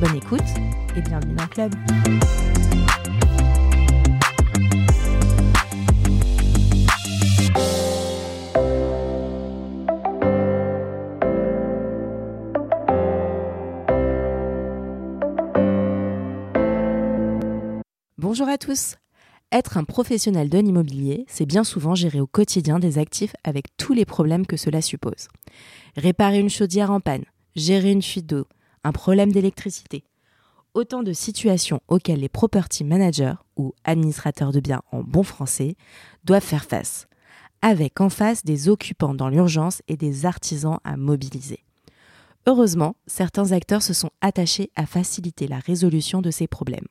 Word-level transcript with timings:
Bonne 0.00 0.14
écoute 0.14 0.40
et 0.94 1.00
bienvenue 1.00 1.34
dans 1.34 1.42
le 1.42 1.48
club. 1.48 1.74
Bonjour 18.18 18.48
à 18.48 18.56
tous. 18.56 18.94
Être 19.50 19.78
un 19.78 19.82
professionnel 19.82 20.48
de 20.48 20.58
l'immobilier, 20.58 21.24
c'est 21.26 21.44
bien 21.44 21.64
souvent 21.64 21.96
gérer 21.96 22.20
au 22.20 22.28
quotidien 22.28 22.78
des 22.78 22.98
actifs 22.98 23.34
avec 23.42 23.76
tous 23.76 23.94
les 23.94 24.04
problèmes 24.04 24.46
que 24.46 24.56
cela 24.56 24.80
suppose. 24.80 25.26
Réparer 25.96 26.38
une 26.38 26.50
chaudière 26.50 26.92
en 26.92 27.00
panne, 27.00 27.24
gérer 27.56 27.90
une 27.90 28.02
fuite 28.02 28.26
d'eau, 28.26 28.46
problème 28.92 29.32
d'électricité. 29.32 30.04
Autant 30.74 31.02
de 31.02 31.12
situations 31.12 31.80
auxquelles 31.88 32.20
les 32.20 32.28
property 32.28 32.84
managers, 32.84 33.34
ou 33.56 33.74
administrateurs 33.84 34.52
de 34.52 34.60
biens 34.60 34.82
en 34.92 35.02
bon 35.02 35.22
français, 35.22 35.76
doivent 36.24 36.44
faire 36.44 36.64
face, 36.64 37.08
avec 37.62 38.00
en 38.00 38.08
face 38.08 38.44
des 38.44 38.68
occupants 38.68 39.14
dans 39.14 39.28
l'urgence 39.28 39.82
et 39.88 39.96
des 39.96 40.26
artisans 40.26 40.78
à 40.84 40.96
mobiliser. 40.96 41.64
Heureusement, 42.46 42.96
certains 43.06 43.52
acteurs 43.52 43.82
se 43.82 43.92
sont 43.92 44.10
attachés 44.20 44.70
à 44.76 44.86
faciliter 44.86 45.48
la 45.48 45.58
résolution 45.58 46.22
de 46.22 46.30
ces 46.30 46.46
problèmes. 46.46 46.86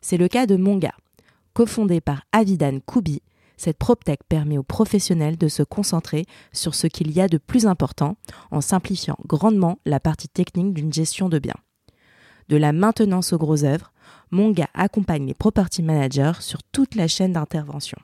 C'est 0.00 0.16
le 0.16 0.28
cas 0.28 0.46
de 0.46 0.56
Monga. 0.56 0.94
Cofondé 1.52 2.00
par 2.00 2.22
Avidan 2.32 2.78
Koubi, 2.86 3.22
cette 3.60 3.76
PropTech 3.76 4.20
permet 4.26 4.56
aux 4.56 4.62
professionnels 4.62 5.36
de 5.36 5.48
se 5.48 5.62
concentrer 5.62 6.24
sur 6.50 6.74
ce 6.74 6.86
qu'il 6.86 7.10
y 7.10 7.20
a 7.20 7.28
de 7.28 7.36
plus 7.36 7.66
important 7.66 8.16
en 8.50 8.62
simplifiant 8.62 9.18
grandement 9.26 9.78
la 9.84 10.00
partie 10.00 10.30
technique 10.30 10.72
d'une 10.72 10.90
gestion 10.90 11.28
de 11.28 11.38
biens. 11.38 11.60
De 12.48 12.56
la 12.56 12.72
maintenance 12.72 13.34
aux 13.34 13.38
gros 13.38 13.64
œuvres, 13.64 13.92
Monga 14.30 14.66
accompagne 14.72 15.26
les 15.26 15.34
property 15.34 15.82
managers 15.82 16.40
sur 16.40 16.62
toute 16.62 16.94
la 16.94 17.06
chaîne 17.06 17.34
d'intervention. 17.34 17.98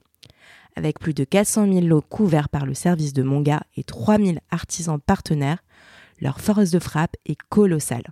Avec 0.74 1.00
plus 1.00 1.14
de 1.14 1.24
400 1.24 1.72
000 1.72 1.86
lots 1.86 2.02
couverts 2.02 2.50
par 2.50 2.66
le 2.66 2.74
service 2.74 3.14
de 3.14 3.22
Monga 3.22 3.62
et 3.76 3.82
3 3.82 4.18
000 4.18 4.36
artisans 4.50 5.00
partenaires, 5.00 5.64
leur 6.20 6.38
force 6.38 6.70
de 6.70 6.78
frappe 6.78 7.16
est 7.24 7.38
colossale 7.48 8.04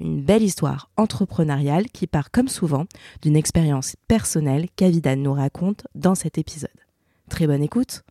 une 0.00 0.22
belle 0.22 0.42
histoire 0.42 0.90
entrepreneuriale 0.96 1.86
qui 1.92 2.06
part 2.06 2.30
comme 2.30 2.48
souvent 2.48 2.86
d'une 3.22 3.36
expérience 3.36 3.96
personnelle 4.08 4.68
qu'Avidan 4.76 5.16
nous 5.16 5.32
raconte 5.34 5.86
dans 5.94 6.14
cet 6.14 6.38
épisode. 6.38 6.70
Très 7.28 7.46
bonne 7.46 7.62
écoute. 7.62 8.02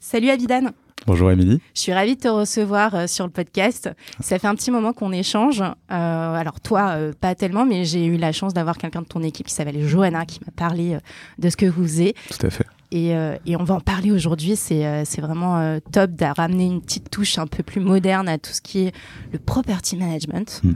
Salut 0.00 0.30
Avidan. 0.30 0.70
Bonjour 1.06 1.30
Émilie. 1.30 1.60
Je 1.74 1.80
suis 1.80 1.92
ravie 1.92 2.16
de 2.16 2.20
te 2.20 2.28
recevoir 2.28 2.94
euh, 2.94 3.06
sur 3.06 3.24
le 3.24 3.30
podcast. 3.30 3.90
Ça 4.20 4.38
fait 4.38 4.46
un 4.46 4.54
petit 4.54 4.70
moment 4.70 4.92
qu'on 4.92 5.12
échange. 5.12 5.62
Euh, 5.62 5.74
alors 5.90 6.60
toi, 6.60 6.90
euh, 6.96 7.12
pas 7.18 7.34
tellement, 7.34 7.64
mais 7.64 7.84
j'ai 7.84 8.04
eu 8.04 8.16
la 8.16 8.32
chance 8.32 8.52
d'avoir 8.52 8.76
quelqu'un 8.76 9.02
de 9.02 9.06
ton 9.06 9.22
équipe 9.22 9.46
qui 9.46 9.54
s'appelle 9.54 9.86
Johanna 9.86 10.26
qui 10.26 10.40
m'a 10.44 10.52
parlé 10.52 10.98
de 11.38 11.48
ce 11.48 11.56
que 11.56 11.66
vous 11.66 11.84
faisiez. 11.84 12.14
Tout 12.30 12.46
à 12.46 12.50
fait. 12.50 12.66
Et, 12.90 13.08
et 13.10 13.56
on 13.56 13.64
va 13.64 13.74
en 13.74 13.80
parler 13.80 14.10
aujourd'hui. 14.10 14.56
C'est 14.56 15.04
c'est 15.04 15.20
vraiment 15.20 15.78
top 15.92 16.12
de 16.12 16.24
ramener 16.24 16.64
une 16.64 16.80
petite 16.80 17.10
touche 17.10 17.36
un 17.36 17.46
peu 17.46 17.62
plus 17.62 17.82
moderne 17.82 18.30
à 18.30 18.38
tout 18.38 18.52
ce 18.52 18.62
qui 18.62 18.86
est 18.86 18.94
le 19.30 19.38
property 19.38 19.98
management. 19.98 20.60
Hmm. 20.64 20.72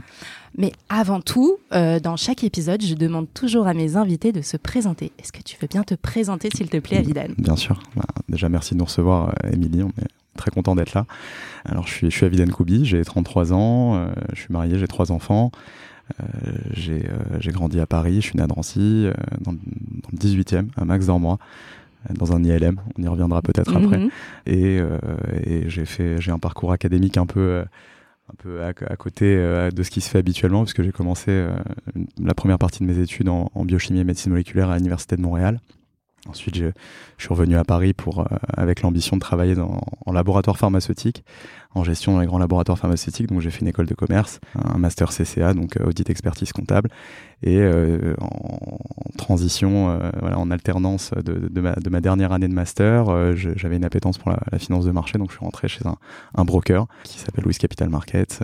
Mais 0.57 0.71
avant 0.89 1.19
tout, 1.19 1.57
euh, 1.73 1.99
dans 1.99 2.15
chaque 2.15 2.43
épisode, 2.43 2.81
je 2.83 2.93
demande 2.93 3.27
toujours 3.33 3.67
à 3.67 3.73
mes 3.73 3.95
invités 3.95 4.31
de 4.31 4.41
se 4.41 4.57
présenter. 4.57 5.11
Est-ce 5.17 5.31
que 5.31 5.41
tu 5.41 5.57
veux 5.59 5.67
bien 5.67 5.83
te 5.83 5.95
présenter, 5.95 6.49
s'il 6.55 6.69
te 6.69 6.77
plaît, 6.77 6.97
Avidan? 6.97 7.27
Bien 7.37 7.55
sûr. 7.55 7.81
Bah, 7.95 8.03
déjà, 8.29 8.49
merci 8.49 8.73
de 8.75 8.79
nous 8.79 8.85
recevoir, 8.85 9.29
euh, 9.29 9.51
Émilie. 9.51 9.83
On 9.83 9.89
est 9.89 10.07
très 10.37 10.51
content 10.51 10.75
d'être 10.75 10.93
là. 10.93 11.05
Alors, 11.65 11.87
je 11.87 11.93
suis, 11.93 12.11
je 12.11 12.15
suis 12.15 12.25
Avidan 12.25 12.45
Koubi, 12.47 12.85
j'ai 12.85 13.03
33 13.03 13.53
ans, 13.53 13.95
euh, 13.95 14.07
je 14.33 14.41
suis 14.41 14.53
marié, 14.53 14.77
j'ai 14.77 14.87
trois 14.87 15.11
enfants. 15.11 15.51
j'ai 16.73 17.01
grandi 17.47 17.79
à 17.79 17.87
Paris, 17.87 18.15
je 18.15 18.27
suis 18.27 18.37
né 18.37 18.43
à 18.43 18.47
Drancy, 18.47 19.07
dans, 19.41 19.53
dans, 19.53 19.59
le 20.11 20.17
18e, 20.17 20.67
à 20.77 20.85
Max 20.85 21.07
d'Ormois 21.07 21.39
dans 22.09 22.33
un 22.33 22.43
ILM, 22.43 22.75
on 22.99 23.01
y 23.01 23.07
reviendra 23.07 23.41
peut-être 23.41 23.77
après. 23.77 23.97
Mhm. 23.97 24.09
Et, 24.45 24.81
et 25.45 25.69
j'ai 25.69 25.85
fait, 25.85 26.19
j'ai 26.19 26.31
un 26.31 26.37
parcours 26.37 26.73
académique 26.73 27.15
un 27.15 27.25
peu 27.25 27.63
un 28.31 28.35
peu 28.37 28.63
à, 28.63 28.73
côté 28.73 29.35
euh, 29.35 29.69
de 29.69 29.83
ce 29.83 29.91
qui 29.91 30.01
se 30.01 30.09
fait 30.09 30.19
habituellement, 30.19 30.63
puisque 30.63 30.81
j'ai 30.81 30.91
commencé 30.91 31.31
euh, 31.31 31.55
la 32.21 32.33
première 32.33 32.57
partie 32.57 32.79
de 32.79 32.85
mes 32.85 32.99
études 32.99 33.29
en, 33.29 33.49
biochimie 33.65 33.99
et 33.99 34.03
médecine 34.03 34.31
moléculaire 34.31 34.69
à 34.69 34.77
l'Université 34.77 35.15
de 35.15 35.21
Montréal. 35.21 35.59
Ensuite, 36.29 36.55
je, 36.55 36.67
suis 37.17 37.27
revenu 37.29 37.57
à 37.57 37.65
Paris 37.65 37.93
pour, 37.93 38.21
euh, 38.21 38.25
avec 38.55 38.81
l'ambition 38.81 39.17
de 39.17 39.21
travailler 39.21 39.55
en 39.59 40.11
laboratoire 40.11 40.57
pharmaceutique, 40.57 41.23
en 41.75 41.83
gestion 41.83 42.13
dans 42.13 42.19
les 42.19 42.27
grands 42.27 42.39
laboratoires 42.39 42.77
pharmaceutiques. 42.77 43.27
Donc, 43.27 43.41
j'ai 43.41 43.49
fait 43.49 43.61
une 43.61 43.67
école 43.67 43.85
de 43.85 43.93
commerce, 43.93 44.39
un 44.55 44.77
master 44.77 45.09
CCA, 45.09 45.53
donc 45.53 45.77
euh, 45.77 45.85
audit 45.85 46.09
expertise 46.09 46.51
comptable, 46.51 46.89
et 47.41 47.59
euh, 47.59 48.15
en, 48.21 48.79
transition, 49.17 49.99
voilà, 50.19 50.39
en 50.39 50.49
alternance 50.49 51.11
de, 51.13 51.49
de, 51.49 51.61
ma, 51.61 51.73
de, 51.73 51.89
ma, 51.89 52.01
dernière 52.01 52.31
année 52.31 52.47
de 52.47 52.53
master, 52.53 53.35
j'avais 53.35 53.77
une 53.77 53.85
appétence 53.85 54.17
pour 54.17 54.31
la, 54.31 54.39
la, 54.51 54.59
finance 54.59 54.85
de 54.85 54.91
marché, 54.91 55.17
donc 55.17 55.29
je 55.29 55.37
suis 55.37 55.45
rentré 55.45 55.67
chez 55.67 55.85
un, 55.85 55.97
un 56.35 56.45
broker 56.45 56.87
qui 57.03 57.19
s'appelle 57.19 57.43
Louis 57.43 57.53
Capital 57.53 57.89
Markets. 57.89 58.39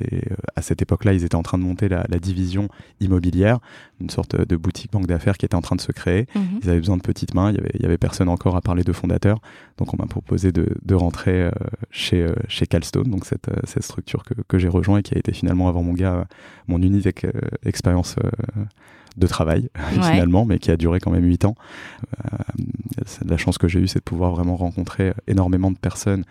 et 0.00 0.22
à 0.56 0.62
cette 0.62 0.82
époque-là, 0.82 1.12
ils 1.12 1.24
étaient 1.24 1.34
en 1.34 1.42
train 1.42 1.58
de 1.58 1.62
monter 1.62 1.88
la, 1.88 2.04
la, 2.08 2.18
division 2.18 2.68
immobilière, 3.00 3.58
une 4.00 4.10
sorte 4.10 4.36
de 4.36 4.56
boutique 4.56 4.92
banque 4.92 5.06
d'affaires 5.06 5.36
qui 5.36 5.46
était 5.46 5.54
en 5.54 5.60
train 5.62 5.76
de 5.76 5.80
se 5.80 5.92
créer. 5.92 6.26
Mmh. 6.34 6.40
Ils 6.62 6.70
avaient 6.70 6.78
besoin 6.78 6.96
de 6.96 7.02
petites 7.02 7.34
mains, 7.34 7.50
il 7.50 7.56
y 7.56 7.58
avait, 7.58 7.70
il 7.74 7.82
y 7.82 7.86
avait 7.86 7.98
personne 7.98 8.28
encore 8.28 8.56
à 8.56 8.60
parler 8.60 8.84
de 8.84 8.92
fondateurs. 8.92 9.40
Donc 9.78 9.94
on 9.94 9.96
m'a 9.96 10.06
proposé 10.06 10.52
de, 10.52 10.76
de 10.84 10.94
rentrer 10.94 11.42
euh, 11.42 11.50
chez, 11.90 12.22
euh, 12.22 12.34
chez 12.48 12.66
Calstone, 12.66 13.10
donc 13.10 13.24
cette, 13.24 13.48
euh, 13.48 13.60
cette 13.64 13.84
structure 13.84 14.24
que, 14.24 14.34
que 14.46 14.58
j'ai 14.58 14.68
rejoint 14.68 14.98
et 14.98 15.02
qui 15.02 15.14
a 15.14 15.18
été 15.18 15.32
finalement 15.32 15.68
avant 15.68 15.82
mon 15.82 15.92
gars 15.92 16.26
mon 16.68 16.80
unique 16.80 17.26
expérience 17.64 18.16
de 19.16 19.26
travail 19.26 19.68
finalement, 19.92 20.44
mais 20.44 20.58
qui 20.58 20.70
a 20.70 20.76
duré 20.76 21.00
quand 21.00 21.10
même 21.10 21.24
8 21.24 21.44
ans. 21.44 21.54
Euh, 22.24 22.36
la 23.26 23.36
chance 23.36 23.58
que 23.58 23.68
j'ai 23.68 23.80
eue, 23.80 23.88
c'est 23.88 23.98
de 23.98 24.04
pouvoir 24.04 24.32
vraiment 24.32 24.56
rencontrer 24.56 25.12
énormément 25.26 25.70
de 25.70 25.76
personnes 25.76 26.24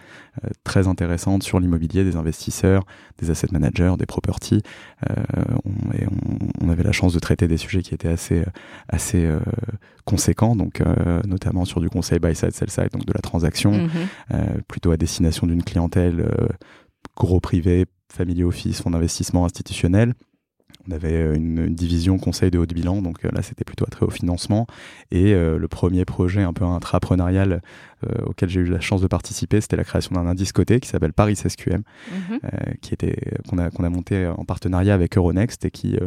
euh, 0.43 0.49
très 0.63 0.87
intéressantes 0.87 1.43
sur 1.43 1.59
l'immobilier, 1.59 2.03
des 2.03 2.15
investisseurs, 2.15 2.83
des 3.17 3.29
asset 3.31 3.47
managers, 3.51 3.93
des 3.97 4.05
properties. 4.05 4.61
Euh, 5.09 5.13
on, 5.65 5.91
et 5.93 6.05
on, 6.07 6.65
on, 6.65 6.69
avait 6.69 6.83
la 6.83 6.91
chance 6.91 7.13
de 7.13 7.19
traiter 7.19 7.47
des 7.47 7.57
sujets 7.57 7.81
qui 7.81 7.93
étaient 7.93 8.09
assez, 8.09 8.43
assez 8.87 9.25
euh, 9.25 9.39
conséquents, 10.05 10.55
donc 10.55 10.81
euh, 10.81 11.21
notamment 11.27 11.65
sur 11.65 11.81
du 11.81 11.89
conseil 11.89 12.19
buy 12.19 12.35
side, 12.35 12.53
sell 12.53 12.69
side, 12.69 12.89
donc 12.91 13.05
de 13.05 13.13
la 13.13 13.21
transaction, 13.21 13.71
mm-hmm. 13.71 14.61
plutôt 14.67 14.91
à 14.91 14.97
destination 14.97 15.47
d'une 15.47 15.63
clientèle 15.63 16.25
gros 17.15 17.39
privé, 17.39 17.85
family 18.11 18.43
office, 18.43 18.81
fonds 18.81 18.91
d'investissement 18.91 19.45
institutionnel 19.45 20.13
on 20.87 20.91
avait 20.91 21.13
euh, 21.13 21.35
une, 21.35 21.73
division 21.73 22.17
conseil 22.17 22.51
de 22.51 22.57
haut 22.57 22.65
de 22.65 22.73
bilan, 22.73 23.01
donc 23.01 23.25
euh, 23.25 23.29
là 23.33 23.41
c'était 23.41 23.63
plutôt 23.63 23.85
très 23.85 24.05
au 24.05 24.09
financement. 24.09 24.67
Et 25.11 25.33
euh, 25.33 25.57
le 25.57 25.67
premier 25.67 26.05
projet 26.05 26.41
un 26.41 26.53
peu 26.53 26.65
intrapreneurial 26.65 27.61
auquel 28.25 28.49
j'ai 28.49 28.61
eu 28.61 28.65
la 28.65 28.79
chance 28.79 29.01
de 29.01 29.07
participer, 29.07 29.61
c'était 29.61 29.75
la 29.75 29.83
création 29.83 30.15
d'un 30.15 30.25
indice 30.25 30.51
coté 30.51 30.79
qui 30.79 30.87
s'appelle 30.87 31.13
Paris 31.13 31.35
SQM, 31.35 31.81
mhm. 32.11 32.39
qui 32.81 32.93
était 32.93 33.17
qu'on 33.47 33.57
a 33.57 33.69
qu'on 33.69 33.83
a 33.83 33.89
monté 33.89 34.27
en 34.27 34.45
partenariat 34.45 34.93
avec 34.93 35.17
Euronext 35.17 35.65
et 35.65 35.71
qui, 35.71 35.97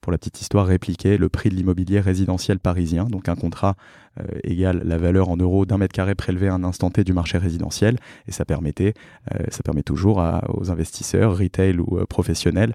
pour 0.00 0.12
la 0.12 0.18
petite 0.18 0.40
histoire, 0.40 0.66
répliquait 0.66 1.18
le 1.18 1.28
prix 1.28 1.50
de 1.50 1.54
l'immobilier 1.54 2.00
résidentiel 2.00 2.58
parisien, 2.58 3.04
donc 3.04 3.28
un 3.28 3.36
contrat 3.36 3.76
euh, 4.20 4.24
égale 4.44 4.82
la 4.84 4.98
valeur 4.98 5.30
en 5.30 5.38
euros 5.38 5.64
d'un 5.64 5.78
mètre 5.78 5.94
carré 5.94 6.14
prélevé 6.14 6.48
à 6.48 6.52
un 6.52 6.64
instant 6.64 6.90
T 6.90 7.02
du 7.02 7.14
marché 7.14 7.38
résidentiel. 7.38 7.96
Et 8.28 8.32
ça 8.32 8.44
permettait, 8.44 8.92
euh, 9.32 9.38
ça 9.48 9.62
permet 9.62 9.82
toujours 9.82 10.20
à, 10.20 10.44
aux 10.52 10.70
investisseurs, 10.70 11.38
retail 11.38 11.78
ou 11.78 11.98
euh, 11.98 12.04
professionnels, 12.04 12.74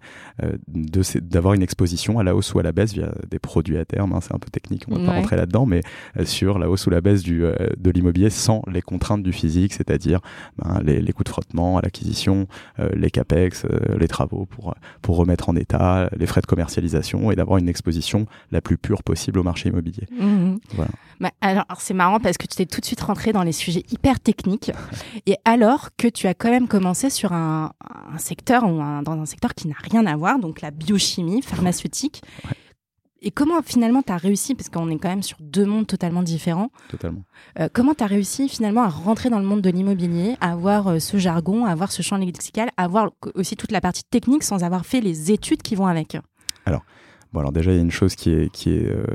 d'avoir 0.68 1.54
une 1.54 1.62
exposition 1.62 2.18
à 2.18 2.24
la 2.24 2.36
hausse 2.36 2.54
ou 2.54 2.60
à 2.60 2.64
la 2.64 2.72
baisse 2.72 2.94
via 2.94 3.14
des 3.30 3.38
produits 3.38 3.78
à 3.78 3.86
terme. 3.86 4.14
Hein, 4.14 4.20
c'est 4.22 4.34
un 4.34 4.40
peu 4.40 4.50
technique, 4.50 4.86
on 4.90 4.98
va 4.98 5.06
pas 5.06 5.12
rentrer 5.14 5.36
là-dedans, 5.36 5.66
mais 5.66 5.82
sur 6.24 6.58
la 6.58 6.70
hausse 6.70 6.88
ou 6.88 6.90
la 6.90 7.02
baisse 7.02 7.22
du, 7.22 7.42
de 7.42 7.92
l'immobilier 7.92 8.30
sans 8.30 8.62
les 8.72 8.82
contraintes 8.82 9.24
du 9.24 9.34
physique, 9.34 9.74
c'est-à-dire 9.74 10.20
ben, 10.58 10.82
les, 10.84 11.02
les, 11.02 11.14
coûts 11.14 11.24
de 11.24 11.30
frottement 11.30 11.78
à 11.78 11.82
l'acquisition, 11.82 12.48
les 12.94 13.10
capex, 13.10 13.66
les 13.98 14.08
travaux 14.08 14.46
pour, 14.46 14.76
pour 15.02 15.18
remettre 15.18 15.50
en 15.50 15.56
état, 15.56 16.10
les 16.16 16.26
frais 16.28 16.42
de 16.42 16.46
commercialisation 16.46 17.32
et 17.32 17.36
d'avoir 17.36 17.58
une 17.58 17.70
exposition 17.70 18.26
la 18.52 18.62
plus 18.62 18.78
pure 18.78 19.04
possible 19.04 19.40
au 19.40 19.44
marché 19.44 19.70
immobilier. 19.70 20.08
Mmh. 20.12 20.56
Voilà. 20.76 20.92
Bah, 21.20 21.32
alors, 21.42 21.66
c'est 21.80 21.94
marrant 21.94 22.20
parce 22.20 22.38
que 22.38 22.46
tu 22.46 22.56
t'es 22.56 22.66
tout 22.66 22.82
de 22.82 22.86
suite 22.86 23.02
rentré 23.02 23.34
dans 23.34 23.44
les 23.44 23.52
sujets 23.52 23.84
hyper 23.92 24.20
techniques 24.20 24.72
et 25.26 25.36
alors 25.46 25.90
que 25.98 26.08
tu 26.08 26.28
as 26.28 26.34
quand 26.34 26.50
même 26.50 26.68
commencé 26.68 27.10
sur 27.10 27.34
un, 27.34 27.72
un 28.14 28.18
secteur 28.18 28.64
ou 28.66 28.78
dans 29.04 29.20
un 29.20 29.26
secteur 29.26 29.54
qui 29.56 29.68
n'a 29.68 29.76
rien 29.92 30.06
à 30.06 30.16
voir, 30.16 30.40
donc 30.40 30.62
la 30.62 30.72
biochimie 30.72 31.42
pharmaceutique. 31.42 32.22
Et 33.22 33.32
comment 33.32 33.62
finalement 33.62 34.02
tu 34.02 34.12
as 34.12 34.18
réussi, 34.18 34.56
parce 34.56 34.70
qu'on 34.70 34.90
est 34.90 34.98
quand 34.98 35.10
même 35.10 35.24
sur 35.24 35.38
deux 35.40 35.66
mondes 35.66 35.88
totalement 35.88 36.24
différents. 36.24 36.70
Totalement. 36.90 37.24
Euh, 37.60 37.68
comment 37.72 37.94
tu 37.94 38.04
as 38.04 38.08
réussi 38.08 38.48
finalement 38.50 38.84
à 38.84 38.90
rentrer 38.90 39.30
dans 39.30 39.40
le 39.40 39.46
monde 39.46 39.62
de 39.62 39.70
l'immobilier, 39.70 40.36
à 40.42 40.52
avoir 40.52 40.88
euh, 40.88 41.00
ce 41.00 41.18
jargon, 41.18 41.66
à 41.66 41.72
avoir 41.72 41.92
ce 41.92 42.02
champ 42.02 42.18
lexical, 42.18 42.70
à 42.78 42.84
avoir 42.84 43.12
aussi 43.36 43.56
toute 43.56 43.72
la 43.72 43.82
partie 43.82 44.04
technique 44.04 44.44
sans 44.44 44.64
avoir 44.64 44.86
fait 44.86 45.02
les 45.02 45.32
études 45.32 45.62
qui 45.62 45.76
vont 45.76 45.88
avec? 45.88 46.18
Alors, 46.66 46.84
bon, 47.34 47.40
alors 47.40 47.52
déjà, 47.52 47.72
il 47.72 47.76
y 47.76 47.80
a 47.80 47.84
une 47.84 47.92
chose 47.92 48.16
qui 48.16 48.30
est, 48.32 48.52
qui 48.52 48.72
est 48.72 48.86
euh, 48.86 49.06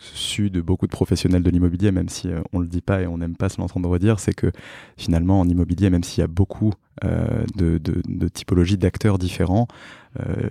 su 0.00 0.50
de 0.50 0.60
beaucoup 0.60 0.86
de 0.86 0.92
professionnels 0.92 1.42
de 1.42 1.50
l'immobilier, 1.50 1.92
même 1.92 2.08
si 2.08 2.28
on 2.52 2.58
le 2.58 2.66
dit 2.66 2.82
pas 2.82 3.02
et 3.02 3.06
on 3.06 3.18
n'aime 3.18 3.36
pas 3.36 3.48
se 3.48 3.60
l'entendre 3.60 3.88
redire, 3.88 4.18
c'est 4.18 4.34
que 4.34 4.50
finalement, 4.96 5.40
en 5.40 5.48
immobilier, 5.48 5.90
même 5.90 6.04
s'il 6.04 6.20
y 6.20 6.24
a 6.24 6.28
beaucoup 6.28 6.72
de, 7.02 7.78
de, 7.78 8.02
de 8.06 8.28
typologies 8.28 8.78
d'acteurs 8.78 9.18
différents, 9.18 9.68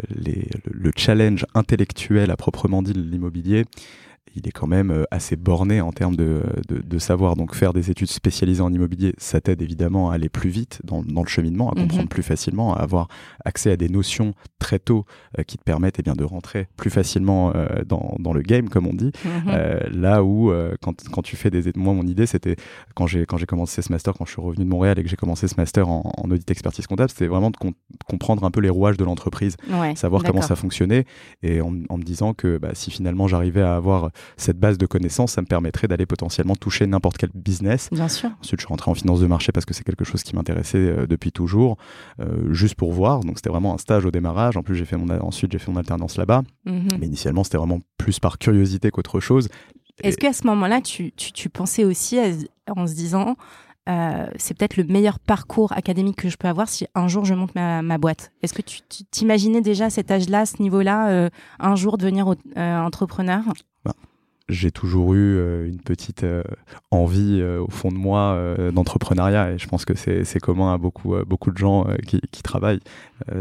les, 0.09 0.47
le 0.69 0.91
challenge 0.95 1.45
intellectuel 1.55 2.31
à 2.31 2.37
proprement 2.37 2.83
dit 2.83 2.93
de 2.93 3.01
l'immobilier, 3.01 3.65
il 4.35 4.47
est 4.47 4.51
quand 4.51 4.67
même 4.67 4.91
euh, 4.91 5.03
assez 5.11 5.35
borné 5.35 5.81
en 5.81 5.91
termes 5.91 6.15
de, 6.15 6.43
de, 6.67 6.99
savoir. 6.99 7.35
Donc 7.35 7.55
faire 7.55 7.73
des 7.73 7.89
études 7.89 8.09
spécialisées 8.09 8.61
en 8.61 8.71
immobilier, 8.71 9.13
ça 9.17 9.41
t'aide 9.41 9.61
évidemment 9.61 10.09
à 10.11 10.15
aller 10.15 10.29
plus 10.29 10.49
vite 10.49 10.79
dans, 10.83 11.03
dans 11.03 11.21
le 11.21 11.27
cheminement, 11.27 11.71
à 11.71 11.75
mhm. 11.75 11.87
comprendre 11.87 12.09
plus 12.09 12.23
facilement, 12.23 12.75
à 12.75 12.79
avoir 12.79 13.07
accès 13.43 13.71
à 13.71 13.77
des 13.77 13.89
notions 13.89 14.33
très 14.59 14.79
tôt 14.79 15.05
euh, 15.39 15.43
qui 15.43 15.57
te 15.57 15.63
permettent 15.63 15.99
eh 15.99 16.03
bien, 16.03 16.13
de 16.13 16.23
rentrer 16.23 16.67
plus 16.77 16.89
facilement 16.89 17.53
euh, 17.55 17.83
dans, 17.85 18.15
dans, 18.19 18.33
le 18.33 18.41
game, 18.41 18.69
comme 18.69 18.87
on 18.87 18.93
dit. 18.93 19.11
Mhm. 19.23 20.01
là 20.01 20.23
où, 20.23 20.51
quand, 20.81 21.03
quand, 21.11 21.21
tu 21.21 21.35
fais 21.35 21.49
des... 21.49 21.71
Moi, 21.75 21.93
mon 21.93 22.05
idée, 22.05 22.25
c'était 22.25 22.55
quand 22.93 23.07
j'ai 23.07 23.25
commencé 23.25 23.81
ce 23.81 23.91
master, 23.91 24.13
quand 24.13 24.25
je 24.25 24.31
suis 24.31 24.41
revenu 24.41 24.65
de 24.65 24.69
Montréal 24.69 24.99
et 24.99 25.03
que 25.03 25.09
j'ai 25.09 25.15
commencé 25.15 25.47
ce 25.47 25.55
master 25.57 25.87
en, 25.87 26.11
audit 26.29 26.49
expertise 26.49 26.87
comptable, 26.87 27.09
c'était 27.09 27.27
vraiment 27.27 27.51
de 27.51 27.57
comprendre 28.05 28.43
un 28.43 28.51
peu 28.51 28.59
les 28.59 28.69
rouages 28.69 28.97
de 28.97 29.03
l'entreprise, 29.03 29.55
savoir 29.95 30.23
comment 30.23 30.41
ça 30.41 30.55
fonctionnait 30.55 31.05
et 31.43 31.61
en, 31.61 31.73
en 31.89 31.97
me 31.97 32.03
disant 32.03 32.33
que 32.33 32.57
bah, 32.57 32.71
si 32.73 32.91
finalement 32.91 33.27
j'arrivais 33.27 33.61
à 33.61 33.75
avoir 33.75 34.11
cette 34.37 34.59
base 34.59 34.77
de 34.77 34.85
connaissances, 34.85 35.33
ça 35.33 35.41
me 35.41 35.47
permettrait 35.47 35.87
d'aller 35.87 36.05
potentiellement 36.05 36.55
toucher 36.55 36.85
n'importe 36.87 37.17
quel 37.17 37.29
business. 37.33 37.89
Bien 37.91 38.07
sûr. 38.07 38.29
Ensuite, 38.41 38.59
je 38.59 38.65
suis 38.65 38.69
rentré 38.69 38.91
en 38.91 38.95
finance 38.95 39.19
de 39.19 39.27
marché 39.27 39.51
parce 39.51 39.65
que 39.65 39.73
c'est 39.73 39.83
quelque 39.83 40.05
chose 40.05 40.23
qui 40.23 40.35
m'intéressait 40.35 40.77
euh, 40.77 41.07
depuis 41.07 41.31
toujours, 41.31 41.77
euh, 42.19 42.53
juste 42.53 42.75
pour 42.75 42.93
voir. 42.93 43.21
Donc, 43.21 43.37
c'était 43.37 43.49
vraiment 43.49 43.73
un 43.73 43.77
stage 43.77 44.05
au 44.05 44.11
démarrage. 44.11 44.57
En 44.57 44.63
plus, 44.63 44.75
j'ai 44.75 44.85
fait 44.85 44.97
mon, 44.97 45.09
ensuite, 45.21 45.51
j'ai 45.51 45.59
fait 45.59 45.71
mon 45.71 45.77
alternance 45.77 46.17
là-bas. 46.17 46.43
Mhm. 46.65 46.87
Mais 46.99 47.07
initialement, 47.07 47.43
c'était 47.43 47.57
vraiment 47.57 47.79
plus 47.97 48.19
par 48.19 48.37
curiosité 48.37 48.91
qu'autre 48.91 49.19
chose. 49.19 49.49
Est-ce 50.03 50.17
qu'à 50.17 50.33
ce 50.33 50.45
moment-là, 50.47 50.81
tu, 50.81 51.13
tu, 51.13 51.49
pensais 51.49 51.85
aussi 51.85 52.19
en 52.69 52.85
se 52.85 52.93
disant, 52.93 53.37
euh, 53.87 54.25
c'est 54.35 54.57
peut-être 54.57 54.75
le 54.75 54.83
meilleur 54.83 55.19
parcours 55.19 55.71
académique 55.71 56.17
que 56.17 56.27
je 56.27 56.35
peux 56.35 56.49
avoir 56.49 56.67
si 56.67 56.85
un 56.95 57.07
jour 57.07 57.23
je 57.23 57.33
monte 57.33 57.55
ma, 57.55 57.81
ma 57.81 57.97
boîte? 57.97 58.33
Est-ce 58.41 58.53
que 58.53 58.61
tu 58.61 58.81
t'imaginais 59.09 59.61
déjà 59.61 59.85
à 59.85 59.89
cet 59.89 60.11
âge-là, 60.11 60.45
ce 60.45 60.61
niveau-là, 60.61 61.29
un 61.59 61.75
jour 61.77 61.97
devenir 61.97 62.27
entrepreneur? 62.57 63.41
J'ai 64.47 64.69
toujours 64.69 65.15
eu 65.15 65.37
euh, 65.37 65.67
une 65.67 65.79
petite 65.79 66.23
euh, 66.23 66.43
envie 66.91 67.39
euh, 67.41 67.61
au 67.61 67.71
fond 67.71 67.89
de 67.89 67.97
moi 67.97 68.39
d'entrepreneuriat 68.73 69.51
et 69.51 69.57
je 69.57 69.67
pense 69.67 69.85
que 69.85 69.93
c'est 69.95 70.39
commun 70.39 70.73
à 70.73 70.77
beaucoup, 70.77 71.15
beaucoup 71.25 71.51
de 71.51 71.57
gens 71.57 71.87
qui, 72.05 72.21
qui, 72.31 72.43
travaillent. 72.43 72.79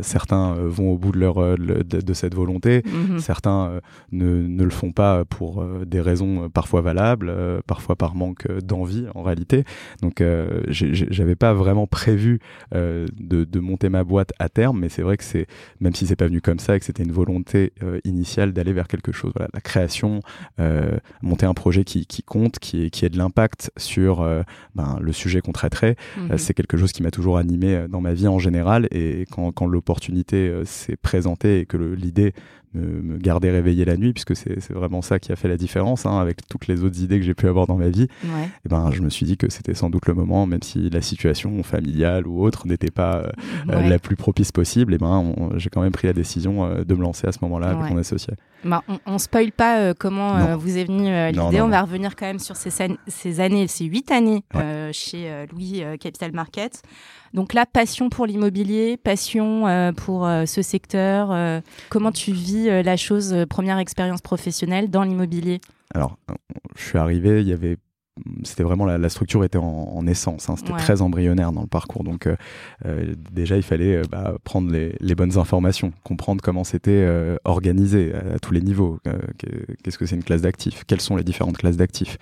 certains 0.03 0.55
vont 0.55 0.93
au 0.93 0.99
bout 0.99 1.13
de, 1.13 1.19
leur, 1.19 1.57
de, 1.59 2.13
cette 2.15 2.35
volonté, 2.35 2.83
mhm. 2.87 3.19
certains 3.19 3.81
ne, 4.13 4.47
ne, 4.47 4.65
le 4.65 4.71
font 4.71 4.93
pas 4.93 5.25
pour 5.25 5.65
des 5.85 6.01
raisons 6.01 6.49
parfois 6.49 6.81
valables, 6.81 7.33
parfois 7.67 7.97
par 7.97 8.15
manque 8.15 8.51
d'envie 8.63 9.07
en 9.15 9.23
réalité. 9.23 9.65
Donc 10.03 10.23
j'avais 10.69 11.37
pas 11.37 11.53
vraiment 11.53 11.87
prévu 11.87 12.41
de, 12.73 13.07
de, 13.19 13.61
monter 13.61 13.89
ma 13.89 14.05
boîte 14.05 14.33
à 14.39 14.49
terme, 14.49 14.81
mais 14.81 14.89
c'est 14.89 15.03
vrai 15.03 15.17
que 15.17 15.25
c'est, 15.25 15.47
même 15.81 15.95
si 15.95 16.07
c'est 16.07 16.17
pas 16.17 16.27
venu 16.27 16.41
comme 16.41 16.59
ça 16.59 16.77
et 16.77 16.79
que 16.79 16.85
c'était 16.85 17.05
une 17.05 17.13
volonté 17.13 17.73
initiale 18.05 18.53
d'aller 18.53 18.73
vers 18.73 18.89
quelque 18.89 19.13
chose, 19.13 19.33
voilà, 19.35 19.51
la 19.53 19.61
création. 19.61 20.21
Euh, 20.94 20.94
monter 21.23 21.47
un 21.47 21.55
projet 21.55 21.85
qui, 21.85 22.07
compte, 22.25 22.59
qui, 22.59 22.91
qui 22.91 23.05
ait 23.05 23.09
de 23.09 23.19
l'impact 23.19 23.71
sur 23.77 24.21
euh, 24.21 24.43
ben, 24.75 24.99
le 25.01 25.13
sujet 25.13 25.41
qu'on 25.41 25.53
traiterait. 25.53 25.97
Euh, 26.19 26.33
mhm. 26.33 26.39
c'est 26.39 26.55
quelque 26.55 26.77
chose 26.77 26.93
qui 26.93 27.03
m'a 27.03 27.11
toujours 27.11 27.39
animé 27.39 27.87
dans 27.89 28.01
ma 28.01 28.15
vie 28.15 28.29
en 28.29 28.39
général. 28.39 28.89
Et 28.91 29.27
quand, 29.31 29.53
quand 29.53 29.67
l'opportunité 29.67 30.53
s'est 30.65 30.97
présentée 30.97 31.61
et 31.61 31.67
que 31.67 31.77
l'idée 31.77 32.35
me, 32.75 33.19
garder 33.19 33.51
réveillé 33.51 33.85
la 33.85 33.97
nuit, 33.97 34.13
puisque 34.13 34.37
c'est 34.37 34.73
vraiment 34.73 35.03
ça 35.03 35.19
qui 35.19 35.33
a 35.33 35.37
fait 35.37 35.49
la 35.49 35.57
différence, 35.57 36.07
hein, 36.07 36.19
avec 36.19 36.47
toutes 36.49 36.67
les 36.67 36.83
autres 36.85 37.01
idées 37.01 37.19
que 37.19 37.25
j'ai 37.25 37.35
pu 37.35 37.49
avoir 37.49 37.67
dans 37.67 37.77
ma 37.77 37.89
vie. 37.89 38.09
Et 38.65 38.69
ben, 38.69 38.91
je 38.93 39.03
me 39.03 39.11
suis 39.11 39.27
dit 39.27 39.37
que 39.37 39.51
c'était 39.51 39.75
sans 39.75 39.91
doute 39.91 40.07
le 40.07 40.15
moment, 40.15 40.47
même 40.47 40.63
si 40.63 40.91
la 40.91 41.01
situation 41.01 41.63
familiale 41.63 42.27
ou 42.27 42.43
autre 42.43 42.67
n'était 42.67 42.91
pas 42.91 43.31
la 43.67 43.99
plus 43.99 44.17
propice 44.17 44.53
possible, 44.53 44.95
et 44.95 44.99
ben, 44.99 45.35
j'ai 45.57 45.71
quand 45.71 45.83
même 45.83 45.93
pris 45.93 46.07
la 46.07 46.13
décision 46.13 46.83
de 46.85 46.95
me 46.95 47.03
lancer 47.03 47.27
à 47.27 47.33
ce 47.33 47.39
moment-là 47.43 47.71
avec 47.71 47.91
mon 47.91 47.99
associé. 47.99 48.35
Bah, 48.65 48.83
on, 49.07 49.13
ne 49.13 49.19
spoil 49.19 49.53
pas 49.53 49.79
euh, 49.79 49.95
comment 49.97 50.37
euh, 50.37 50.57
vous 50.57 50.79
est 50.79 50.85
venue 50.85 51.09
euh, 51.09 51.31
l'idée. 51.31 51.61
On 51.61 51.69
va 51.69 51.83
revenir 51.83 52.17
quand 52.17 52.27
même 52.27 52.39
sur 52.39 52.57
ces, 52.57 52.71
ces 53.07 53.41
années, 53.41 53.69
ces 53.69 53.85
huit 53.85 54.11
années 54.11 54.43
chez 54.93 55.47
Louis 55.53 55.83
Capital 56.01 56.33
Market. 56.33 56.83
Donc 57.35 57.53
là, 57.53 57.67
passion 57.67 58.09
pour 58.09 58.27
l'immobilier, 58.27 58.97
passion 58.97 59.93
pour 59.97 60.27
ce 60.47 60.63
secteur. 60.63 61.63
comment 61.91 62.13
tu 62.13 62.33
vis 62.33 62.83
la 62.83 62.97
chose, 62.97 63.35
première 63.51 63.79
expérience 63.79 64.23
professionnelle 64.23 64.89
dans 64.89 65.03
l'immobilier? 65.03 65.61
Alors, 65.95 66.17
je 66.77 66.85
suis 66.85 66.99
arrivé, 66.99 67.41
il 67.41 67.49
y 67.49 67.53
avait 67.53 67.77
c'était 68.45 68.63
vraiment 68.63 68.87
la, 68.87 69.09
structure 69.09 69.43
était 69.43 69.59
en, 69.59 70.03
naissance, 70.03 70.49
hein. 70.49 70.55
c'était 70.57 70.73
très 70.75 71.03
embryonnaire 71.03 71.53
dans 71.53 71.63
le 71.63 71.67
parcours. 71.67 72.05
Donc 72.05 72.27
euh, 72.27 72.37
euh, 72.87 73.15
déjà 73.33 73.57
il 73.57 73.63
fallait 73.63 73.97
euh, 73.97 74.03
bah, 74.09 74.35
prendre 74.45 74.71
les, 74.71 75.15
bonnes 75.15 75.37
informations, 75.39 75.93
comprendre 76.05 76.43
comment 76.43 76.65
c'était 76.65 77.09
organisé 77.45 78.13
à, 78.15 78.39
tous 78.39 78.53
les 78.53 78.61
niveaux. 78.61 78.99
Qu'est-ce 79.83 79.99
que 79.99 80.07
c'est 80.07 80.17
une 80.17 80.25
classe 80.25 80.43
d'actifs 80.43 80.85
Quelles 80.87 81.01
sont 81.01 81.17
les 81.17 81.25
différentes 81.25 81.57
classes 81.57 81.77
d'actifs 81.77 82.19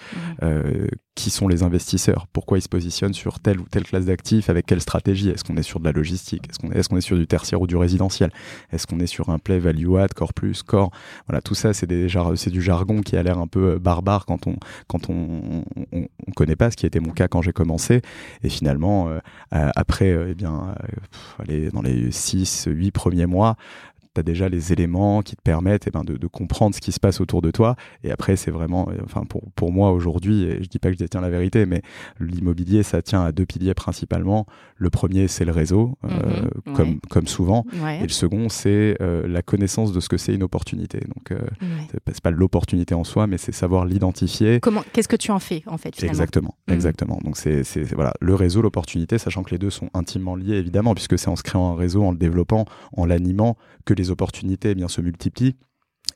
Qui 1.15 1.31
sont 1.31 1.49
les 1.49 1.62
investisseurs 1.62 2.27
Pourquoi 2.33 2.59
ils 2.59 2.62
se 2.62 2.69
positionnent 2.69 3.15
sur 3.15 3.41
telle 3.41 3.61
ou 3.61 3.65
telle 3.65 3.85
classe 3.85 4.06
d'actifs 4.06 4.50
Avec 4.50 4.67
quelle 4.67 4.81
stratégie 4.81 5.31
Est-ce 5.31 5.44
qu'on 5.44 5.56
est 5.56 5.62
sur 5.62 5.81
de 5.81 5.85
la 5.85 5.93
logistique 5.93 6.49
Est-ce 6.49 6.59
qu'on 6.59 6.71
est, 6.71 6.79
est, 6.79 6.89
qu'on 6.89 6.97
est, 6.97 7.03
sur 7.03 7.17
du 7.17 7.27
tertiaire 7.27 7.61
ou 7.61 7.67
du 7.67 7.77
résidentiel 7.77 8.31
Est-ce 8.73 8.87
qu'on 8.87 9.00
est 9.00 9.06
sur 9.06 9.31
un 9.31 9.39
play 9.39 9.59
value 9.59 9.97
add, 9.97 10.12
core 10.15 10.35
plus, 10.35 10.62
core 10.62 10.91
Voilà, 11.29 11.41
tout 11.41 11.55
ça 11.55 11.73
c'est 11.73 11.87
du 11.87 12.09
jargon 12.62 13.00
qui 13.00 13.17
a 13.17 13.23
l'air 13.23 13.39
un 13.39 13.47
peu 13.47 13.79
barbare 13.79 14.27
quand 14.27 14.47
on 14.47 14.56
quand 14.87 15.09
on 15.09 15.62
on 15.77 15.81
ne 15.93 16.32
connaît 16.34 16.56
pas, 16.56 16.70
ce 16.70 16.76
qui 16.76 16.87
était 16.87 17.00
mon 17.00 17.12
cas 17.12 17.29
quand 17.29 17.43
j'ai 17.43 17.52
commencé. 17.52 18.02
Et 18.43 18.49
finalement, 18.49 19.08
euh, 19.08 19.19
après, 19.76 20.11
euh, 20.11 20.29
eh 20.31 20.34
bien, 20.34 20.75
euh, 21.49 21.70
dans 21.70 21.82
les 21.82 22.11
6, 22.11 22.69
8 22.69 22.91
premiers 22.91 23.27
mois, 23.27 23.56
tu 24.14 24.20
as 24.20 24.22
déjà 24.22 24.48
les 24.48 24.72
éléments 24.72 25.22
qui 25.22 25.36
te 25.36 25.42
permettent 25.42 25.86
eh 25.86 25.90
ben, 25.90 26.04
de, 26.04 26.26
comprendre 26.26 26.74
ce 26.74 26.81
qui 26.81 26.92
se 26.92 27.00
passe 27.00 27.20
autour 27.20 27.42
de 27.42 27.50
toi. 27.50 27.76
Et 28.04 28.10
après, 28.10 28.36
c'est 28.36 28.50
vraiment, 28.50 28.88
euh, 28.90 28.98
enfin, 29.04 29.24
pour, 29.24 29.42
pour 29.54 29.72
moi 29.72 29.92
aujourd'hui, 29.92 30.44
et 30.44 30.62
je 30.62 30.69
dis 30.69 30.78
pas 30.78 30.88
que 30.88 30.94
je 30.94 30.98
détiens 30.98 31.20
la 31.20 31.31
vérité, 31.31 31.66
mais 31.66 31.82
l'immobilier, 32.20 32.82
ça 32.82 33.02
tient 33.02 33.22
à 33.22 33.32
deux 33.32 33.46
piliers 33.46 33.74
principalement. 33.74 34.46
Le 34.76 34.90
premier, 34.90 35.28
c'est 35.28 35.44
le 35.44 35.52
réseau, 35.52 35.96
euh, 36.04 36.08
mhm. 36.66 36.74
comme, 36.74 37.00
comme 37.08 37.26
souvent. 37.26 37.64
Et 38.00 38.02
le 38.02 38.08
second, 38.08 38.48
c'est 38.48 38.96
euh, 39.00 39.26
la 39.26 39.42
connaissance 39.42 39.92
de 39.92 40.00
ce 40.00 40.08
que 40.08 40.16
c'est 40.16 40.34
une 40.34 40.42
opportunité. 40.42 41.00
Donc, 41.00 41.38
c'est 41.96 42.20
pas 42.20 42.31
l'opportunité 42.31 42.94
en 42.94 43.04
soi, 43.04 43.26
mais 43.26 43.38
c'est 43.38 43.52
savoir 43.52 43.84
l'identifier. 43.84 44.60
Comment, 44.60 44.84
qu'est-ce 44.92 45.08
que 45.08 45.16
tu 45.16 45.31
en 45.31 45.38
fais, 45.38 45.62
en 45.66 45.78
fait, 45.78 45.94
finalement? 45.94 46.12
Exactement, 46.12 46.54
mhm. 46.69 46.74
exactement. 46.74 47.19
Donc, 47.24 47.36
c'est, 47.36 47.62
voilà, 47.94 48.12
le 48.20 48.34
réseau, 48.34 48.62
l'opportunité, 48.62 49.19
sachant 49.19 49.42
que 49.42 49.50
les 49.50 49.58
deux 49.58 49.70
sont 49.70 49.90
intimement 49.94 50.36
liés, 50.36 50.56
évidemment, 50.56 50.94
puisque 50.94 51.19
c'est 51.19 51.28
en 51.28 51.36
se 51.36 51.42
créant 51.42 51.72
un 51.72 51.76
réseau, 51.76 52.04
en 52.04 52.10
le 52.10 52.19
développant, 52.19 52.64
en 52.96 53.06
l'animant, 53.06 53.56
que 53.84 53.94
les 53.94 54.02
opportunités 54.11 54.71
eh 54.71 54.75
bien, 54.75 54.89
se 54.89 55.01
multiplient 55.01 55.56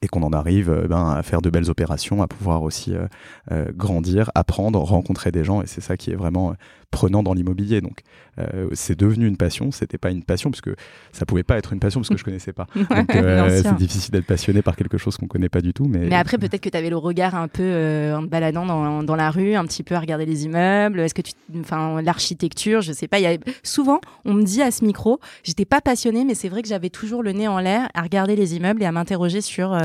et 0.03 0.09
qu'on 0.09 0.23
en 0.23 0.33
arrive 0.33 0.71
euh, 0.71 0.87
ben, 0.89 1.11
à 1.11 1.23
faire 1.23 1.43
de 1.43 1.51
belles 1.51 1.71
opérations, 1.71 2.23
à 2.23 2.29
pouvoir 2.29 2.63
aussi 2.63 2.95
euh, 2.95 3.07
euh, 3.51 3.67
grandir, 3.75 4.31
apprendre, 4.35 4.81
rencontrer 4.81 5.33
des 5.33 5.45
gens. 5.45 5.63
Et 5.63 5.67
c'est 5.67 5.81
ça 5.81 5.97
qui 5.97 6.11
est 6.11 6.17
vraiment 6.17 6.55
prenant 6.91 7.23
dans 7.23 7.35
l'immobilier. 7.35 7.81
Donc, 7.81 8.01
euh, 8.39 8.69
c'est 8.73 8.99
devenu 8.99 9.27
une 9.27 9.37
passion. 9.37 9.71
C'était 9.71 9.99
pas 9.99 10.11
une 10.11 10.23
passion 10.23 10.51
puisque 10.51 10.71
ça 11.13 11.27
pouvait 11.27 11.43
pas 11.43 11.57
être 11.57 11.73
une 11.73 11.81
passion 11.81 12.01
parce 12.01 12.09
que 12.09 12.17
je 12.17 12.25
connaissais 12.25 12.53
pas. 12.53 12.67
Donc, 12.75 13.15
euh, 13.15 13.63
c'est 13.63 13.77
difficile 13.77 14.13
d'être 14.13 14.27
passionné 14.27 14.63
par 14.63 14.77
quelque 14.77 14.99
chose 14.99 15.17
qu'on 15.17 15.27
connaît 15.27 15.49
pas 15.49 15.61
du 15.61 15.73
tout. 15.73 15.87
Mais, 15.87 16.07
mais 16.09 16.17
après, 16.17 16.39
peut-être 16.39 16.61
que 16.61 16.69
tu 16.69 16.77
avais 16.77 16.91
le 16.91 16.97
regard 16.97 17.35
un 17.35 17.49
peu 17.49 17.63
euh, 17.63 18.17
en 18.17 18.23
te 18.23 18.29
baladant 18.29 18.67
dans, 18.67 19.03
dans, 19.03 19.17
la 19.17 19.31
rue, 19.31 19.55
un 19.55 19.65
petit 19.65 19.83
peu 19.83 19.95
à 19.95 20.01
regarder 20.01 20.27
les 20.27 20.45
immeubles. 20.45 21.01
Est-ce 21.01 21.15
que 21.15 21.23
tu, 21.23 21.33
enfin, 21.61 22.01
l'architecture, 22.03 22.81
je 22.81 22.93
sais 22.93 23.09
pas. 23.09 23.19
Y 23.19 23.27
a... 23.27 23.37
Souvent, 23.63 24.01
on 24.25 24.35
me 24.35 24.43
dit 24.43 24.63
à 24.63 24.71
ce 24.71 24.85
micro, 24.85 25.21
j'étais 25.43 25.65
pas 25.65 25.81
passionnée, 25.81 26.25
mais 26.25 26.35
c'est 26.35 26.49
vrai 26.49 26.63
que 26.63 26.69
j'avais 26.69 26.91
toujours 26.91 27.23
le 27.23 27.33
nez 27.33 27.49
en 27.49 27.59
l'air 27.59 27.89
à 27.95 28.03
regarder 28.03 28.37
les 28.37 28.57
immeubles 28.57 28.83
et 28.83 28.87
à 28.87 28.93
m'interroger 28.93 29.41
sur 29.41 29.79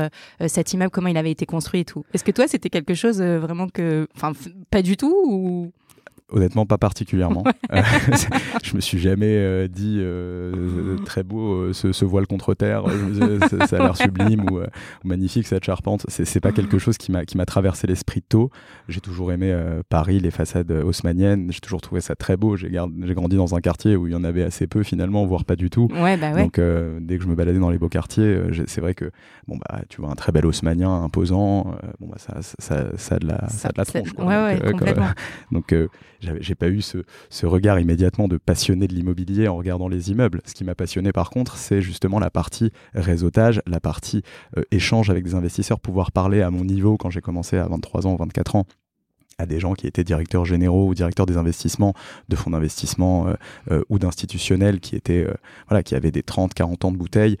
cet 0.46 0.72
immeuble, 0.72 0.90
comment 0.90 1.08
il 1.08 1.16
avait 1.16 1.30
été 1.30 1.46
construit 1.46 1.80
et 1.80 1.84
tout. 1.84 2.04
Est-ce 2.14 2.24
que 2.24 2.30
toi, 2.30 2.46
c'était 2.48 2.70
quelque 2.70 2.94
chose 2.94 3.20
vraiment 3.20 3.68
que, 3.68 4.06
enfin, 4.16 4.32
pas 4.70 4.82
du 4.82 4.96
tout 4.96 5.14
ou? 5.26 5.72
Honnêtement, 6.32 6.66
pas 6.66 6.78
particulièrement. 6.78 7.44
je 8.64 8.74
me 8.74 8.80
suis 8.80 8.98
jamais 8.98 9.68
dit 9.68 10.02
très 11.04 11.22
beau 11.22 11.72
ce, 11.72 12.04
voile 12.04 12.26
contre 12.26 12.54
terre, 12.54 12.84
ça, 13.68 13.76
a 13.76 13.78
l'air 13.78 13.96
sublime 13.96 14.44
ou, 14.50 14.60
magnifique 15.04 15.46
cette 15.46 15.64
charpente. 15.64 16.04
C'est 16.08 16.40
pas 16.40 16.52
quelque 16.52 16.78
chose 16.78 16.96
qui 16.98 17.12
m'a 17.12 17.46
traversé 17.46 17.86
l'esprit 17.86 18.22
tôt. 18.22 18.50
J'ai 18.88 19.00
toujours 19.00 19.32
aimé 19.32 19.54
Paris, 19.88 20.20
les 20.20 20.30
façades 20.30 20.70
haussmanniennes. 20.70 21.52
J'ai 21.52 21.60
toujours 21.60 21.80
trouvé 21.80 22.00
ça 22.00 22.14
très 22.14 22.36
beau. 22.36 22.56
J'ai 22.56 22.70
grandi 22.70 23.36
dans 23.36 23.54
un 23.54 23.60
quartier 23.60 23.96
où 23.96 24.06
il 24.06 24.12
y 24.12 24.16
en 24.16 24.24
avait 24.24 24.42
assez 24.42 24.66
peu 24.66 24.82
finalement, 24.82 25.26
voire 25.26 25.44
pas 25.44 25.56
du 25.56 25.70
tout. 25.70 25.88
Ouais, 25.92 26.16
bah 26.16 26.32
ouais. 26.32 26.42
Donc 26.42 26.60
dès 27.00 27.18
que 27.18 27.24
je 27.24 27.28
me 27.28 27.34
baladais 27.34 27.58
dans 27.58 27.70
les 27.70 27.78
beaux 27.78 27.88
quartiers, 27.88 28.40
c'est 28.66 28.80
vrai 28.80 28.94
que 28.94 29.10
bon 29.46 29.58
bah 29.58 29.80
tu 29.88 30.00
vois 30.00 30.10
un 30.10 30.14
très 30.14 30.32
bel 30.32 30.46
haussmanien 30.46 31.02
imposant, 31.02 31.74
bon 32.00 32.08
bah 32.08 32.16
ça, 32.18 32.36
ça, 32.40 32.86
ça, 32.96 33.14
a 33.16 33.18
de 33.18 33.26
la 33.26 33.48
ça, 33.48 33.68
de 33.68 33.74
la 33.76 33.84
tronche. 33.84 34.12
Ouais, 34.18 34.24
ouais, 34.26 34.58
donc, 34.58 34.72
complètement. 34.72 35.10
donc 35.50 35.74
j'ai 36.40 36.54
pas 36.54 36.68
eu 36.68 36.82
ce, 36.82 37.46
regard 37.46 37.78
immédiatement 37.80 38.28
de 38.28 38.36
passionné 38.36 38.86
de 38.86 38.94
l'immobilier 38.94 39.48
en 39.48 39.56
regardant 39.56 39.88
les 39.88 40.10
immeubles. 40.10 40.40
Ce 40.44 40.54
qui 40.54 40.64
m'a 40.64 40.74
passionné 40.74 41.12
par 41.12 41.30
contre, 41.30 41.56
c'est 41.56 41.82
justement 41.82 42.18
la 42.18 42.30
partie 42.30 42.70
réseautage, 42.94 43.60
la 43.66 43.80
partie 43.80 44.22
euh, 44.56 44.62
échange 44.70 45.10
avec 45.10 45.24
des 45.24 45.34
investisseurs, 45.34 45.80
pouvoir 45.80 46.12
parler 46.12 46.42
à 46.42 46.50
mon 46.50 46.64
niveau 46.64 46.96
quand 46.96 47.10
j'ai 47.10 47.20
commencé 47.20 47.56
à 47.56 47.66
23 47.66 48.06
ans, 48.06 48.16
24 48.16 48.56
ans 48.56 48.66
à 49.42 49.46
des 49.46 49.60
gens 49.60 49.74
qui 49.74 49.86
étaient 49.86 50.04
directeurs 50.04 50.44
généraux 50.44 50.88
ou 50.88 50.94
directeurs 50.94 51.26
des 51.26 51.36
investissements, 51.36 51.94
de 52.28 52.36
fonds 52.36 52.50
d'investissement 52.50 53.26
euh, 53.26 53.34
euh, 53.70 53.82
ou 53.88 53.98
d'institutionnels 53.98 54.80
qui 54.80 54.96
étaient 54.96 55.26
voilà 55.68 55.82
qui 55.82 55.94
avaient 55.94 56.10
des 56.10 56.22
30 56.22 56.54
40 56.54 56.84
ans 56.84 56.92
de 56.92 56.96
bouteilles 56.96 57.36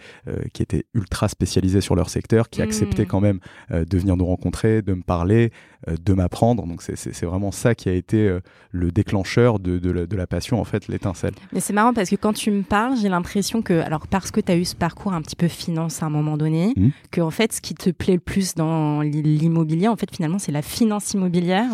qui 0.52 0.62
étaient 0.62 0.84
ultra 0.94 1.28
spécialisés 1.28 1.80
sur 1.80 1.94
leur 1.94 2.10
secteur 2.10 2.50
qui 2.50 2.60
mmh. 2.60 2.64
acceptaient 2.64 3.06
quand 3.06 3.20
même 3.20 3.40
de 3.70 3.98
venir 3.98 4.16
nous 4.16 4.26
rencontrer 4.26 4.82
de 4.82 4.94
me 4.94 5.02
parler 5.02 5.52
euh, 5.88 5.96
de 6.00 6.12
m'apprendre. 6.12 6.64
Donc 6.64 6.80
c'est 6.80 7.24
vraiment 7.24 7.50
ça 7.50 7.74
qui 7.74 7.88
a 7.88 7.92
été 7.92 8.28
euh, 8.28 8.40
le 8.70 8.92
déclencheur 8.92 9.58
de, 9.58 9.78
de, 9.78 10.16
la, 10.16 10.26
passion, 10.28 10.60
en 10.60 10.64
fait, 10.64 10.86
l'étincelle. 10.86 11.34
Mais 11.52 11.58
c'est 11.58 11.72
marrant 11.72 11.92
parce 11.92 12.08
que 12.08 12.14
quand 12.14 12.32
tu 12.32 12.52
me 12.52 12.62
parles, 12.62 12.96
j'ai 13.00 13.08
l'impression 13.08 13.62
que, 13.62 13.80
alors 13.80 14.06
parce 14.06 14.30
que 14.30 14.40
tu 14.40 14.52
as 14.52 14.56
eu 14.56 14.64
ce 14.64 14.76
parcours 14.76 15.12
un 15.12 15.20
petit 15.22 15.34
peu 15.34 15.48
finance 15.48 16.00
à 16.02 16.06
un 16.06 16.10
moment 16.10 16.36
donné, 16.36 16.72
mmh. 16.76 16.88
que 17.10 17.20
en 17.20 17.30
fait 17.30 17.52
ce 17.52 17.60
qui 17.60 17.74
te 17.74 17.90
plaît 17.90 18.14
le 18.14 18.20
plus 18.20 18.54
dans 18.54 19.00
l'immobilier, 19.00 19.88
en 19.88 19.96
fait 19.96 20.14
finalement 20.14 20.38
c'est 20.38 20.52
la 20.52 20.62
finance 20.62 21.14
immobilière. 21.14 21.66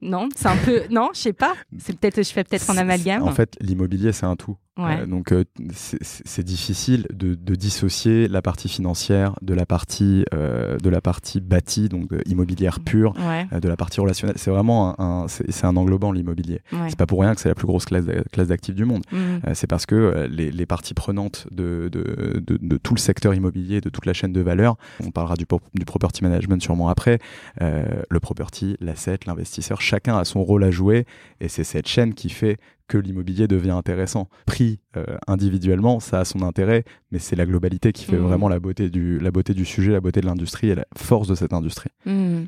Non, 0.00 0.28
c'est 0.34 0.48
un 0.48 0.56
peu. 0.56 0.82
Non, 0.90 1.10
je 1.14 1.20
sais 1.20 1.32
pas. 1.32 1.54
C'est 1.78 1.98
peut-être. 1.98 2.22
Je 2.22 2.32
fais 2.32 2.44
peut-être 2.44 2.70
un 2.70 2.76
amalgame. 2.76 3.22
En 3.22 3.32
fait, 3.32 3.56
l'immobilier, 3.60 4.12
c'est 4.12 4.26
un 4.26 4.36
tout. 4.36 4.56
Euh, 4.78 5.06
donc 5.06 5.32
euh, 5.32 5.44
c'est 5.72 6.42
difficile 6.42 7.06
de, 7.12 7.34
dissocier 7.54 8.28
la 8.28 8.42
partie 8.42 8.68
financière 8.68 9.34
de 9.42 9.54
la 9.54 9.66
partie 9.66 10.24
euh, 10.32 10.78
de 10.78 10.88
la 10.88 11.00
partie 11.00 11.40
bâtie, 11.40 11.88
donc 11.88 12.10
immobilière 12.26 12.80
pure, 12.80 13.14
de 13.14 13.68
la 13.68 13.76
partie 13.76 14.00
relationnelle. 14.00 14.36
C'est 14.38 14.50
vraiment 14.50 15.00
un, 15.00 15.26
c'est 15.28 15.64
un 15.64 15.76
englobant 15.76 16.12
l'immobilier. 16.12 16.60
C'est 16.88 16.96
pas 16.96 17.06
pour 17.06 17.20
rien 17.20 17.34
que 17.34 17.40
c'est 17.40 17.48
la 17.48 17.54
plus 17.54 17.66
grosse 17.66 17.84
classe 17.84 18.04
classe 18.32 18.48
d'actifs 18.48 18.74
du 18.74 18.84
monde. 18.84 19.02
Mmh. 19.12 19.54
c'est 19.54 19.66
parce 19.66 19.86
que 19.86 20.28
les, 20.30 20.66
parties 20.66 20.94
prenantes 20.94 21.46
de 21.50 21.88
de, 21.90 22.42
de, 22.44 22.76
tout 22.76 22.94
le 22.94 23.00
secteur 23.00 23.34
immobilier, 23.34 23.80
de 23.80 23.88
toute 23.88 24.06
la 24.06 24.12
chaîne 24.12 24.32
de 24.32 24.40
valeur, 24.40 24.76
on 25.04 25.10
parlera 25.10 25.34
du, 25.34 25.46
du 25.74 25.84
property 25.84 26.22
management 26.22 26.62
sûrement 26.62 26.88
après, 26.88 27.18
le 27.60 28.20
property, 28.20 28.76
l'asset, 28.80 29.20
l'investisseur, 29.26 29.80
chacun 29.80 30.16
a 30.18 30.24
son 30.24 30.44
rôle 30.44 30.64
à 30.64 30.70
jouer 30.70 31.06
et 31.40 31.48
c'est 31.48 31.64
cette 31.64 31.88
chaîne 31.88 32.14
qui 32.14 32.28
fait 32.28 32.58
que 32.88 32.98
l'immobilier 32.98 33.46
devient 33.46 33.70
intéressant. 33.70 34.28
Pris 34.46 34.80
euh, 34.96 35.04
individuellement, 35.26 36.00
ça 36.00 36.20
a 36.20 36.24
son 36.24 36.42
intérêt, 36.42 36.84
mais 37.12 37.18
c'est 37.18 37.36
la 37.36 37.46
globalité 37.46 37.92
qui 37.92 38.04
fait 38.04 38.16
mmh. 38.16 38.22
vraiment 38.22 38.48
la 38.48 38.58
beauté, 38.58 38.90
du, 38.90 39.18
la 39.18 39.30
beauté 39.30 39.54
du 39.54 39.64
sujet, 39.64 39.92
la 39.92 40.00
beauté 40.00 40.20
de 40.20 40.26
l'industrie 40.26 40.70
et 40.70 40.74
la 40.74 40.86
force 40.96 41.28
de 41.28 41.34
cette 41.34 41.52
industrie. 41.52 41.90
Mmh. 42.06 42.44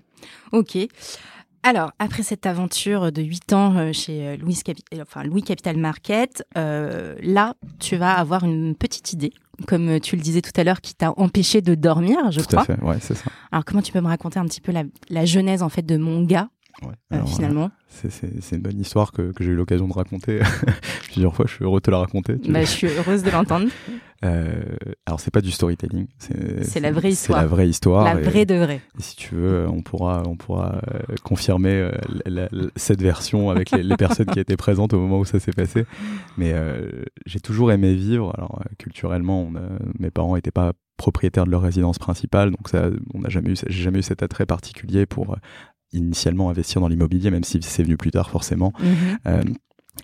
Ok. 0.53 0.79
Alors, 1.63 1.93
après 1.99 2.23
cette 2.23 2.47
aventure 2.47 3.13
de 3.13 3.21
8 3.21 3.53
ans 3.53 3.77
euh, 3.77 3.93
chez 3.93 4.27
euh, 4.27 4.37
Louis, 4.39 4.59
enfin, 5.01 5.25
Louis 5.25 5.43
Capital 5.43 5.77
Market, 5.77 6.43
là, 6.57 7.55
tu 7.79 7.97
vas 7.97 8.15
avoir 8.15 8.45
une 8.45 8.75
petite 8.75 9.13
idée, 9.13 9.33
comme 9.67 10.01
tu 10.01 10.17
le 10.17 10.23
disais 10.23 10.41
tout 10.41 10.59
à 10.59 10.65
l'heure, 10.65 10.81
qui 10.81 10.95
t'a 10.95 11.13
empêché 11.19 11.61
de 11.61 11.75
dormir, 11.75 12.31
je 12.31 12.41
tout 12.41 12.47
crois. 12.47 12.63
À 12.63 12.65
fait, 12.65 12.81
ouais, 12.83 12.97
c'est 13.01 13.15
ça. 13.15 13.31
Alors, 13.53 13.67
comment 13.67 13.83
tu 13.83 13.93
peux 13.93 14.01
me 14.01 14.09
raconter 14.09 14.39
un 14.39 14.47
petit 14.47 14.63
peu 14.63 14.73
la, 14.73 14.85
la 15.11 15.27
genèse 15.27 15.63
en 15.63 15.69
fait 15.69 15.83
de 15.83 15.99
mon 15.99 16.23
gars 16.23 16.49
euh, 17.13 17.27
finalement. 17.27 17.71
c'est 17.89 18.53
une 18.53 18.63
bonne 18.63 18.81
histoire 18.81 19.13
que, 19.13 19.33
que 19.33 19.45
j'ai 19.45 19.51
eu 19.51 19.55
l'occasion 19.55 19.89
de 19.89 19.93
raconter 19.93 20.41
plusieurs 21.13 21.35
fois. 21.35 21.47
Je 21.49 21.55
suis 21.55 21.65
heureux 21.65 21.81
de 21.81 21.85
te 21.85 21.91
la 21.91 21.99
raconter. 21.99 22.35
Bah, 22.49 22.61
je 22.61 22.67
suis 22.67 22.87
heureuse 22.87 23.23
de 23.23 23.31
l'entendre. 23.31 23.69
Euh, 24.23 24.53
alors, 25.07 25.19
c'est 25.19 25.31
pas 25.31 25.41
du 25.41 25.51
storytelling. 25.51 26.07
C'est 26.19 26.79
la 26.79 26.93
vraie 26.93 27.13
histoire. 27.13 27.39
C'est 27.39 27.43
la 27.43 27.49
vraie 27.49 27.71
histoire. 27.71 28.05
La 28.05 28.17
vraie 28.17 28.45
de 28.45 28.55
vrai. 28.55 28.83
Et 28.99 29.03
si 29.03 29.17
tu 29.17 29.35
veux, 29.35 29.67
on 29.67 29.81
pourra, 29.81 30.25
on 30.27 30.37
pourra 30.37 30.83
euh, 30.93 31.15
confirmer 31.25 31.91
cette 32.77 33.01
version 33.01 33.49
avec 33.49 33.71
les, 33.71 33.97
personnes 33.97 34.27
qui 34.27 34.39
étaient 34.39 34.59
présentes 34.59 34.93
au 34.93 35.01
moment 35.01 35.21
où 35.21 35.25
ça 35.25 35.41
s'est 35.41 35.53
passé. 35.53 35.87
Mais 36.37 36.53
j'ai 37.25 37.41
toujours 37.41 37.73
aimé 37.73 37.95
vivre. 37.95 38.35
Alors, 38.37 38.61
culturellement, 38.77 39.41
on 39.41 39.55
mes 39.99 40.11
parents 40.11 40.35
n'étaient 40.35 40.51
pas 40.51 40.75
propriétaires 41.01 41.47
de 41.47 41.51
leur 41.51 41.63
résidence 41.63 41.99
principale, 41.99 42.51
donc 42.51 42.69
ça, 42.69 42.91
on 43.15 43.21
n'a 43.21 43.31
jamais 43.31 43.53
eu, 43.53 43.57
j'ai 43.57 43.83
jamais 43.83 44.01
eu 44.01 44.03
cet 44.03 44.23
attrait 44.23 44.45
particulier 44.45 45.07
pour 45.07 45.35
initialement 45.93 46.51
investir 46.51 46.81
dans 46.81 46.89
l'immobilier, 46.89 47.31
même 47.31 47.45
si 47.45 47.61
c'est 47.63 47.83
venu 47.83 47.97
plus 47.97 48.11
tard 48.11 48.31
forcément. 48.31 48.73
Mhm. 48.81 49.19
Euh, 49.27 49.43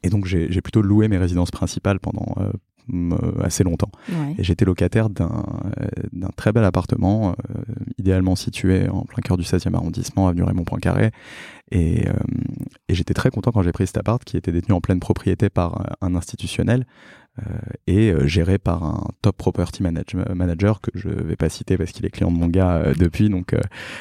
et 0.02 0.10
donc 0.10 0.26
j'ai 0.26 0.60
plutôt 0.60 0.82
loué 0.82 1.08
mes 1.08 1.16
résidences 1.16 1.50
principales 1.50 2.00
pendant 2.00 2.34
euh, 2.38 3.42
assez 3.42 3.64
longtemps. 3.64 3.90
Et 4.38 4.44
j'étais 4.44 4.64
locataire 4.64 5.10
d'un 5.10 5.42
très 6.36 6.52
bel 6.52 6.64
appartement, 6.64 7.30
euh, 7.30 7.62
idéalement 7.98 8.36
situé 8.36 8.88
en 8.88 9.02
plein 9.02 9.22
cœur 9.22 9.36
du 9.36 9.44
16e 9.44 9.74
arrondissement, 9.74 10.28
avenue 10.28 10.42
Raymond 10.42 10.64
Poincaré. 10.64 11.10
Et, 11.72 12.04
et 12.88 12.94
j'étais 12.94 13.14
très 13.14 13.30
content 13.30 13.50
quand 13.50 13.62
j'ai 13.62 13.72
pris 13.72 13.86
cet 13.86 13.96
appart 13.96 14.22
qui 14.22 14.36
était 14.36 14.52
détenu 14.52 14.74
en 14.74 14.80
pleine 14.80 15.00
propriété 15.00 15.48
par 15.50 15.96
un 16.00 16.14
institutionnel 16.14 16.84
euh, 16.84 16.86
et 17.86 18.10
euh, 18.10 18.26
géré 18.26 18.58
par 18.58 18.82
un 18.82 19.08
top 19.22 19.36
property 19.36 19.82
manager 19.82 20.80
que 20.80 20.90
je 20.94 21.08
vais 21.08 21.36
pas 21.36 21.48
citer 21.48 21.76
parce 21.76 21.92
qu'il 21.92 22.06
est 22.06 22.10
client 22.10 22.30
de 22.30 22.36
mon 22.36 22.48
gars 22.48 22.76
euh, 22.76 22.94
depuis. 22.94 23.28
Donc 23.28 23.54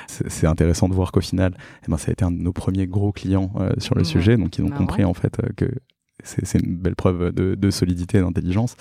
c'est 0.07 0.47
intéressant 0.47 0.89
de 0.89 0.93
voir 0.93 1.11
qu'au 1.11 1.21
final, 1.21 1.55
eh 1.85 1.91
ben, 1.91 1.97
ça 1.97 2.09
a 2.09 2.13
été 2.13 2.23
un 2.23 2.31
de 2.31 2.37
nos 2.37 2.53
premiers 2.53 2.87
gros 2.87 3.11
clients 3.11 3.53
sur 3.77 3.95
le 3.95 4.03
sujet. 4.03 4.37
Donc 4.37 4.57
ils 4.57 4.63
ont 4.63 4.69
compris 4.69 5.03
en 5.03 5.13
fait 5.13 5.41
que 5.55 5.69
c'est 6.23 6.59
une 6.59 6.77
belle 6.77 6.95
preuve 6.95 7.31
de, 7.31 7.71
solidité 7.71 8.19
et 8.19 8.21
d'intelligence. 8.21 8.75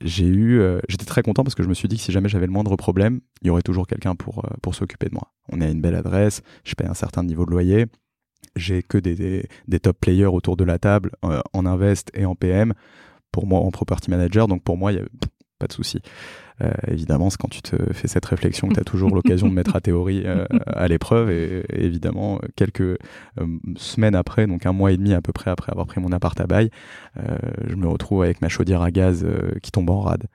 j'ai 0.00 0.26
eu, 0.26 0.60
j'étais 0.88 1.06
très 1.06 1.22
content 1.22 1.44
parce 1.44 1.54
que 1.54 1.62
je 1.62 1.68
me 1.68 1.74
suis 1.74 1.88
dit 1.88 1.96
que 1.96 2.02
si 2.02 2.12
jamais 2.12 2.28
j'avais 2.28 2.46
le 2.46 2.52
moindre 2.52 2.76
problème, 2.76 3.20
il 3.42 3.48
y 3.48 3.50
aurait 3.50 3.62
toujours 3.62 3.86
quelqu'un 3.86 4.14
pour, 4.14 4.44
pour 4.62 4.74
s'occuper 4.74 5.08
de 5.08 5.14
moi. 5.14 5.32
On 5.50 5.60
est 5.60 5.66
à 5.66 5.70
une 5.70 5.80
belle 5.80 5.96
adresse, 5.96 6.42
je 6.64 6.74
paye 6.74 6.86
un 6.86 6.94
certain 6.94 7.22
niveau 7.22 7.46
de 7.46 7.50
loyer, 7.50 7.86
j'ai 8.56 8.82
que 8.82 8.98
des, 8.98 9.46
des, 9.66 9.80
top 9.80 9.98
players 9.98 10.26
autour 10.26 10.56
de 10.56 10.64
la 10.64 10.78
table 10.78 11.12
en 11.22 11.66
invest 11.66 12.10
et 12.14 12.26
en 12.26 12.34
PM 12.34 12.74
pour 13.34 13.48
moi 13.48 13.58
en 13.58 13.72
property 13.72 14.10
manager. 14.10 14.46
Donc 14.46 14.62
pour 14.62 14.76
moi, 14.76 14.92
il 14.92 14.94
n'y 14.94 15.02
a 15.02 15.06
pas 15.58 15.66
de 15.66 15.72
souci. 15.72 16.00
Euh, 16.62 16.70
évidemment, 16.86 17.30
c'est 17.30 17.36
quand 17.36 17.50
tu 17.50 17.62
te 17.62 17.92
fais 17.92 18.06
cette 18.06 18.24
réflexion 18.26 18.68
que 18.68 18.74
tu 18.74 18.80
as 18.80 18.84
toujours 18.84 19.10
l'occasion 19.14 19.48
de 19.48 19.52
mettre 19.52 19.72
ta 19.72 19.80
théorie 19.80 20.22
euh, 20.24 20.46
à 20.66 20.86
l'épreuve. 20.86 21.30
Et, 21.30 21.64
évidemment, 21.68 22.40
quelques 22.54 22.80
euh, 22.80 22.96
semaines 23.76 24.14
après, 24.14 24.46
donc 24.46 24.66
un 24.66 24.72
mois 24.72 24.92
et 24.92 24.96
demi 24.96 25.14
à 25.14 25.20
peu 25.20 25.32
près 25.32 25.50
après 25.50 25.72
avoir 25.72 25.86
pris 25.88 26.00
mon 26.00 26.12
appart 26.12 26.40
à 26.40 26.46
bail, 26.46 26.70
je 27.66 27.74
me 27.74 27.88
retrouve 27.88 28.22
avec 28.22 28.40
ma 28.40 28.48
chaudière 28.48 28.82
à 28.82 28.92
gaz 28.92 29.26
qui 29.62 29.72
tombe 29.72 29.90
en 29.90 30.00
rade. 30.00 30.26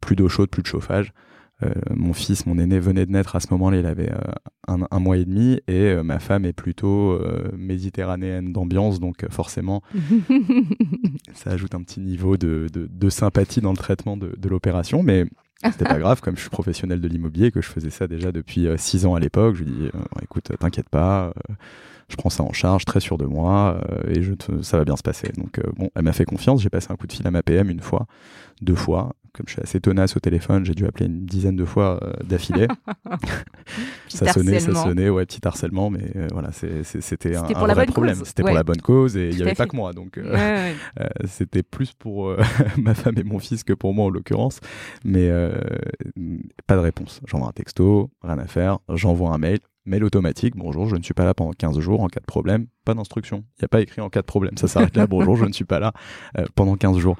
plus 0.00 0.16
d'eau 0.16 0.28
chaude, 0.28 0.48
plus 0.48 0.62
de 0.62 0.66
chauffage. 0.66 1.12
Euh, 1.64 1.72
mon 1.90 2.12
fils, 2.12 2.46
mon 2.46 2.56
aîné, 2.58 2.78
venait 2.78 3.04
de 3.04 3.10
naître 3.10 3.34
à 3.34 3.40
ce 3.40 3.48
moment-là, 3.50 3.78
il 3.78 3.86
avait 3.86 4.12
euh, 4.12 4.76
un, 4.90 5.00
mois 5.00 5.16
et 5.16 5.24
demi, 5.24 5.60
et 5.66 5.72
euh, 5.72 6.02
ma 6.04 6.20
femme 6.20 6.44
est 6.44 6.52
plutôt 6.52 7.18
méditerranéenne 7.56 8.52
d'ambiance, 8.52 9.00
donc 9.00 9.28
forcément, 9.30 9.82
ça 11.34 11.50
ajoute 11.50 11.74
un 11.74 11.82
petit 11.82 12.00
niveau 12.00 12.36
de, 12.36 12.68
sympathie 13.08 13.60
dans 13.60 13.72
le 13.72 13.76
traitement 13.76 14.16
de, 14.16 14.48
l'opération, 14.48 15.02
mais 15.02 15.24
c'était 15.64 15.84
pas 15.84 15.98
grave, 15.98 16.20
comme 16.20 16.36
je 16.36 16.42
suis 16.42 16.50
professionnel 16.50 17.00
de 17.00 17.08
l'immobilier, 17.08 17.50
que 17.50 17.60
je 17.60 17.68
faisais 17.68 17.90
ça 17.90 18.06
déjà 18.06 18.30
depuis 18.30 18.68
six 18.76 19.04
ans 19.04 19.14
à 19.14 19.20
l'époque, 19.20 19.56
je 19.56 19.64
lui 19.64 19.72
dis, 19.72 19.90
écoute, 20.22 20.52
t'inquiète 20.58 20.88
pas 20.88 21.32
je 22.10 22.16
prends 22.16 22.30
ça 22.30 22.42
en 22.42 22.54
charge, 22.54 22.86
très 22.86 23.00
sûr 23.00 23.18
de 23.18 23.26
moi, 23.26 23.82
et 24.08 24.22
je 24.22 24.32
ça 24.62 24.78
va 24.78 24.86
bien 24.86 24.96
se 24.96 25.02
passer. 25.02 25.30
Donc 25.36 25.60
bon, 25.76 25.90
elle 25.94 26.04
m'a 26.04 26.14
fait 26.14 26.24
confiance, 26.24 26.62
j'ai 26.62 26.70
passé 26.70 26.86
un 26.90 26.96
coup 26.96 27.06
de 27.06 27.12
fil 27.12 27.26
à 27.26 27.30
ma 27.30 27.42
PM 27.42 27.68
une 27.68 27.80
fois, 27.80 28.06
deux 28.62 28.74
fois, 28.74 29.14
comme 29.32 29.46
je 29.46 29.52
suis 29.52 29.62
assez 29.62 29.80
tenace 29.80 30.16
au 30.16 30.20
téléphone, 30.20 30.64
j'ai 30.64 30.74
dû 30.74 30.86
appeler 30.86 31.06
une 31.06 31.24
dizaine 31.24 31.56
de 31.56 31.64
fois 31.64 32.00
euh, 32.02 32.12
d'affilée. 32.24 32.68
ça 34.08 34.32
sonnait, 34.32 34.60
ça 34.60 34.74
sonnait, 34.74 35.08
ouais, 35.08 35.26
petit 35.26 35.46
harcèlement, 35.46 35.90
mais 35.90 36.10
euh, 36.16 36.28
voilà, 36.32 36.50
c'était 36.52 37.36
un, 37.36 37.44
un 37.44 37.74
vrai 37.74 37.86
problème. 37.86 38.16
C'était 38.24 38.42
pour 38.42 38.52
la 38.52 38.64
bonne 38.64 38.80
cause 38.80 39.16
et 39.16 39.30
il 39.30 39.36
n'y 39.36 39.42
avait 39.42 39.54
pas 39.54 39.66
que 39.66 39.76
moi, 39.76 39.92
donc 39.92 40.18
euh, 40.18 40.72
c'était 41.26 41.62
plus 41.62 41.92
pour 41.92 42.34
ma 42.76 42.94
femme 42.94 43.14
et 43.18 43.24
mon 43.24 43.38
fils 43.38 43.64
que 43.64 43.72
pour 43.72 43.94
moi 43.94 44.06
en 44.06 44.10
l'occurrence. 44.10 44.60
Mais 45.04 45.30
pas 46.66 46.76
de 46.76 46.80
réponse. 46.80 47.20
J'envoie 47.26 47.48
un 47.48 47.52
texto, 47.52 48.10
rien 48.22 48.38
à 48.38 48.46
faire. 48.46 48.78
J'envoie 48.94 49.30
un 49.32 49.38
mail, 49.38 49.58
mail 49.84 50.04
automatique. 50.04 50.54
Bonjour, 50.56 50.88
je 50.88 50.96
ne 50.96 51.02
suis 51.02 51.14
pas 51.14 51.24
là 51.24 51.34
pendant 51.34 51.52
15 51.52 51.78
jours 51.80 52.00
en 52.02 52.08
cas 52.08 52.20
de 52.20 52.26
problème. 52.26 52.66
Pas 52.84 52.94
d'instruction. 52.94 53.44
Il 53.58 53.62
n'y 53.62 53.66
a 53.66 53.68
pas 53.68 53.80
écrit 53.80 54.00
en 54.00 54.10
cas 54.10 54.20
de 54.20 54.26
problème. 54.26 54.56
Ça 54.56 54.68
s'arrête 54.68 54.96
là. 54.96 55.06
Bonjour, 55.06 55.36
je 55.36 55.44
ne 55.44 55.52
suis 55.52 55.64
pas 55.64 55.78
là 55.78 55.92
pendant 56.54 56.76
15 56.76 56.98
jours. 56.98 57.16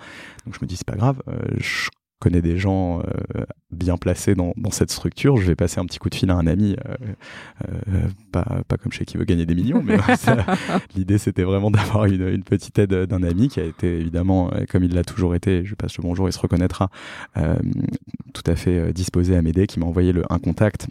Donc 0.47 0.55
je 0.55 0.61
me 0.63 0.67
dis, 0.67 0.77
c'est 0.77 0.87
pas 0.87 0.97
grave. 0.97 1.23
je 1.59 1.89
connais 2.19 2.43
des 2.43 2.59
gens 2.59 3.01
euh, 3.01 3.45
bien 3.71 3.97
placés 3.97 4.35
dans, 4.35 4.53
dans, 4.57 4.71
cette 4.71 4.91
structure, 4.91 5.37
je 5.37 5.47
vais 5.47 5.55
passer 5.55 5.79
un 5.79 5.85
petit 5.85 5.99
coup 5.99 6.11
de 6.11 6.15
fil 6.15 6.31
à 6.31 6.35
un 6.35 6.47
ami, 6.47 6.77
euh, 6.87 6.97
euh, 7.69 8.09
pas, 8.33 8.63
pas 8.67 8.77
comme 8.77 8.93
chez 8.93 9.05
qui 9.05 9.17
veut 9.17 9.25
gagner 9.25 9.47
des 9.47 9.55
millions, 9.55 9.83
mais 9.83 9.99
l'idée 10.97 11.19
c'était 11.19 11.45
vraiment 11.45 11.71
d'avoir 11.71 12.07
une, 12.07 12.27
une, 12.29 12.43
petite 12.43 12.79
aide 12.79 12.93
d'un 12.93 13.23
ami 13.23 13.49
qui 13.49 13.61
a 13.61 13.65
été 13.65 14.01
évidemment, 14.01 14.51
comme 14.71 14.85
il 14.85 14.95
l'a 14.95 15.05
toujours 15.05 15.35
été, 15.35 15.65
je 15.65 15.75
passe 15.75 15.97
le 15.97 16.03
bonjour, 16.03 16.29
il 16.29 16.33
se 16.33 16.41
reconnaîtra, 16.41 16.91
tout 17.35 18.45
à 18.47 18.57
fait 18.57 18.93
disposé 18.93 19.37
à 19.37 19.43
m'aider, 19.43 19.67
qui 19.67 19.79
m'a 19.79 19.87
envoyé 19.87 20.13
le, 20.13 20.25
un 20.31 20.39
contact 20.39 20.89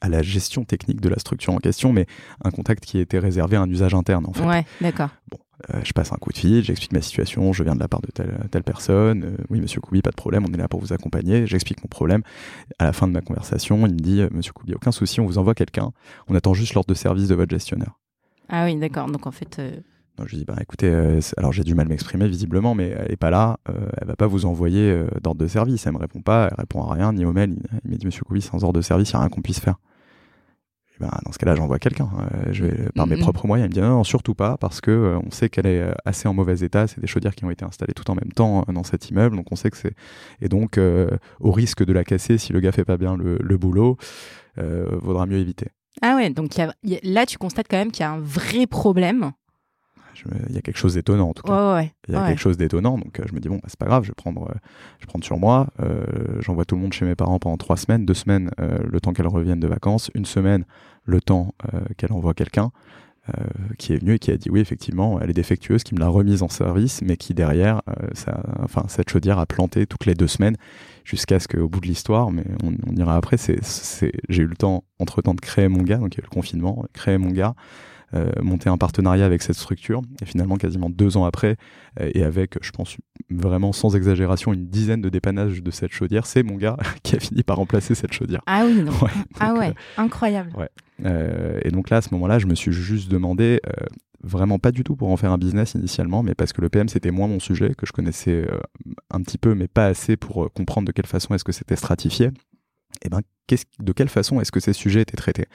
à 0.00 0.08
la 0.08 0.22
gestion 0.22 0.64
technique 0.64 1.00
de 1.00 1.08
la 1.08 1.18
structure 1.18 1.52
en 1.52 1.58
question, 1.58 1.92
mais 1.92 2.06
un 2.44 2.50
contact 2.50 2.84
qui 2.84 2.98
était 2.98 3.18
réservé 3.18 3.56
à 3.56 3.62
un 3.62 3.68
usage 3.68 3.94
interne 3.94 4.26
en 4.26 4.32
fait. 4.32 4.44
Ouais, 4.44 4.64
d'accord. 4.80 5.10
Bon, 5.30 5.38
euh, 5.74 5.80
je 5.84 5.92
passe 5.92 6.12
un 6.12 6.16
coup 6.16 6.32
de 6.32 6.38
fil, 6.38 6.64
j'explique 6.64 6.92
ma 6.92 7.02
situation, 7.02 7.52
je 7.52 7.62
viens 7.62 7.74
de 7.74 7.80
la 7.80 7.88
part 7.88 8.00
de 8.00 8.08
telle, 8.08 8.48
telle 8.50 8.62
personne. 8.62 9.24
Euh, 9.24 9.44
oui, 9.50 9.60
monsieur 9.60 9.80
Koubi, 9.80 10.02
pas 10.02 10.10
de 10.10 10.16
problème, 10.16 10.44
on 10.48 10.52
est 10.52 10.56
là 10.56 10.68
pour 10.68 10.80
vous 10.80 10.92
accompagner. 10.92 11.46
J'explique 11.46 11.82
mon 11.82 11.88
problème. 11.88 12.22
À 12.78 12.84
la 12.84 12.92
fin 12.92 13.06
de 13.06 13.12
ma 13.12 13.20
conversation, 13.20 13.86
il 13.86 13.94
me 13.94 13.98
dit, 13.98 14.20
euh, 14.20 14.28
monsieur 14.32 14.52
Koubi, 14.52 14.74
aucun 14.74 14.92
souci, 14.92 15.20
on 15.20 15.26
vous 15.26 15.38
envoie 15.38 15.54
quelqu'un. 15.54 15.92
On 16.28 16.34
attend 16.34 16.54
juste 16.54 16.74
l'ordre 16.74 16.88
de 16.88 16.94
service 16.94 17.28
de 17.28 17.34
votre 17.34 17.50
gestionnaire. 17.50 17.98
Ah 18.48 18.64
oui, 18.64 18.76
d'accord. 18.76 19.06
Donc 19.08 19.26
en 19.26 19.30
fait. 19.32 19.60
Je 20.26 20.36
dis, 20.36 20.44
bah, 20.44 20.56
écoutez, 20.60 20.92
alors 21.38 21.50
j'ai 21.50 21.64
du 21.64 21.74
mal 21.74 21.86
à 21.86 21.88
m'exprimer 21.88 22.28
visiblement, 22.28 22.74
mais 22.74 22.88
elle 22.88 23.12
est 23.12 23.16
pas 23.16 23.30
là, 23.30 23.58
elle 23.66 24.06
va 24.06 24.16
pas 24.16 24.26
vous 24.26 24.44
envoyer 24.44 25.04
d'ordre 25.22 25.40
de 25.40 25.46
service. 25.46 25.86
Elle 25.86 25.94
me 25.94 25.98
répond 25.98 26.20
pas, 26.20 26.48
elle 26.50 26.58
répond 26.58 26.82
à 26.82 26.92
rien, 26.92 27.14
ni 27.14 27.24
au 27.24 27.32
mail. 27.32 27.56
Il, 27.84 27.90
me 27.90 27.96
dit, 27.96 28.04
monsieur 28.04 28.22
Koubi, 28.24 28.42
sans 28.42 28.62
ordre 28.62 28.76
de 28.76 28.82
service, 28.82 29.10
il 29.10 29.14
n'y 29.14 29.18
a 29.18 29.20
rien 29.20 29.28
qu'on 29.30 29.40
puisse 29.40 29.60
faire. 29.60 29.76
Ben, 31.00 31.08
dans 31.24 31.32
ce 31.32 31.38
cas-là, 31.38 31.54
j'envoie 31.56 31.78
quelqu'un. 31.78 32.10
Euh, 32.20 32.52
je 32.52 32.64
vais 32.64 32.90
par 32.94 33.06
mes 33.06 33.16
mm-hmm. 33.16 33.20
propres 33.20 33.46
moyens. 33.46 33.68
Il 33.68 33.70
me 33.70 33.74
dit 33.74 33.80
non, 33.80 33.96
non 33.96 34.04
surtout 34.04 34.34
pas, 34.34 34.58
parce 34.58 34.82
que 34.82 34.90
euh, 34.90 35.18
on 35.26 35.30
sait 35.30 35.48
qu'elle 35.48 35.66
est 35.66 35.80
euh, 35.80 35.92
assez 36.04 36.28
en 36.28 36.34
mauvais 36.34 36.58
état. 36.58 36.86
C'est 36.86 37.00
des 37.00 37.06
chaudières 37.06 37.34
qui 37.34 37.44
ont 37.46 37.50
été 37.50 37.64
installées 37.64 37.94
tout 37.94 38.08
en 38.10 38.14
même 38.14 38.32
temps 38.32 38.64
dans 38.68 38.84
cet 38.84 39.08
immeuble, 39.08 39.36
donc 39.36 39.46
on 39.50 39.56
sait 39.56 39.70
que 39.70 39.78
c'est. 39.78 39.94
Et 40.42 40.48
donc, 40.48 40.78
au 41.40 41.52
risque 41.52 41.84
de 41.84 41.92
la 41.92 42.04
casser, 42.04 42.36
si 42.36 42.52
le 42.52 42.60
gars 42.60 42.72
fait 42.72 42.84
pas 42.84 42.98
bien 42.98 43.16
le, 43.16 43.38
le 43.40 43.56
boulot, 43.56 43.96
vaudra 44.56 45.26
mieux 45.26 45.38
éviter. 45.38 45.68
Ah 46.02 46.16
ouais, 46.16 46.30
donc 46.30 46.56
là, 46.56 47.26
tu 47.26 47.38
constates 47.38 47.66
quand 47.68 47.78
même 47.78 47.90
qu'il 47.90 48.02
y 48.02 48.06
a 48.06 48.12
un 48.12 48.20
vrai 48.20 48.66
problème 48.66 49.32
il 50.48 50.54
y 50.54 50.58
a 50.58 50.62
quelque 50.62 50.76
chose 50.76 50.94
d'étonnant 50.94 51.30
en 51.30 51.34
tout 51.34 51.42
cas. 51.42 51.82
il 52.08 52.14
y 52.14 52.16
a 52.16 52.26
quelque 52.28 52.40
chose 52.40 52.56
d'étonnant, 52.56 52.98
donc 52.98 53.18
euh, 53.18 53.24
je 53.28 53.34
me 53.34 53.40
dis 53.40 53.48
bon, 53.48 53.56
bah, 53.56 53.68
c'est 53.68 53.78
pas 53.78 53.86
grave, 53.86 54.04
je 54.04 54.08
vais 54.08 54.14
prendre, 54.14 54.42
euh, 54.42 54.54
je 54.98 55.04
vais 55.04 55.08
prendre 55.08 55.24
sur 55.24 55.38
moi. 55.38 55.68
Euh, 55.80 56.04
j'envoie 56.40 56.64
tout 56.64 56.74
le 56.74 56.80
monde 56.80 56.92
chez 56.92 57.04
mes 57.04 57.14
parents 57.14 57.38
pendant 57.38 57.56
trois 57.56 57.76
semaines, 57.76 58.06
deux 58.06 58.14
semaines 58.14 58.50
le 58.58 59.00
temps 59.00 59.12
qu'elles 59.12 59.26
reviennent 59.26 59.60
de 59.60 59.66
vacances, 59.66 60.10
une 60.14 60.24
semaine 60.24 60.64
le 61.04 61.20
temps 61.20 61.54
qu'elle 61.96 62.12
envoie 62.12 62.34
quelqu'un. 62.34 62.70
qui 63.78 63.92
est 63.92 63.98
venu 63.98 64.14
et 64.14 64.18
qui 64.18 64.32
a 64.32 64.36
dit 64.36 64.50
oui 64.50 64.60
effectivement 64.60 65.20
elle 65.20 65.30
est 65.30 65.34
défectueuse, 65.34 65.84
qui 65.84 65.94
me 65.94 66.00
l'a 66.00 66.08
remise 66.08 66.42
en 66.42 66.48
service, 66.48 67.00
mais 67.02 67.16
qui 67.16 67.32
derrière, 67.34 67.82
ça, 68.14 68.42
enfin 68.62 68.84
cette 68.88 69.10
chaudière 69.10 69.38
a 69.38 69.46
planté 69.46 69.86
toutes 69.86 70.06
les 70.06 70.14
deux 70.14 70.26
semaines 70.26 70.56
jusqu'à 71.04 71.40
ce 71.40 71.48
qu'au 71.48 71.68
bout 71.68 71.80
de 71.80 71.86
l'histoire, 71.86 72.30
mais 72.30 72.44
on, 72.62 72.96
ira 72.96 73.16
après, 73.16 73.36
c'est, 73.36 73.60
j'ai 74.28 74.42
eu 74.42 74.46
le 74.46 74.56
temps 74.56 74.84
entre 74.98 75.22
temps 75.22 75.34
de 75.34 75.40
créer 75.40 75.68
mon 75.68 75.82
gars, 75.82 75.98
donc 75.98 76.14
il 76.14 76.18
y 76.18 76.20
a 76.20 76.24
eu 76.24 76.28
le 76.30 76.34
confinement, 76.34 76.84
créer 76.92 77.18
mon 77.18 77.30
gars, 77.30 77.54
euh, 77.56 77.89
monter 78.42 78.68
un 78.68 78.78
partenariat 78.78 79.24
avec 79.24 79.42
cette 79.42 79.56
structure. 79.56 80.02
Et 80.22 80.24
finalement, 80.24 80.56
quasiment 80.56 80.90
deux 80.90 81.16
ans 81.16 81.24
après, 81.24 81.56
euh, 82.00 82.10
et 82.14 82.22
avec, 82.22 82.56
je 82.62 82.70
pense, 82.70 82.96
vraiment 83.30 83.72
sans 83.72 83.96
exagération, 83.96 84.52
une 84.52 84.66
dizaine 84.68 85.00
de 85.00 85.08
dépannages 85.08 85.62
de 85.62 85.70
cette 85.70 85.92
chaudière, 85.92 86.26
c'est 86.26 86.42
mon 86.42 86.56
gars 86.56 86.76
qui 87.02 87.16
a 87.16 87.20
fini 87.20 87.42
par 87.42 87.56
remplacer 87.56 87.94
cette 87.94 88.12
chaudière. 88.12 88.42
Ah 88.46 88.64
oui, 88.64 88.82
non. 88.82 88.92
ah 89.40 89.54
ouais, 89.54 89.68
euh, 89.68 89.72
incroyable. 90.02 90.52
Ouais. 90.56 90.68
et 91.64 91.70
donc 91.70 91.90
là, 91.90 91.98
à 91.98 92.02
ce 92.02 92.12
moment-là, 92.14 92.38
je 92.38 92.46
me 92.46 92.54
suis 92.54 92.72
juste 92.72 93.10
demandé, 93.10 93.60
vraiment 94.22 94.58
pas 94.58 94.70
du 94.70 94.84
tout 94.84 94.96
pour 94.96 95.08
en 95.08 95.16
faire 95.16 95.32
un 95.32 95.38
business 95.38 95.74
initialement, 95.74 96.22
mais 96.22 96.34
parce 96.34 96.52
que 96.52 96.60
le 96.60 96.68
PM 96.68 96.88
c'était 96.88 97.10
moins 97.10 97.26
mon 97.26 97.40
sujet, 97.40 97.74
que 97.74 97.86
je 97.86 97.92
connaissais 97.92 98.46
un 99.10 99.22
petit 99.22 99.38
peu, 99.38 99.54
mais 99.54 99.66
pas 99.66 99.86
assez 99.86 100.16
pour 100.16 100.52
comprendre 100.52 100.86
de 100.86 100.92
quelle 100.92 101.06
façon 101.06 101.34
est-ce 101.34 101.44
que 101.44 101.52
c'était 101.52 101.76
stratifié 101.76 102.30
eh 103.02 103.08
ben, 103.08 103.20
de 103.78 103.92
quelle 103.92 104.08
façon 104.08 104.40
est-ce 104.40 104.52
que 104.52 104.60
ces 104.60 104.72
sujets 104.72 105.02
étaient 105.02 105.16
traités? 105.16 105.46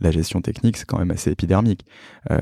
La 0.00 0.10
gestion 0.10 0.40
technique, 0.40 0.76
c'est 0.76 0.86
quand 0.86 0.98
même 0.98 1.10
assez 1.10 1.30
épidermique. 1.30 1.84
Euh, 2.30 2.38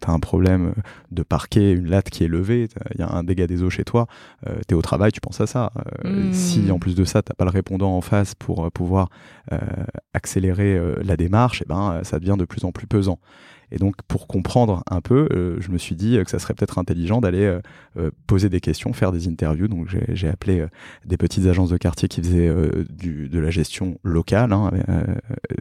tu 0.00 0.08
as 0.08 0.12
un 0.12 0.20
problème 0.20 0.74
de 1.10 1.22
parquet, 1.22 1.72
une 1.72 1.88
latte 1.90 2.10
qui 2.10 2.24
est 2.24 2.28
levée, 2.28 2.68
il 2.94 3.00
y 3.00 3.02
a 3.02 3.10
un 3.10 3.24
dégât 3.24 3.46
des 3.46 3.62
eaux 3.62 3.70
chez 3.70 3.84
toi, 3.84 4.06
euh, 4.46 4.56
tu 4.68 4.74
es 4.74 4.76
au 4.76 4.82
travail, 4.82 5.12
tu 5.12 5.20
penses 5.20 5.40
à 5.40 5.46
ça. 5.46 5.72
Euh, 6.04 6.28
hmm. 6.28 6.32
Si 6.32 6.70
en 6.70 6.78
plus 6.78 6.94
de 6.94 7.04
ça, 7.04 7.22
tu 7.22 7.32
pas 7.36 7.44
le 7.44 7.50
répondant 7.50 7.96
en 7.96 8.00
face 8.00 8.34
pour 8.34 8.70
pouvoir 8.72 9.08
accélérer 10.14 10.80
la 11.02 11.16
démarche, 11.16 11.62
eh 11.64 11.68
ben, 11.68 12.02
ça 12.04 12.18
devient 12.20 12.36
de 12.38 12.44
plus 12.44 12.64
en 12.64 12.70
plus 12.70 12.86
pesant. 12.86 13.18
Et 13.72 13.78
donc, 13.78 13.96
pour 14.08 14.26
comprendre 14.26 14.82
un 14.90 15.00
peu, 15.00 15.28
euh, 15.32 15.56
je 15.60 15.70
me 15.70 15.78
suis 15.78 15.94
dit 15.94 16.18
que 16.24 16.30
ça 16.30 16.38
serait 16.38 16.54
peut-être 16.54 16.78
intelligent 16.78 17.20
d'aller 17.20 17.44
euh, 17.44 17.60
euh, 17.96 18.10
poser 18.26 18.48
des 18.48 18.60
questions, 18.60 18.92
faire 18.92 19.12
des 19.12 19.28
interviews. 19.28 19.68
Donc, 19.68 19.88
j'ai 20.08 20.28
appelé 20.28 20.66
des 21.04 21.16
petites 21.16 21.46
agences 21.46 21.70
de 21.70 21.76
quartier 21.76 22.08
qui 22.08 22.20
faisaient 22.22 22.52
du, 22.88 23.28
de 23.28 23.38
la 23.38 23.50
gestion 23.50 23.98
locale, 24.02 24.52
hein, 24.52 24.70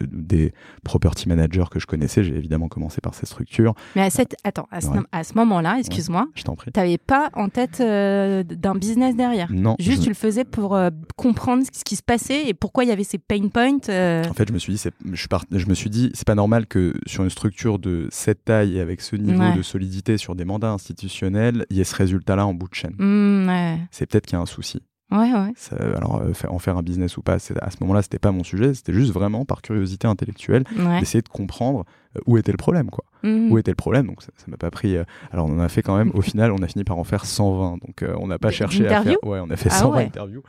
des 0.02 0.54
property 0.84 1.28
managers 1.28 1.66
que 1.72 1.80
je 1.80 1.86
connaissais. 1.86 2.24
J'ai 2.24 2.36
évidemment 2.36 2.68
commencé 2.68 3.02
par 3.02 3.14
ces 3.14 3.26
structures. 3.26 3.74
Mais 3.96 4.02
à, 4.02 4.10
cette, 4.10 4.36
attends, 4.44 4.68
à 4.72 4.82
ce, 5.24 5.34
moment-là, 5.36 5.78
excuse-moi, 5.80 6.28
je 6.36 6.44
t'en 6.44 6.56
prie. 6.56 6.72
Tu 6.72 6.80
n'avais 6.80 6.98
pas 6.98 7.30
en 7.34 7.50
tête 7.50 7.80
d'un 7.80 8.76
business 8.76 9.16
derrière? 9.16 9.52
Non. 9.52 9.76
Juste, 9.80 10.04
tu 10.04 10.10
le 10.10 10.16
faisais 10.16 10.46
pour 10.46 10.80
comprendre 11.16 11.64
ce 11.72 11.84
qui 11.84 11.96
se 11.96 12.04
passait 12.04 12.48
et 12.48 12.54
pourquoi 12.54 12.84
il 12.84 12.88
y 12.88 12.92
avait 12.94 13.04
ces 13.04 13.18
pain 13.18 13.48
points. 13.48 13.78
En 13.78 14.34
fait, 14.34 14.48
je 14.48 14.54
me 14.54 14.60
suis 14.60 14.74
dit, 14.74 14.82
je, 15.12 15.28
je 15.52 15.66
me 15.68 15.74
suis 15.74 15.90
dit, 15.90 16.12
c'est 16.14 16.28
pas 16.28 16.36
normal 16.36 16.68
que 16.68 16.94
sur 17.06 17.24
une 17.24 17.30
structure 17.30 17.80
de 17.80 17.99
cette 18.10 18.46
taille 18.46 18.78
et 18.78 18.82
avec 18.82 19.02
ce 19.02 19.16
niveau 19.16 19.52
de 19.56 19.62
solidité 19.62 20.18
sur 20.18 20.36
des 20.36 20.46
mandats 20.46 20.72
institutionnels, 20.72 21.66
il 21.70 21.78
y 21.78 21.82
ait 21.82 21.86
ce 21.86 21.96
résultat-là 21.96 22.46
en 22.46 22.54
bout 22.54 22.70
de 22.70 22.76
chaîne. 22.76 22.96
Mmh, 22.98 23.88
c'est 23.92 24.06
peut-être 24.06 24.26
qu'il 24.26 24.36
y 24.36 24.40
a 24.40 24.42
un 24.42 24.46
souci. 24.46 24.82
Ouais, 25.12 25.32
ouais. 25.34 25.54
alors, 25.96 26.22
euh, 26.22 26.34
en 26.50 26.60
faire 26.60 26.78
un 26.78 26.84
business 26.84 27.18
ou 27.18 27.24
pas, 27.24 27.36
à 27.36 27.40
ce 27.40 27.78
moment-là, 27.82 28.04
c'était 28.04 28.20
pas 28.20 28.32
mon 28.32 28.44
sujet. 28.44 28.76
C'était 28.76 28.94
juste 28.94 29.12
vraiment 29.12 29.44
par 29.44 29.64
curiosité 29.64 30.08
intellectuelle 30.08 30.66
d'essayer 31.00 31.24
de 31.24 31.30
comprendre 31.30 31.86
où 32.26 32.38
était 32.38 32.52
le 32.52 32.58
problème, 32.58 32.90
quoi. 32.90 33.06
Mhm. 33.24 33.52
Où 33.52 33.58
était 33.58 33.72
le 33.72 33.76
problème 33.76 34.08
Donc 34.08 34.22
ça 34.22 34.30
m'a 34.48 34.58
pas 34.58 34.72
pris. 34.72 34.96
Euh, 34.96 35.04
alors 35.32 35.48
on 35.48 35.54
en 35.54 35.60
a 35.60 35.70
fait 35.70 35.82
quand 35.82 35.98
même. 35.98 36.12
Au 36.14 36.22
final, 36.22 36.52
on 36.52 36.58
a 36.60 36.68
fini 36.68 36.84
par 36.84 36.98
en 36.98 37.04
faire 37.04 37.26
120. 37.26 37.78
Donc 37.86 38.02
euh, 38.02 38.16
on 38.20 38.28
n'a 38.28 38.40
pas 38.40 38.50
cherché 38.50 38.88
à 38.88 39.04
faire. 39.04 39.18
Ouais, 39.24 39.40
on 39.42 39.50
a 39.50 39.58
fait 39.58 39.70
120 39.70 39.98
ah 39.98 40.02
interviews. 40.02 40.44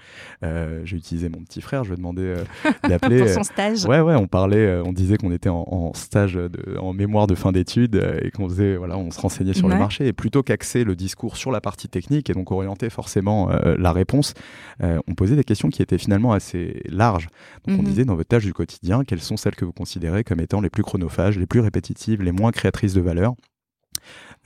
J'ai 0.84 0.96
utilisé 0.96 1.28
mon 1.28 1.42
petit 1.42 1.60
frère. 1.60 1.84
Je 1.84 1.90
lui 1.90 1.94
ai 1.94 1.96
demandé 1.96 2.34
d'appeler. 2.88 3.20
Pour 3.20 3.28
son 3.28 3.42
stage. 3.42 3.84
Ouais, 3.84 4.00
ouais. 4.00 4.14
On 4.14 4.26
parlait. 4.26 4.80
on 4.84 4.92
disait 4.92 5.16
qu'on 5.16 5.32
était 5.32 5.48
en, 5.48 5.92
stage, 5.94 6.34
de, 6.34 6.78
en 6.78 6.92
mémoire 6.92 7.26
de 7.26 7.34
fin 7.34 7.52
d'études 7.52 7.96
et 8.22 8.30
qu'on 8.30 8.48
faisait. 8.48 8.76
Voilà, 8.76 8.96
on 8.96 9.10
se 9.10 9.20
renseignait 9.20 9.54
sur 9.54 9.68
le 9.68 9.76
marché. 9.76 10.06
Et 10.06 10.12
plutôt 10.12 10.42
qu'axer 10.42 10.84
le 10.84 10.94
discours 10.94 11.36
sur 11.36 11.50
la 11.50 11.60
partie 11.60 11.88
technique 11.88 12.30
et 12.30 12.34
donc 12.34 12.50
orienter 12.52 12.88
forcément 12.90 13.50
la 13.50 13.92
réponse, 13.92 14.34
on 14.80 15.14
posait 15.14 15.36
des 15.36 15.44
questions 15.44 15.68
qui 15.68 15.82
étaient 15.82 15.98
finalement 15.98 16.32
assez 16.32 16.82
larges. 16.88 17.28
Donc 17.66 17.78
on 17.78 17.82
mhm. 17.82 17.88
disait 17.88 18.04
dans 18.04 18.14
votre 18.14 18.28
tâche 18.28 18.44
du 18.44 18.52
quotidien, 18.52 19.04
quelles 19.04 19.20
sont 19.20 19.36
celles 19.36 19.56
que 19.56 19.64
vous 19.64 19.72
considérez 19.72 20.24
comme 20.24 20.40
étant 20.40 20.60
les 20.60 20.70
plus 20.70 20.82
chronophages, 20.82 21.36
les 21.38 21.46
plus 21.50 21.60
répétitives, 21.60 22.22
les 22.22 22.32
moins 22.32 22.52
créatrices 22.52 22.94
de 22.94 23.02
valeur. 23.02 23.34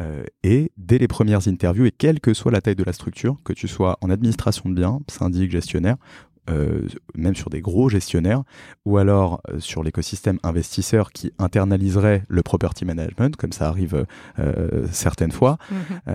Euh, 0.00 0.24
et 0.42 0.72
dès 0.76 0.98
les 0.98 1.06
premières 1.06 1.46
interviews, 1.46 1.84
et 1.84 1.92
quelle 1.92 2.18
que 2.18 2.34
soit 2.34 2.50
la 2.50 2.60
taille 2.60 2.74
de 2.74 2.82
la 2.82 2.92
structure, 2.92 3.38
que 3.44 3.52
tu 3.52 3.68
sois 3.68 3.96
en 4.00 4.10
administration 4.10 4.68
de 4.68 4.74
biens, 4.74 4.98
syndic, 5.08 5.52
gestionnaire, 5.52 5.96
euh, 6.50 6.86
même 7.14 7.34
sur 7.34 7.48
des 7.48 7.62
gros 7.62 7.88
gestionnaires, 7.88 8.42
ou 8.84 8.98
alors 8.98 9.40
euh, 9.48 9.60
sur 9.60 9.82
l'écosystème 9.82 10.38
investisseur 10.42 11.10
qui 11.10 11.32
internaliserait 11.38 12.22
le 12.28 12.42
property 12.42 12.84
management, 12.84 13.34
comme 13.36 13.52
ça 13.52 13.66
arrive 13.66 14.04
euh, 14.38 14.86
certaines 14.92 15.32
fois, 15.32 15.56
mhm. 15.70 16.14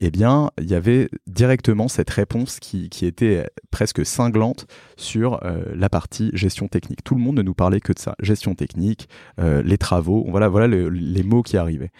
eh 0.00 0.10
bien, 0.10 0.50
il 0.58 0.68
y 0.68 0.74
avait 0.74 1.08
directement 1.26 1.88
cette 1.88 2.10
réponse 2.10 2.58
qui, 2.58 2.88
qui 2.88 3.06
était 3.06 3.48
presque 3.70 4.04
cinglante 4.04 4.66
sur 4.96 5.40
la 5.74 5.88
partie 5.88 6.30
gestion 6.34 6.68
technique. 6.68 7.02
Tout 7.04 7.14
le 7.14 7.20
monde 7.20 7.36
ne 7.36 7.42
nous 7.42 7.54
parlait 7.54 7.80
que 7.80 7.92
de 7.92 7.98
ça, 7.98 8.14
gestion 8.20 8.54
technique, 8.54 9.08
les 9.38 9.78
travaux, 9.78 10.24
voilà, 10.28 10.48
voilà 10.48 10.66
les 10.66 11.22
mots 11.22 11.42
qui 11.42 11.56
arrivaient. 11.56 11.90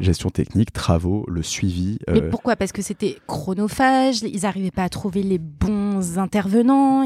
Gestion 0.00 0.30
technique, 0.30 0.72
travaux, 0.72 1.24
le 1.28 1.42
suivi. 1.42 1.98
Mais 2.08 2.22
pourquoi? 2.22 2.56
Parce 2.56 2.72
que 2.72 2.82
c'était 2.82 3.18
chronophage, 3.26 4.22
ils 4.22 4.42
n'arrivaient 4.42 4.70
pas 4.70 4.84
à 4.84 4.88
trouver 4.88 5.22
les 5.22 5.38
bons 5.38 5.85
intervenants 6.16 7.04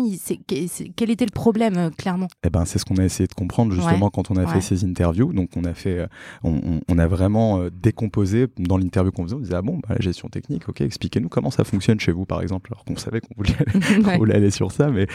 quel 0.96 1.10
était 1.10 1.24
le 1.24 1.32
problème, 1.32 1.76
euh, 1.76 1.90
clairement? 1.90 2.28
Eh 2.44 2.50
ben, 2.50 2.64
C'est 2.64 2.78
ce 2.78 2.84
qu'on 2.84 2.96
a 2.96 3.04
essayé 3.04 3.26
de 3.26 3.34
comprendre 3.34 3.72
justement 3.72 4.10
quand 4.10 4.30
on 4.30 4.36
a 4.36 4.46
fait 4.46 4.60
ces 4.60 4.84
interviews. 4.84 5.32
Donc, 5.32 5.50
on 5.56 5.64
a, 5.64 5.74
fait, 5.74 5.98
euh, 5.98 6.06
on, 6.42 6.98
a 6.98 7.06
vraiment 7.06 7.60
euh, 7.60 7.70
décomposé 7.70 8.46
dans 8.58 8.76
l'interview 8.76 9.12
qu'on 9.12 9.24
faisait. 9.24 9.34
On 9.34 9.40
disait 9.40 9.54
Ah 9.54 9.62
bon, 9.62 9.78
bah, 9.78 9.94
la 9.94 10.00
gestion 10.00 10.28
technique, 10.28 10.68
ok, 10.68 10.80
expliquez-nous 10.80 11.28
comment 11.28 11.50
ça 11.50 11.64
fonctionne 11.64 12.00
chez 12.00 12.12
vous, 12.12 12.26
par 12.26 12.42
exemple. 12.42 12.70
Alors 12.72 12.84
qu'on 12.84 12.96
savait 12.96 13.20
qu'on 13.20 13.34
voulait, 13.36 14.34
aller 14.36 14.50
sur 14.50 14.72
ça. 14.72 14.90
Mais, 14.90 15.06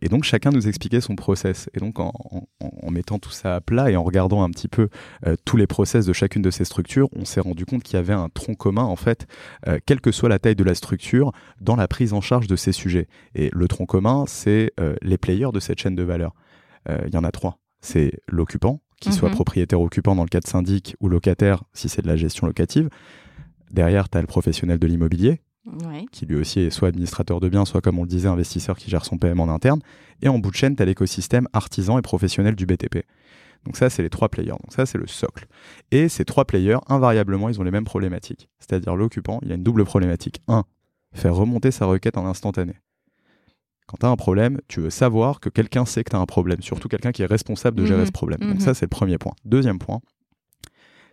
et 0.00 0.08
donc, 0.08 0.24
chacun 0.24 0.50
nous 0.50 0.68
expliquait 0.68 1.00
son 1.00 1.16
process. 1.16 1.68
Et 1.74 1.80
donc, 1.80 1.98
en, 1.98 2.12
mettant 2.90 3.18
tout 3.18 3.32
ça 3.32 3.56
à 3.56 3.60
plat 3.60 3.90
et 3.90 3.96
en 3.96 4.04
regardant 4.04 4.44
un 4.44 4.50
petit 4.50 4.68
peu 4.68 4.88
tous 5.44 5.56
les 5.56 5.66
process 5.66 6.06
de 6.06 6.12
chacune 6.12 6.42
de 6.42 6.50
ces 6.50 6.64
structures, 6.64 7.08
on 7.16 7.24
s'est 7.24 7.40
rendu 7.40 7.66
compte 7.66 7.82
qu'il 7.82 7.96
y 7.96 7.98
avait 7.98 8.12
un 8.12 8.28
tronc 8.28 8.54
commun, 8.54 8.84
en 8.84 8.94
fait, 8.94 9.26
quelle 9.86 10.00
que 10.00 10.12
soit 10.12 10.28
la 10.28 10.38
taille 10.38 10.54
de 10.54 10.62
la 10.62 10.76
structure, 10.76 11.32
dans 11.60 11.74
la 11.74 11.88
prise 11.88 12.12
en 12.12 12.20
charge 12.20 12.46
de 12.46 12.54
ces 12.54 12.72
sujets. 12.72 13.03
Et 13.34 13.50
le 13.52 13.68
tronc 13.68 13.86
commun, 13.86 14.24
c'est 14.26 14.72
euh, 14.80 14.96
les 15.02 15.18
players 15.18 15.50
de 15.52 15.60
cette 15.60 15.78
chaîne 15.78 15.94
de 15.94 16.02
valeur. 16.02 16.34
Euh, 16.88 16.98
il 17.06 17.14
y 17.14 17.16
en 17.16 17.24
a 17.24 17.30
trois. 17.30 17.58
C'est 17.80 18.20
l'occupant, 18.28 18.80
qui 19.00 19.12
soit 19.12 19.28
mhm. 19.28 19.34
propriétaire 19.34 19.80
occupant 19.80 20.14
dans 20.14 20.22
le 20.22 20.28
cas 20.28 20.40
de 20.40 20.46
syndic 20.46 20.96
ou 21.00 21.08
locataire 21.08 21.64
si 21.72 21.88
c'est 21.88 22.02
de 22.02 22.06
la 22.06 22.16
gestion 22.16 22.46
locative. 22.46 22.88
Derrière, 23.70 24.08
tu 24.08 24.18
as 24.18 24.20
le 24.20 24.26
professionnel 24.26 24.78
de 24.78 24.86
l'immobilier, 24.86 25.40
qui 26.12 26.26
lui 26.26 26.36
aussi 26.36 26.60
est 26.60 26.70
soit 26.70 26.88
administrateur 26.88 27.40
de 27.40 27.48
biens, 27.48 27.64
soit 27.64 27.80
comme 27.80 27.98
on 27.98 28.02
le 28.02 28.08
disait, 28.08 28.28
investisseur 28.28 28.76
qui 28.76 28.90
gère 28.90 29.04
son 29.04 29.18
PM 29.18 29.40
en 29.40 29.48
interne. 29.48 29.80
Et 30.22 30.28
en 30.28 30.38
bout 30.38 30.50
de 30.50 30.56
chaîne, 30.56 30.76
tu 30.76 30.82
as 30.82 30.86
l'écosystème 30.86 31.48
artisan 31.52 31.98
et 31.98 32.02
professionnel 32.02 32.54
du 32.54 32.66
BTP. 32.66 33.04
Donc 33.64 33.76
ça, 33.76 33.88
c'est 33.88 34.02
les 34.02 34.10
trois 34.10 34.28
players. 34.28 34.50
Donc 34.50 34.70
ça, 34.70 34.86
c'est 34.86 34.98
le 34.98 35.06
socle. 35.06 35.46
Et 35.90 36.08
ces 36.08 36.24
trois 36.24 36.44
players, 36.44 36.78
invariablement, 36.88 37.48
ils 37.48 37.58
ont 37.60 37.64
les 37.64 37.70
mêmes 37.70 37.84
problématiques. 37.84 38.48
C'est-à-dire 38.58 38.94
l'occupant, 38.94 39.40
il 39.42 39.52
a 39.52 39.54
une 39.54 39.62
double 39.62 39.84
problématique. 39.84 40.42
Un, 40.48 40.64
faire 41.14 41.34
remonter 41.34 41.70
sa 41.70 41.86
requête 41.86 42.18
en 42.18 42.26
instantané. 42.26 42.74
Quand 43.86 43.98
tu 43.98 44.06
as 44.06 44.08
un 44.08 44.16
problème, 44.16 44.60
tu 44.68 44.80
veux 44.80 44.90
savoir 44.90 45.40
que 45.40 45.48
quelqu'un 45.48 45.84
sait 45.84 46.04
que 46.04 46.10
tu 46.10 46.16
as 46.16 46.18
un 46.18 46.26
problème, 46.26 46.62
surtout 46.62 46.88
quelqu'un 46.88 47.12
qui 47.12 47.22
est 47.22 47.26
responsable 47.26 47.78
de 47.78 47.84
gérer 47.84 48.00
mhm. 48.00 48.06
ce 48.06 48.12
problème. 48.12 48.40
Donc 48.40 48.60
ça, 48.62 48.70
mhm. 48.70 48.74
c'est 48.74 48.86
le 48.86 48.90
premier 48.90 49.18
point. 49.18 49.34
Deuxième 49.44 49.78
point, 49.78 50.00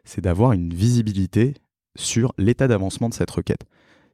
c'est 0.05 0.21
d'avoir 0.21 0.53
une 0.53 0.73
visibilité 0.73 1.55
sur 1.95 2.33
l'état 2.37 2.67
d'avancement 2.67 3.09
de 3.09 3.13
cette 3.13 3.31
requête. 3.31 3.65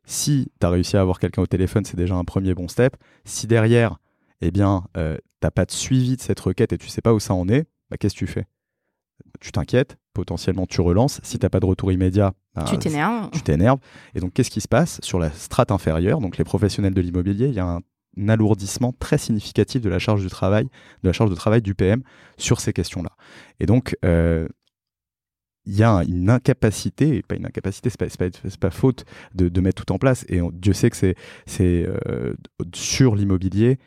Si 0.05 0.51
tu 0.59 0.65
as 0.65 0.69
réussi 0.69 0.97
à 0.97 1.01
avoir 1.01 1.19
quelqu'un 1.19 1.41
au 1.41 1.47
téléphone, 1.47 1.85
c'est 1.85 1.97
déjà 1.97 2.15
un 2.15 2.23
premier 2.23 2.53
bon 2.53 2.67
step. 2.67 2.95
Si 3.25 3.45
derrière, 3.45 3.97
eh 4.41 4.51
bien, 4.51 4.85
euh, 4.95 5.17
t'as 5.39 5.51
pas 5.51 5.65
de 5.65 5.71
suivi 5.71 6.15
de 6.15 6.21
cette 6.21 6.39
requête 6.39 6.73
et 6.73 6.77
tu 6.77 6.87
sais 6.87 7.01
pas 7.01 7.13
où 7.13 7.19
ça 7.19 7.33
en 7.33 7.47
est, 7.49 7.67
bah, 7.89 7.97
qu'est-ce 7.97 8.15
que 8.15 8.19
tu 8.19 8.27
fais? 8.27 8.45
Tu 9.39 9.51
t'inquiètes, 9.51 9.97
potentiellement 10.13 10.65
tu 10.65 10.81
relances. 10.81 11.19
Si 11.23 11.37
t'as 11.39 11.49
pas 11.49 11.59
de 11.59 11.65
retour 11.65 11.91
immédiat, 11.91 12.33
bah, 12.55 12.65
tu 12.67 12.77
t'énerves. 12.77 13.29
Tu 13.31 13.41
t'énerves. 13.41 13.79
Et 14.15 14.19
donc, 14.19 14.33
qu'est-ce 14.33 14.49
qui 14.49 14.61
se 14.61 14.67
passe? 14.67 14.99
Sur 15.03 15.19
la 15.19 15.31
strate 15.31 15.71
inférieure 15.71 16.21
Donc, 16.21 16.37
les 16.37 16.43
professionnels 16.43 16.93
de 16.93 17.01
l'immobilier, 17.01 17.47
il 17.47 17.53
y 17.53 17.59
a 17.59 17.65
un 17.65 17.81
alourdissement 18.27 18.93
très 18.99 19.17
significatif 19.17 19.81
de 19.81 19.89
la 19.89 19.99
charge 19.99 20.21
du 20.21 20.29
travail, 20.29 20.65
de 21.03 21.09
la 21.09 21.13
charge 21.13 21.29
de 21.29 21.35
travail 21.35 21.61
du 21.61 21.75
PM 21.75 22.01
sur 22.37 22.59
ces 22.59 22.73
questions-là. 22.73 23.11
Et 23.59 23.65
donc, 23.65 23.95
euh, 24.03 24.47
il 25.65 25.75
y 25.75 25.83
a 25.83 26.03
une 26.07 26.29
incapacité, 26.29 27.21
pas 27.21 27.35
une 27.35 27.45
incapacité, 27.45 27.89
c'est 27.89 27.99
pas, 27.99 28.29
pas, 28.59 28.71
faute 28.71 29.05
de, 29.35 29.61
mettre 29.61 29.83
tout 29.83 29.93
en 29.93 29.97
place. 29.97 30.25
Et 30.29 30.39
Dieu 30.53 30.73
sait 30.73 30.89
que 30.89 30.95
c'est 30.95 31.15
euh, 31.59 32.33
sur 32.73 33.15
l'immobilier, 33.15 33.77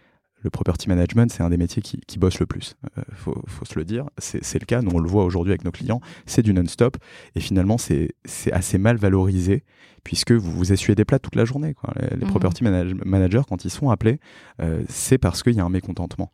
le 0.42 0.50
property 0.50 0.88
management, 0.88 1.30
c'est 1.30 1.42
un 1.42 1.50
des 1.50 1.56
métiers 1.56 1.82
qui, 1.82 2.00
qui 2.06 2.18
bosse 2.18 2.40
le 2.40 2.46
plus. 2.46 2.76
Il 2.96 3.00
euh, 3.00 3.04
faut, 3.14 3.42
faut, 3.46 3.64
se 3.64 3.78
le 3.78 3.84
dire. 3.84 4.08
C'est 4.18 4.58
le 4.58 4.64
cas. 4.64 4.82
Nous, 4.82 4.90
on 4.92 4.98
le 4.98 5.08
voit 5.08 5.24
aujourd'hui 5.24 5.52
avec 5.52 5.64
nos 5.64 5.70
clients. 5.70 6.00
C'est 6.26 6.42
du 6.42 6.54
non-stop. 6.54 6.96
Et 7.34 7.40
finalement, 7.40 7.78
c'est 7.78 8.14
assez 8.52 8.78
mal 8.78 8.96
valorisé 8.96 9.64
puisque 10.02 10.32
vous 10.32 10.50
vous 10.50 10.72
essuyez 10.72 10.94
des 10.94 11.04
plats 11.04 11.18
toute 11.18 11.36
la 11.36 11.44
journée. 11.44 11.74
Quoi. 11.74 11.92
Les, 12.10 12.24
mmh. 12.24 12.30
property 12.30 12.64
managers, 12.64 13.42
quand 13.48 13.64
ils 13.64 13.70
sont 13.70 13.90
appelés, 13.90 14.18
euh, 14.62 14.82
c'est 14.88 15.18
parce 15.18 15.42
qu'il 15.42 15.54
y 15.54 15.60
a 15.60 15.64
un 15.64 15.68
mécontentement. 15.68 16.32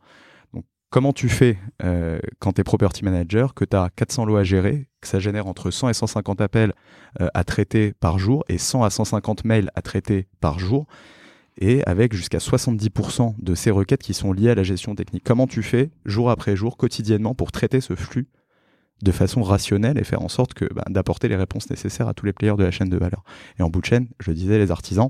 Donc, 0.53 0.63
comment 0.89 1.11
tu 1.11 1.27
fais 1.27 1.57
euh, 1.83 2.19
quand 2.39 2.53
tu 2.53 2.61
es 2.61 2.63
property 2.63 3.03
manager, 3.03 3.53
que 3.53 3.65
tu 3.65 3.75
as 3.75 3.89
400 3.93 4.23
lots 4.23 4.37
à 4.37 4.45
gérer, 4.45 4.87
que 5.01 5.07
ça 5.07 5.19
génère 5.19 5.47
entre 5.47 5.69
100 5.69 5.89
et 5.89 5.93
150 5.93 6.39
appels 6.39 6.73
à 7.33 7.43
traiter 7.43 7.93
par 7.99 8.19
jour 8.19 8.45
et 8.47 8.57
100 8.57 8.83
à 8.83 8.89
150 8.89 9.43
mails 9.43 9.69
à 9.75 9.81
traiter 9.81 10.27
par 10.39 10.59
jour 10.59 10.87
et 11.57 11.83
avec 11.85 12.13
jusqu'à 12.13 12.37
70% 12.37 13.35
de 13.39 13.55
ces 13.55 13.71
requêtes 13.71 14.03
qui 14.03 14.13
sont 14.13 14.33
liées 14.33 14.49
à 14.49 14.55
la 14.55 14.63
gestion 14.63 14.95
technique. 14.95 15.23
Comment 15.23 15.47
tu 15.47 15.63
fais 15.63 15.91
jour 16.05 16.29
après 16.29 16.55
jour, 16.55 16.77
quotidiennement, 16.77 17.35
pour 17.35 17.51
traiter 17.51 17.81
ce 17.81 17.95
flux 17.95 18.27
de 19.03 19.11
façon 19.11 19.43
rationnelle 19.43 19.97
et 19.97 20.03
faire 20.03 20.21
en 20.21 20.29
sorte 20.29 20.53
que 20.53 20.65
bah, 20.73 20.83
d'apporter 20.89 21.27
les 21.27 21.35
réponses 21.35 21.69
nécessaires 21.69 22.07
à 22.07 22.13
tous 22.13 22.25
les 22.25 22.33
players 22.33 22.55
de 22.57 22.63
la 22.63 22.71
chaîne 22.71 22.89
de 22.89 22.97
valeur? 22.97 23.23
Et 23.59 23.63
en 23.63 23.69
bout 23.69 23.81
de 23.81 23.85
chaîne, 23.85 24.07
je 24.19 24.31
disais, 24.31 24.57
les 24.57 24.71
artisans, 24.71 25.09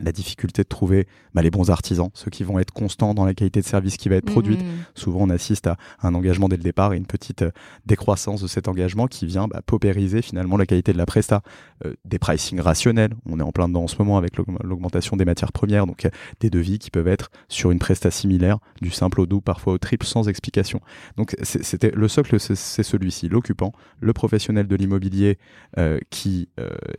la 0.00 0.12
difficulté 0.12 0.62
de 0.62 0.68
trouver 0.68 1.06
bah, 1.34 1.42
les 1.42 1.50
bons 1.50 1.70
artisans, 1.70 2.10
ceux 2.14 2.30
qui 2.30 2.44
vont 2.44 2.58
être 2.58 2.72
constants 2.72 3.14
dans 3.14 3.24
la 3.24 3.34
qualité 3.34 3.60
de 3.60 3.66
service 3.66 3.96
qui 3.96 4.08
va 4.08 4.16
être 4.16 4.24
produite. 4.24 4.62
Mmh. 4.62 4.84
Souvent, 4.94 5.20
on 5.22 5.30
assiste 5.30 5.66
à 5.66 5.76
un 6.02 6.14
engagement 6.14 6.48
dès 6.48 6.56
le 6.56 6.62
départ 6.62 6.92
et 6.92 6.96
une 6.96 7.06
petite 7.06 7.42
euh, 7.42 7.50
décroissance 7.86 8.42
de 8.42 8.46
cet 8.46 8.68
engagement 8.68 9.06
qui 9.06 9.26
vient 9.26 9.48
bah, 9.48 9.60
paupériser 9.64 10.22
finalement 10.22 10.56
la 10.56 10.66
qualité 10.66 10.92
de 10.92 10.98
la 10.98 11.06
presta. 11.06 11.42
Euh, 11.84 11.94
des 12.04 12.18
pricing 12.18 12.60
rationnels, 12.60 13.14
on 13.26 13.38
est 13.38 13.42
en 13.42 13.52
plein 13.52 13.68
dedans 13.68 13.84
en 13.84 13.88
ce 13.88 13.96
moment 13.98 14.16
avec 14.16 14.36
l'augmentation 14.36 15.16
des 15.16 15.24
matières 15.24 15.52
premières, 15.52 15.86
donc 15.86 16.08
des 16.40 16.50
devis 16.50 16.78
qui 16.78 16.90
peuvent 16.90 17.08
être 17.08 17.30
sur 17.48 17.70
une 17.70 17.78
presta 17.78 18.10
similaire, 18.10 18.58
du 18.80 18.90
simple 18.90 19.20
au 19.20 19.26
doux, 19.26 19.40
parfois 19.40 19.74
au 19.74 19.78
triple, 19.78 20.06
sans 20.06 20.28
explication. 20.28 20.80
Donc 21.16 21.36
c'était 21.42 21.92
le 21.94 22.08
socle, 22.08 22.38
c'est 22.38 22.82
celui-ci, 22.82 23.28
l'occupant, 23.28 23.72
le 24.00 24.12
professionnel 24.12 24.66
de 24.66 24.76
l'immobilier 24.76 25.38
euh, 25.78 25.98
qui 26.10 26.48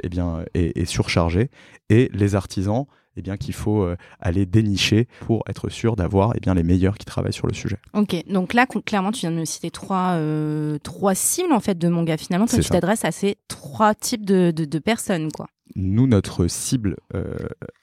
eh 0.04 0.10
bien, 0.10 0.44
est, 0.54 0.78
est 0.78 0.86
surchargé 0.86 1.50
et 1.94 2.10
les 2.12 2.36
artisans 2.36 2.86
eh 3.16 3.22
bien 3.22 3.38
qu'il 3.38 3.54
faut 3.54 3.84
euh, 3.84 3.96
aller 4.20 4.48
dénicher 4.48 5.08
pour 5.22 5.44
être 5.48 5.70
sûr 5.70 5.96
d'avoir 5.96 6.34
eh 6.36 6.40
bien 6.40 6.56
les 6.56 6.64
meilleurs 6.64 6.98
qui 6.98 7.06
travaillent 7.06 7.34
sur 7.34 7.46
le 7.46 7.54
sujet. 7.54 7.78
Ok, 7.94 8.16
donc 8.28 8.56
là 8.56 8.66
clairement 8.66 9.12
tu 9.12 9.22
viens 9.22 9.32
de 9.32 9.38
me 9.38 9.46
citer 9.46 9.70
trois 9.70 10.14
euh, 10.14 10.80
trois 10.82 11.14
cibles 11.14 11.54
en 11.54 11.60
fait 11.60 11.78
de 11.78 11.88
mon 11.90 12.04
gars 12.04 12.18
finalement 12.18 12.48
que 12.48 12.56
tu 12.56 12.70
t'adresses 12.70 13.06
à 13.06 13.12
ces 13.12 13.38
trois 13.48 13.94
types 13.94 14.26
de, 14.26 14.52
de, 14.52 14.80
personnes 14.80 15.32
quoi. 15.32 15.48
Nous, 15.76 16.06
notre 16.08 16.48
cible 16.48 16.98
euh, 17.16 17.36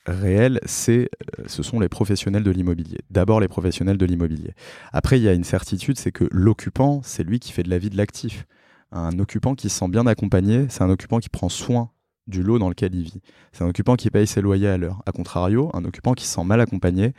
réelle, 0.07 0.61
c'est, 0.65 1.09
ce 1.47 1.63
sont 1.63 1.81
les 1.81 1.89
professionnels 1.89 2.45
de 2.45 2.51
l'immobilier. 2.51 2.99
D'abord 3.11 3.41
les 3.41 3.49
professionnels 3.49 3.97
de 3.97 4.07
l'immobilier. 4.07 4.53
Après, 4.93 5.19
il 5.19 5.25
y 5.25 5.29
a 5.29 5.33
une 5.33 5.45
certitude, 5.45 5.99
c'est 5.99 6.13
que 6.13 6.29
l'occupant, 6.31 7.01
c'est 7.03 7.25
lui 7.25 7.41
qui 7.41 7.51
fait 7.51 7.65
de 7.65 7.71
la 7.71 7.79
vie 7.79 7.91
de 7.91 7.97
l'actif. 7.97 8.47
Un 8.93 9.19
occupant 9.19 9.55
qui 9.55 9.69
se 9.71 9.79
sent 9.79 9.89
bien 9.89 10.07
accompagné, 10.07 10.67
c'est 10.69 10.83
un 10.83 10.91
occupant 10.91 11.19
qui 11.19 11.31
prend 11.31 11.49
soin 11.49 11.91
du 12.31 12.43
lot 12.43 12.59
dans 12.59 12.69
lequel 12.69 12.95
il 12.95 13.03
vit. 13.03 13.21
C'est 13.53 13.65
un 13.65 13.69
occupant 13.69 13.97
qui 13.97 14.11
paye 14.11 14.27
ses 14.27 14.41
loyers 14.41 14.69
à 14.69 14.79
l'heure. 14.79 15.03
A 15.07 15.13
contrario, 15.13 15.71
un 15.75 15.85
occupant 15.85 16.15
qui 16.15 16.25
se 16.27 16.35
sent 16.35 16.45
mal 16.45 16.61
accompagné, 16.61 17.13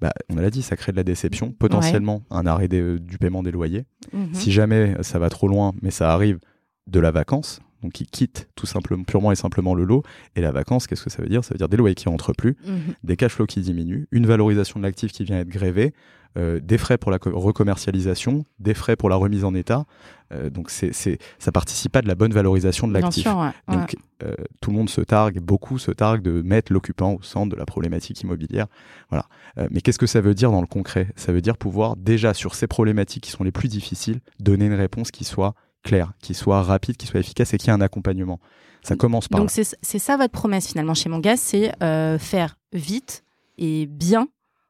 bah, 0.00 0.12
on 0.28 0.36
l'a 0.36 0.50
dit, 0.50 0.62
ça 0.62 0.76
crée 0.76 0.92
de 0.92 0.96
la 0.96 1.04
déception, 1.04 1.52
potentiellement 1.52 2.22
un 2.30 2.46
arrêt 2.46 2.68
du 2.68 3.18
paiement 3.18 3.42
des 3.42 3.50
loyers. 3.50 3.84
Mhm. 4.12 4.28
Si 4.32 4.52
jamais 4.52 4.96
ça 5.02 5.18
va 5.18 5.28
trop 5.28 5.48
loin, 5.48 5.72
mais 5.82 5.90
ça 5.90 6.12
arrive 6.12 6.38
de 6.86 7.00
la 7.00 7.10
vacance, 7.10 7.60
donc 7.82 8.00
il 8.00 8.06
quitte 8.06 8.48
tout 8.54 8.66
simplement, 8.66 9.04
purement 9.04 9.32
et 9.32 9.36
simplement 9.36 9.74
le 9.74 9.84
lot. 9.84 10.02
Et 10.36 10.40
la 10.40 10.52
vacance, 10.52 10.86
qu'est-ce 10.86 11.02
que 11.02 11.10
ça 11.10 11.22
veut 11.22 11.28
dire? 11.28 11.44
Ça 11.44 11.54
veut 11.54 11.58
dire 11.58 11.68
des 11.68 11.76
loyers 11.76 11.94
qui 11.94 12.08
rentrent 12.08 12.32
plus, 12.32 12.56
mhm. 12.66 12.94
des 13.02 13.16
cash 13.16 13.32
flows 13.32 13.46
qui 13.46 13.60
diminuent, 13.60 14.06
une 14.12 14.26
valorisation 14.26 14.78
de 14.78 14.84
l'actif 14.84 15.12
qui 15.12 15.24
vient 15.24 15.38
être 15.38 15.48
grévée, 15.48 15.94
euh, 16.36 16.60
des 16.62 16.78
frais 16.78 16.98
pour 16.98 17.10
la 17.10 17.18
recommercialisation, 17.24 18.44
des 18.58 18.74
frais 18.74 18.96
pour 18.96 19.08
la 19.08 19.16
remise 19.16 19.44
en 19.44 19.54
état. 19.54 19.86
Euh, 20.30 20.50
donc 20.50 20.70
c'est, 20.70 20.92
c'est, 20.92 21.18
ça 21.38 21.50
participe 21.52 21.90
pas 21.90 22.02
de 22.02 22.06
la 22.06 22.14
bonne 22.14 22.32
valorisation 22.32 22.86
de 22.86 22.92
l'actif. 22.92 23.26
donc 23.66 23.96
euh, 24.22 24.34
tout 24.60 24.70
le 24.70 24.76
monde 24.76 24.90
se 24.90 25.00
targue, 25.00 25.40
beaucoup 25.40 25.78
se 25.78 25.90
targuent 25.90 26.22
de 26.22 26.42
mettre 26.42 26.72
l'occupant 26.72 27.14
au 27.14 27.22
centre 27.22 27.50
de 27.50 27.56
la 27.56 27.64
problématique 27.64 28.20
immobilière. 28.20 28.66
Voilà. 29.08 29.24
mais 29.70 29.80
qu'est-ce 29.80 29.98
que 29.98 30.06
ça 30.06 30.20
veut 30.20 30.34
dire 30.34 30.50
dans 30.50 30.60
le 30.60 30.66
concret? 30.66 31.08
Ça 31.16 31.32
veut 31.32 31.40
dire 31.40 31.56
pouvoir 31.56 31.96
déjà 31.96 32.34
sur 32.34 32.54
ces 32.54 32.66
problématiques 32.66 33.24
qui 33.24 33.30
sont 33.30 33.42
les 33.42 33.52
plus 33.52 33.68
difficiles 33.68 34.20
donner 34.38 34.66
une 34.66 34.74
réponse 34.74 35.10
qui 35.10 35.24
soit 35.24 35.54
claire, 35.82 36.12
qui 36.20 36.34
soit 36.34 36.62
rapide, 36.62 36.98
qui 36.98 37.06
soit 37.06 37.20
efficace 37.20 37.54
et 37.54 37.58
qui 37.58 37.70
ait 37.70 37.72
un 37.72 37.80
accompagnement. 37.80 38.38
Ça 38.82 38.96
commence 38.96 39.28
par. 39.28 39.40
Donc 39.40 39.50
c'est, 39.50 39.76
c'est 39.80 39.98
ça 39.98 40.16
votre 40.16 40.32
promesse 40.32 40.68
finalement 40.68 40.94
chez 40.94 41.08
mon 41.08 41.20
gars, 41.20 41.38
c'est 41.38 41.72
faire 42.18 42.58
vite 42.72 43.24
et 43.56 43.86
bien 43.86 44.28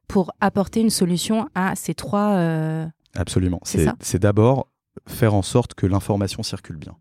pour 0.09 0.33
apporter 0.41 0.81
une 0.81 0.91
solution 0.91 1.49
à 1.55 1.77
ces 1.77 1.95
trois. 1.95 2.31
Euh, 2.31 2.87
Absolument. 3.15 3.61
C'est 3.65 4.19
d'abord 4.19 4.69
faire 5.07 5.35
en 5.35 5.43
sorte 5.43 5.75
que 5.75 5.87
l'information 5.87 6.43
circule 6.43 6.77
bien. 6.77 6.97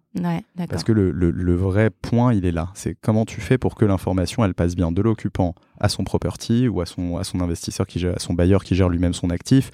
Parce 0.70 0.84
que 0.84 0.92
le, 0.92 1.12
le, 1.12 1.56
vrai 1.56 1.90
point, 1.90 2.34
il 2.34 2.46
est 2.46 2.52
là. 2.52 2.70
C'est 2.74 2.96
comment 3.00 3.26
tu 3.26 3.42
fais 3.42 3.58
pour 3.58 3.76
que 3.76 3.86
l'information, 3.86 4.44
elle 4.46 4.54
passe 4.54 4.76
bien 4.76 4.92
de 4.92 5.02
l'occupant 5.02 5.56
à 5.80 5.90
son 5.90 6.04
property 6.04 6.68
ou 6.68 6.82
à 6.82 6.86
son, 6.86 7.18
à 7.18 7.24
son 7.24 7.40
investisseur, 7.40 7.86
qui 7.86 8.00
gère, 8.00 8.16
à 8.16 8.20
son 8.20 8.34
bailleur 8.34 8.64
qui 8.64 8.76
gère 8.76 8.90
lui-même 8.90 9.14
son 9.14 9.30
actif. 9.30 9.72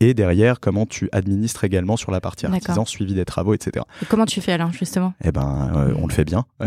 Et 0.00 0.14
derrière, 0.14 0.60
comment 0.60 0.86
tu 0.86 1.08
administres 1.12 1.64
également 1.64 1.96
sur 1.96 2.10
la 2.10 2.20
partie 2.20 2.46
artisan, 2.46 2.84
suivi 2.84 3.14
des 3.14 3.24
travaux, 3.24 3.54
etc. 3.54 3.84
Et 4.02 4.06
comment 4.06 4.26
tu 4.26 4.40
fais 4.40 4.52
alors, 4.52 4.72
justement? 4.72 5.14
Eh 5.24 5.32
ben, 5.32 5.72
euh, 5.74 5.94
on 5.98 6.06
le 6.06 6.12
fait 6.12 6.24
bien. 6.24 6.44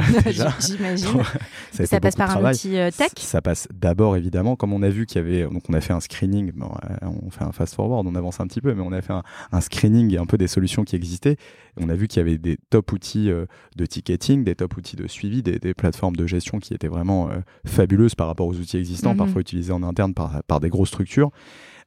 J'imagine. 0.59 1.23
ça, 1.71 1.85
ça 1.85 1.99
passe 1.99 2.15
par 2.15 2.37
un 2.37 2.51
outil 2.51 2.77
euh, 2.77 2.89
tech? 2.91 3.11
Ça 3.17 3.41
passe 3.41 3.67
d'abord, 3.73 4.15
évidemment, 4.15 4.55
comme 4.55 4.73
on 4.73 4.81
a 4.81 4.89
vu 4.89 5.05
qu'il 5.05 5.21
y 5.21 5.25
avait. 5.25 5.43
Donc, 5.43 5.63
on 5.69 5.73
a 5.73 5.81
fait 5.81 5.93
un 5.93 5.99
screening. 5.99 6.51
Euh, 6.59 7.07
on 7.25 7.29
fait 7.29 7.43
un 7.43 7.51
fast-forward, 7.51 8.07
on 8.07 8.15
avance 8.15 8.39
un 8.39 8.47
petit 8.47 8.61
peu, 8.61 8.73
mais 8.73 8.81
on 8.81 8.91
a 8.91 9.01
fait 9.01 9.13
un, 9.13 9.23
un 9.51 9.61
screening 9.61 10.17
un 10.17 10.25
peu 10.25 10.37
des 10.37 10.47
solutions 10.47 10.83
qui 10.83 10.95
existaient. 10.95 11.37
On 11.77 11.89
a 11.89 11.95
vu 11.95 12.07
qu'il 12.07 12.17
y 12.17 12.21
avait 12.21 12.37
des 12.37 12.57
top 12.69 12.91
outils 12.91 13.18
euh, 13.27 13.45
de 13.75 13.85
ticketing, 13.85 14.43
des 14.43 14.55
top 14.55 14.77
outils 14.77 14.95
de 14.95 15.07
suivi, 15.07 15.41
des, 15.41 15.73
plateformes 15.73 16.15
de 16.15 16.25
gestion 16.25 16.59
qui 16.59 16.73
étaient 16.73 16.87
vraiment 16.87 17.29
euh, 17.29 17.39
fabuleuses 17.65 18.15
par 18.15 18.27
rapport 18.27 18.47
aux 18.47 18.55
outils 18.55 18.77
existants, 18.77 19.11
mhm. 19.11 19.17
parfois 19.17 19.41
utilisés 19.41 19.73
en 19.73 19.83
interne 19.83 20.13
par, 20.13 20.59
des 20.59 20.69
grosses 20.69 20.89
structures. 20.89 21.31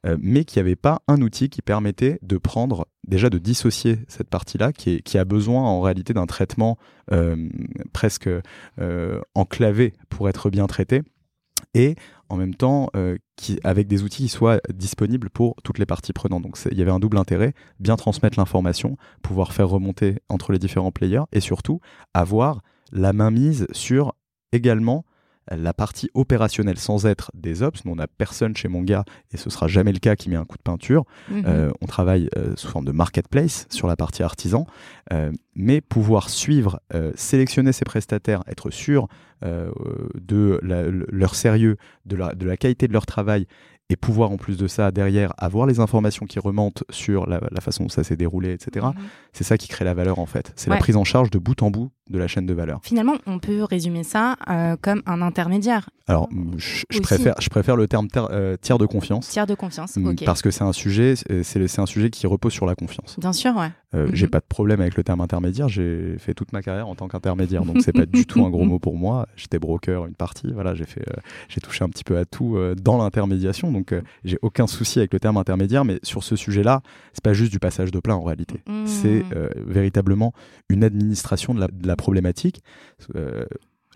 Euh, 0.05 0.17
mais 0.21 0.45
qu'il 0.45 0.61
n'y 0.61 0.67
avait 0.67 0.77
pas 0.77 1.01
un 1.07 1.23
outil 1.23 1.49
qui 1.49 1.63
permettait 1.63 2.19
de 2.23 2.37
prendre, 2.37 2.89
déjà 3.07 3.31
de 3.31 3.39
dissocier 3.39 4.01
cette 4.09 4.29
partie-là, 4.29 4.73
qui, 4.73 5.01
qui, 5.03 5.17
a 5.17 5.25
besoin 5.25 5.63
en 5.63 5.81
réalité 5.81 6.13
d'un 6.13 6.27
traitement 6.27 6.77
presque 7.93 8.29
enclavé 9.35 9.93
pour 10.09 10.29
être 10.29 10.51
bien 10.51 10.67
traité, 10.67 11.03
et 11.75 11.97
en 12.29 12.37
même 12.37 12.55
temps 12.55 12.89
euh, 12.97 13.17
avec 13.65 13.89
des 13.89 14.03
outils 14.03 14.25
qui 14.25 14.29
soient 14.29 14.61
disponibles 14.73 15.31
pour 15.31 15.57
toutes 15.65 15.79
les 15.79 15.87
parties 15.87 16.13
prenantes. 16.13 16.43
Donc 16.43 16.59
il 16.71 16.79
y 16.79 16.83
avait 16.83 16.91
un 16.91 17.01
double 17.01 17.19
intérêt, 17.19 17.55
bien 17.81 17.97
transmettre 17.97 18.39
l'information, 18.39 18.97
pouvoir 19.23 19.53
faire 19.53 19.69
remonter 19.69 20.17
entre 20.29 20.53
les 20.53 20.59
différents 20.59 20.93
players 20.93 21.25
et 21.33 21.41
surtout 21.41 21.81
avoir 22.15 22.63
la 22.93 23.13
main 23.13 23.31
mise 23.31 23.67
sur 23.73 24.15
également 24.53 25.05
la 25.51 25.75
partie 25.75 26.11
opérationnelle 26.15 26.79
sans 26.79 27.07
être 27.07 27.31
des 27.35 27.63
ops. 27.63 27.85
Nous, 27.85 27.93
on 27.93 27.97
n'a 27.97 28.07
personne 28.07 28.57
chez 28.57 28.69
mon 28.69 28.83
gars, 28.83 29.05
et 29.33 29.37
ce 29.37 29.51
sera 29.51 29.69
jamais 29.69 29.93
le 29.93 29.99
cas, 29.99 30.17
qui 30.17 30.31
met 30.31 30.37
un 30.37 30.45
coup 30.45 30.57
de 30.57 30.63
peinture. 30.63 31.05
Mhm. 31.31 31.45
Euh, 31.47 31.71
on 31.81 31.87
travaille 31.87 32.29
euh, 32.37 32.55
sous 32.57 32.69
forme 32.69 32.85
de 32.85 32.93
marketplace 32.93 33.67
sur 33.71 33.89
la 33.89 33.97
partie 33.97 34.23
artisan, 34.23 34.67
mais 35.55 35.83
pouvoir 35.83 36.31
suivre, 36.31 36.81
sélectionner 37.15 37.73
ses 37.73 37.85
prestataires, 37.85 38.43
être 38.47 38.71
sûr 38.71 39.09
de 39.43 40.59
leur 40.63 41.35
sérieux, 41.35 41.77
de 42.07 42.17
la, 42.17 42.35
de 42.35 42.47
la 42.47 42.57
qualité 42.57 42.89
de 42.89 42.95
leur 42.95 43.05
travail 43.05 43.47
et 43.93 43.97
pouvoir 43.97 44.31
en 44.31 44.39
plus 44.39 44.57
de 44.57 44.67
ça 44.67 44.91
derrière 44.91 45.33
avoir 45.37 45.67
les 45.67 45.79
informations 45.79 46.27
qui 46.27 46.39
remontent 46.39 46.83
sur 46.91 47.27
la, 47.27 47.41
façon 47.61 47.85
dont 47.85 47.89
ça 47.89 48.03
s'est 48.03 48.17
déroulé, 48.17 48.53
etc. 48.53 48.87
Mhm. 48.87 49.03
C'est 49.33 49.45
ça 49.45 49.59
qui 49.59 49.69
crée 49.69 49.85
la 49.85 49.95
valeur 49.95 50.19
en 50.19 50.27
fait. 50.27 50.53
C'est 50.57 50.71
la 50.71 50.79
prise 50.79 50.97
en 50.97 51.05
charge 51.05 51.31
de 51.31 51.39
bout 51.39 51.63
en 51.63 51.71
bout 51.71 51.91
de 52.13 52.19
la 52.19 52.29
chaîne 52.29 52.47
de 52.47 52.55
valeur. 52.55 52.81
Finalement, 52.83 53.17
on 53.27 53.39
peut 53.39 53.65
résumer 53.65 54.05
ça 54.05 54.37
euh, 54.49 54.77
comme 54.81 55.03
un 55.07 55.23
intermédiaire. 55.23 55.89
Alors, 56.09 56.29
je, 56.57 57.01
préfère, 57.01 57.35
je 57.41 57.49
préfère 57.49 57.77
le 57.77 57.87
terme 57.87 58.09
euh, 58.17 58.57
tiers 58.61 58.79
de 58.79 58.87
confiance. 58.87 59.29
Tiers 59.29 59.47
de 59.47 59.55
confiance, 59.55 59.97
ok. 59.97 60.25
Parce 60.25 60.43
que 60.43 60.51
c'est 60.51 60.65
un 60.65 60.73
sujet, 60.73 61.15
c'est 61.17 61.79
un 61.79 61.87
sujet 61.87 62.11
qui 62.11 62.27
repose 62.27 62.53
sur 62.53 62.67
la 62.67 62.75
confiance. 62.75 63.17
Bien 63.19 63.33
sûr, 63.33 63.57
ouais. 63.57 63.71
Euh, 63.95 64.09
j'ai 64.13 64.27
mhm. 64.27 64.31
pas 64.31 64.41
de 64.41 64.47
problème 64.49 64.81
avec 64.81 64.97
le 64.97 65.05
terme 65.05 65.21
intermédiaire. 65.21 65.69
J'ai 65.69 66.17
fait 66.19 66.35
toute 66.35 66.53
ma 66.53 66.63
carrière 66.63 66.89
en 66.89 66.95
tant 66.95 67.09
qu'intermédiaire, 67.09 67.65
donc 67.65 67.83
c'est 67.83 67.93
pas 67.93 68.07
du 68.07 68.27
tout 68.27 68.45
un 68.45 68.51
gros 68.51 68.65
mot 68.67 68.79
pour 68.79 68.97
moi. 68.97 69.27
J'étais 69.37 69.59
broker 69.59 70.07
une 70.07 70.15
partie, 70.15 70.51
voilà, 70.53 70.75
j'ai 70.75 70.85
fait, 70.85 71.05
j'ai 71.49 71.61
touché 71.61 71.85
un 71.85 71.89
petit 71.89 72.05
peu 72.05 72.19
à 72.19 72.25
tout 72.25 72.59
dans 72.83 72.99
l'intermédiation, 72.99 73.71
donc 73.71 73.95
j'ai 74.25 74.39
aucun 74.43 74.67
souci 74.67 74.99
avec 74.99 75.13
le 75.13 75.21
terme 75.21 75.37
intermédiaire. 75.37 75.85
Mais 75.85 75.99
sur 76.03 76.25
ce 76.25 76.37
sujet-là, 76.37 76.83
c'est 77.13 77.23
pas 77.23 77.35
juste 77.35 77.53
du 77.53 77.59
passage 77.59 77.91
de 77.91 78.01
plein 78.01 78.15
en 78.15 78.25
réalité. 78.25 78.61
Mhm. 78.67 78.87
C'est 78.87 79.25
véritablement 79.67 80.33
une 80.69 80.85
administration 80.85 81.55
de 81.55 81.61
la, 81.61 81.69
de 81.69 81.87
la 81.87 81.97
problématique. 82.03 82.63
Euh, 83.15 83.47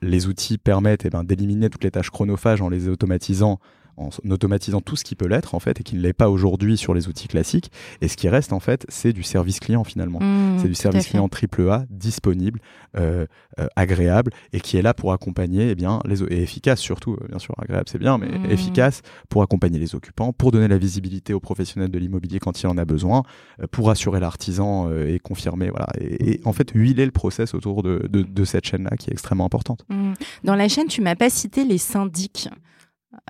les 0.01 0.29
outils 0.29 0.59
permettent 0.59 1.05
eh 1.05 1.11
ben, 1.11 1.25
d'éliminer 1.25 1.69
toutes 1.71 1.85
les 1.85 1.91
tâches 1.91 2.11
chronophages 2.11 2.63
en 2.63 2.69
les 2.69 2.89
automatisant 2.89 3.59
en 3.97 4.11
automatisant 4.31 4.81
tout 4.81 4.97
ce 4.97 5.05
qui 5.05 5.15
peut 5.15 5.27
l'être 5.27 5.55
en 5.55 5.61
fait 5.61 5.81
et 5.81 5.83
qui 5.83 5.97
ne 5.97 6.01
l'est 6.01 6.13
pas 6.13 6.29
aujourd'hui 6.29 6.77
sur 6.77 6.95
les 6.95 7.09
outils 7.09 7.29
classiques. 7.29 7.71
Et 8.01 8.09
ce 8.09 8.17
qui 8.17 8.29
reste 8.29 8.53
en 8.53 8.61
fait, 8.61 8.87
c'est 8.89 9.13
du 9.13 9.23
service 9.23 9.61
client 9.61 9.85
finalement. 9.85 10.21
Mmh, 10.21 10.59
c'est 10.61 10.69
du 10.69 10.75
service 10.75 11.07
client 11.07 11.29
triple 11.29 11.69
A 11.71 11.85
disponible, 11.91 12.61
euh, 12.97 13.27
euh, 13.59 13.67
agréable 13.77 14.33
et 14.53 14.61
qui 14.61 14.77
est 14.77 14.83
là 14.83 14.95
pour 14.95 15.13
accompagner 15.13 15.69
et 15.69 15.71
eh 15.71 15.75
bien 15.75 16.01
les 16.05 16.23
et 16.25 16.43
efficace 16.43 16.81
surtout. 16.81 17.15
Euh, 17.15 17.27
bien 17.29 17.39
sûr, 17.39 17.55
agréable 17.59 17.89
c'est 17.91 17.99
bien, 17.99 18.19
mais 18.19 18.27
mmh. 18.29 18.51
efficace 18.51 19.03
pour 19.29 19.43
accompagner 19.43 19.79
les 19.79 19.95
occupants, 19.95 20.33
pour 20.33 20.53
donner 20.53 20.69
la 20.69 20.79
visibilité 20.79 21.33
aux 21.33 21.41
professionnels 21.41 21.91
de 21.91 21.99
l'immobilier 21.99 22.39
quand 22.39 22.63
il 22.63 22.67
en 22.67 22.79
a 22.79 22.85
besoin, 22.85 23.23
pour 23.71 23.91
assurer 23.91 24.21
l'artisan 24.21 24.91
et 24.93 25.19
confirmer 25.19 25.71
voilà 25.71 25.89
et, 26.01 26.41
en 26.45 26.53
fait 26.53 26.71
huiler 26.73 27.05
le 27.05 27.11
process 27.11 27.55
autour 27.55 27.83
de, 27.83 28.07
de, 28.09 28.45
cette 28.45 28.67
chaîne 28.67 28.85
là 28.85 28.97
qui 28.97 29.11
est 29.11 29.13
extrêmement 29.13 29.45
importante. 29.45 29.85
Mmh. 29.89 30.13
Dans 30.45 30.55
la 30.55 30.69
chaîne, 30.69 30.87
tu 30.87 31.01
m'as 31.01 31.17
pas 31.17 31.31
cité 31.31 31.65
les 31.65 31.79
syndics. 31.79 32.49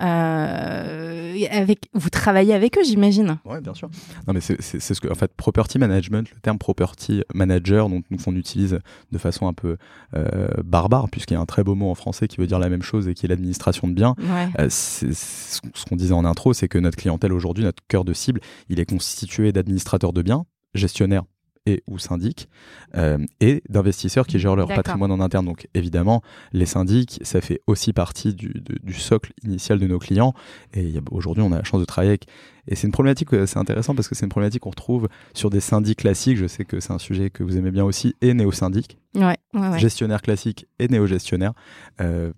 Euh, 0.01 1.45
avec, 1.51 1.89
vous 1.93 2.09
travaillez 2.09 2.53
avec 2.53 2.77
eux, 2.77 2.83
j'imagine. 2.83 3.39
Oui, 3.45 3.59
bien 3.61 3.73
sûr. 3.73 3.89
Non, 4.27 4.33
mais 4.33 4.41
c'est 4.41 4.59
ce 4.61 5.01
que, 5.01 5.11
en 5.11 5.15
fait, 5.15 5.31
property 5.35 5.79
management, 5.79 6.29
le 6.33 6.39
terme 6.39 6.57
property 6.57 7.23
manager, 7.33 7.89
dont 7.89 8.01
nous 8.09 8.17
on 8.27 8.35
utilise 8.35 8.79
de 9.11 9.17
façon 9.17 9.47
un 9.47 9.53
peu 9.53 9.77
euh, 10.15 10.47
barbare, 10.63 11.09
puisqu'il 11.09 11.35
y 11.35 11.37
a 11.37 11.39
un 11.39 11.45
très 11.45 11.63
beau 11.63 11.75
mot 11.75 11.89
en 11.89 11.95
français 11.95 12.27
qui 12.27 12.37
veut 12.37 12.47
dire 12.47 12.59
la 12.59 12.69
même 12.69 12.81
chose 12.81 13.07
et 13.07 13.13
qui 13.13 13.25
est 13.25 13.29
l'administration 13.29 13.87
de 13.87 13.93
biens. 13.93 14.15
Euh, 14.59 14.69
ce 14.69 15.61
qu'on 15.87 15.95
disait 15.95 16.13
en 16.13 16.25
intro, 16.25 16.53
c'est 16.53 16.67
que 16.67 16.77
notre 16.77 16.97
clientèle 16.97 17.33
aujourd'hui, 17.33 17.63
notre 17.63 17.83
cœur 17.87 18.03
de 18.03 18.13
cible, 18.13 18.41
il 18.69 18.79
est 18.79 18.85
constitué 18.85 19.51
d'administrateurs 19.51 20.13
de 20.13 20.21
biens, 20.21 20.45
gestionnaires 20.73 21.23
et 21.67 21.83
ou 21.85 21.99
syndics 21.99 22.47
euh, 22.95 23.17
et 23.41 23.61
d'investisseurs 23.69 24.25
qui 24.25 24.39
gèrent 24.39 24.55
leur 24.55 24.69
patrimoine 24.69 25.11
en 25.11 25.19
interne. 25.19 25.45
Donc 25.45 25.67
évidemment, 25.73 26.23
les 26.53 26.65
syndics, 26.65 27.19
ça 27.21 27.41
fait 27.41 27.61
aussi 27.67 27.93
partie 27.93 28.33
du, 28.33 28.63
du 28.81 28.93
socle 28.93 29.33
initial 29.43 29.77
de 29.77 29.85
nos 29.85 29.99
clients. 29.99 30.33
Et 30.73 30.93
aujourd'hui, 31.11 31.43
on 31.43 31.51
a 31.51 31.57
la 31.57 31.63
chance 31.63 31.81
de 31.81 31.85
travailler 31.85 32.11
avec. 32.11 32.27
Et 32.69 32.75
c'est 32.75 32.87
une 32.87 32.93
problématique, 32.93 33.33
euh, 33.33 33.45
c'est 33.45 33.59
intéressant 33.59 33.95
parce 33.95 34.07
que 34.07 34.15
c'est 34.15 34.25
une 34.25 34.29
problématique 34.29 34.61
qu'on 34.61 34.69
retrouve 34.69 35.07
sur 35.33 35.49
des 35.49 35.59
syndics 35.59 35.99
classiques. 35.99 36.37
Je 36.37 36.47
sais 36.47 36.65
que 36.65 36.79
c'est 36.79 36.91
un 36.91 36.99
sujet 36.99 37.29
que 37.29 37.43
vous 37.43 37.57
aimez 37.57 37.71
bien 37.71 37.83
aussi, 37.83 38.15
et 38.21 38.33
néo-syndic. 38.33 38.97
Ouais, 39.15 39.37
ouais, 39.53 39.79
Gestionnaire 39.79 40.21
classique 40.21 40.67
et 40.79 40.87
néo-gestionnaire. 40.87 41.53
Euh, 42.01 42.31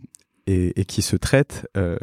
et, 0.50 0.86
qui 0.86 1.02
se 1.02 1.16
traitent 1.16 1.68
euh, 1.78 1.98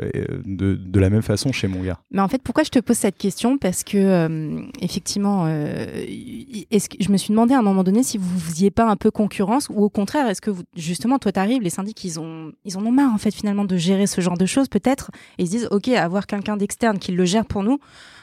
de, 0.44 1.00
la 1.00 1.10
même 1.10 1.22
façon 1.22 1.52
chez 1.52 1.68
mon 1.68 1.82
gars. 1.82 1.98
Mais 2.10 2.20
en 2.20 2.28
fait, 2.28 2.42
pourquoi 2.42 2.64
je 2.64 2.70
te 2.70 2.78
pose 2.78 2.96
cette 2.96 3.18
question? 3.18 3.58
Parce 3.58 3.84
que, 3.84 3.96
euh, 3.96 4.62
effectivement, 4.80 5.44
euh, 5.46 5.86
je 6.00 7.10
me 7.10 7.16
suis 7.16 7.30
demandé 7.30 7.54
à 7.54 7.58
un 7.58 7.62
moment 7.62 7.84
donné 7.84 8.02
si 8.02 8.18
vous 8.18 8.38
faisiez 8.38 8.70
pas 8.70 8.84
un 8.84 8.96
peu 8.96 9.10
concurrence 9.10 9.68
ou 9.70 9.82
au 9.82 9.88
contraire, 9.88 10.28
est-ce 10.28 10.40
que 10.40 10.52
justement, 10.76 11.18
toi, 11.18 11.32
t'arrives, 11.32 11.62
les 11.62 11.70
syndics, 11.70 12.02
ils, 12.04 12.20
ont, 12.20 12.52
ils 12.64 12.76
en 12.78 12.86
ont 12.86 12.92
marre, 12.92 13.12
en 13.12 13.18
fait, 13.18 13.34
finalement, 13.34 13.64
de 13.64 13.76
gérer 13.76 14.06
ce 14.06 14.20
genre 14.20 14.38
de 14.38 14.46
choses, 14.46 14.68
peut-être, 14.68 15.10
et 15.38 15.42
ils 15.42 15.46
se 15.46 15.52
disent, 15.52 15.68
OK, 15.70 15.88
avoir 15.88 16.26
quelqu'un 16.26 16.56
d'externe 16.56 16.98
qui 16.98 17.12
le 17.12 17.24
gère 17.24 17.46
pour 17.46 17.62
nous, 17.62 17.78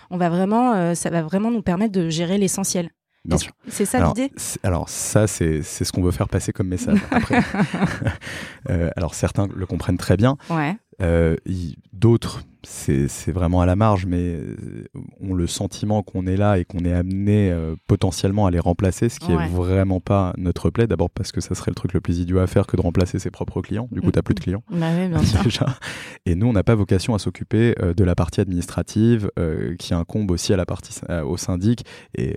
on 0.09 0.17
va 0.17 0.29
vraiment, 0.29 0.93
ça 0.95 1.09
va 1.09 1.23
vraiment 1.23 1.49
nous 1.49 1.63
permettre 1.63 1.91
de 1.91 2.09
gérer 2.09 2.37
l'essentiel. 2.37 2.91
Bien 3.25 3.37
sûr. 3.37 3.53
C'est 3.69 3.85
ça 3.85 4.05
l'idée 4.05 4.31
Alors 4.63 4.89
ça, 4.89 5.27
c'est 5.27 5.61
ce 5.63 5.91
qu'on 5.91 6.01
veut 6.03 6.11
faire 6.11 6.29
passer 6.29 6.51
comme 6.51 6.67
message. 6.67 6.99
euh, 8.69 8.89
alors 8.95 9.15
certains 9.15 9.47
le 9.55 9.65
comprennent 9.65 9.97
très 9.97 10.17
bien. 10.17 10.37
Ouais. 10.49 10.75
Euh, 11.01 11.35
D'autres 11.93 12.41
c'est 12.65 13.31
vraiment 13.31 13.61
à 13.61 13.65
la 13.65 13.75
marge, 13.75 14.05
mais 14.05 14.35
euh, 14.35 14.87
on 15.19 15.33
le 15.33 15.47
sentiment 15.47 16.01
qu'on 16.01 16.25
est 16.25 16.37
là 16.37 16.57
et 16.57 16.65
qu'on 16.65 16.85
est 16.85 16.93
amené 16.93 17.51
euh, 17.51 17.75
potentiellement 17.87 18.45
à 18.45 18.51
les 18.51 18.59
remplacer, 18.59 19.09
ce 19.09 19.19
qui 19.19 19.31
est 19.31 19.47
vraiment 19.47 19.99
pas 19.99 20.33
notre 20.37 20.69
plaie. 20.69 20.87
D'abord 20.87 21.09
parce 21.09 21.31
que 21.31 21.41
ça 21.41 21.55
serait 21.55 21.71
le 21.71 21.75
truc 21.75 21.93
le 21.93 22.01
plus 22.01 22.19
idiot 22.19 22.39
à 22.39 22.47
faire 22.47 22.65
que 22.65 22.77
de 22.77 22.81
remplacer 22.81 23.19
ses 23.19 23.31
propres 23.31 23.61
clients. 23.61 23.87
Du 23.91 24.01
coup, 24.01 24.11
tu 24.11 24.21
plus 24.21 24.35
de 24.35 24.39
clients. 24.39 24.63
Bah 24.71 24.87
oui, 24.97 25.09
bien 25.09 25.23
sûr. 25.23 25.39
Déjà. 25.43 25.65
Et 26.25 26.35
nous, 26.35 26.47
on 26.47 26.53
n'a 26.53 26.63
pas 26.63 26.75
vocation 26.75 27.13
à 27.15 27.19
s'occuper 27.19 27.75
euh, 27.81 27.93
de 27.93 28.03
la 28.03 28.15
partie 28.15 28.39
administrative 28.39 29.29
qui 29.77 29.93
incombe 29.93 30.31
aussi 30.31 30.53
à 30.53 30.57
la 30.57 30.65
partie 30.65 30.93
au 31.25 31.37
syndic. 31.37 31.85
Et 32.17 32.35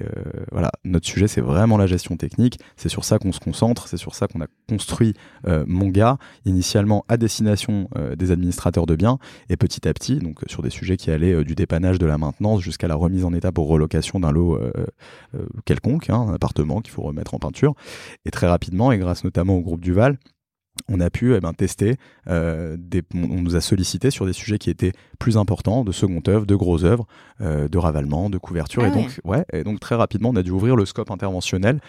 voilà, 0.50 0.70
notre 0.84 1.06
sujet, 1.06 1.28
c'est 1.28 1.40
vraiment 1.40 1.76
la 1.76 1.86
gestion 1.86 2.16
technique. 2.16 2.58
C'est 2.76 2.88
sur 2.88 3.04
ça 3.04 3.18
qu'on 3.18 3.32
se 3.32 3.40
concentre. 3.40 3.88
C'est 3.88 3.96
sur 3.96 4.14
ça 4.14 4.26
qu'on 4.26 4.40
a 4.40 4.46
construit 4.68 5.14
mon 5.66 5.88
gars 5.88 6.18
initialement 6.44 7.04
à 7.08 7.16
destination 7.16 7.88
des 8.16 8.30
administrateurs 8.30 8.86
de 8.86 8.96
biens 8.96 9.18
et 9.48 9.56
petit 9.56 9.86
à 9.88 9.94
petit 9.94 10.15
donc 10.20 10.42
euh, 10.42 10.46
sur 10.48 10.62
des 10.62 10.70
sujets 10.70 10.96
qui 10.96 11.10
allaient 11.10 11.32
euh, 11.32 11.44
du 11.44 11.54
dépannage 11.54 11.98
de 11.98 12.06
la 12.06 12.18
maintenance 12.18 12.60
jusqu'à 12.60 12.88
la 12.88 12.94
remise 12.94 13.24
en 13.24 13.32
état 13.32 13.52
pour 13.52 13.68
relocation 13.68 14.20
d'un 14.20 14.32
lot 14.32 14.56
euh, 14.56 14.86
quelconque, 15.64 16.10
hein, 16.10 16.26
un 16.28 16.34
appartement 16.34 16.80
qu'il 16.80 16.92
faut 16.92 17.02
remettre 17.02 17.34
en 17.34 17.38
peinture. 17.38 17.74
Et 18.24 18.30
très 18.30 18.46
rapidement, 18.46 18.92
et 18.92 18.98
grâce 18.98 19.24
notamment 19.24 19.56
au 19.56 19.60
groupe 19.60 19.80
Duval, 19.80 20.18
on 20.88 21.00
a 21.00 21.10
pu 21.10 21.34
eh 21.34 21.40
ben, 21.40 21.52
tester, 21.52 21.96
des, 22.26 23.02
on 23.14 23.40
nous 23.42 23.56
a 23.56 23.60
sollicité 23.60 24.10
sur 24.10 24.26
des 24.26 24.32
sujets 24.32 24.58
qui 24.58 24.70
étaient 24.70 24.92
plus 25.18 25.36
importants, 25.36 25.84
de 25.84 25.92
seconde 25.92 26.28
œuvre, 26.28 26.46
de 26.46 26.54
gros 26.54 26.84
œuvres, 26.84 27.06
de 27.40 27.78
ravalement, 27.78 28.30
de 28.30 28.38
couverture. 28.38 28.84
et, 28.84 28.88
ah 28.88 28.90
donc, 28.90 29.20
ouais, 29.24 29.44
et 29.52 29.64
donc 29.64 29.80
très 29.80 29.94
rapidement, 29.94 30.30
on 30.30 30.36
a 30.36 30.42
dû 30.42 30.50
ouvrir 30.50 30.76
le 30.76 30.86
scope 30.86 31.10
interventionnel 31.10 31.80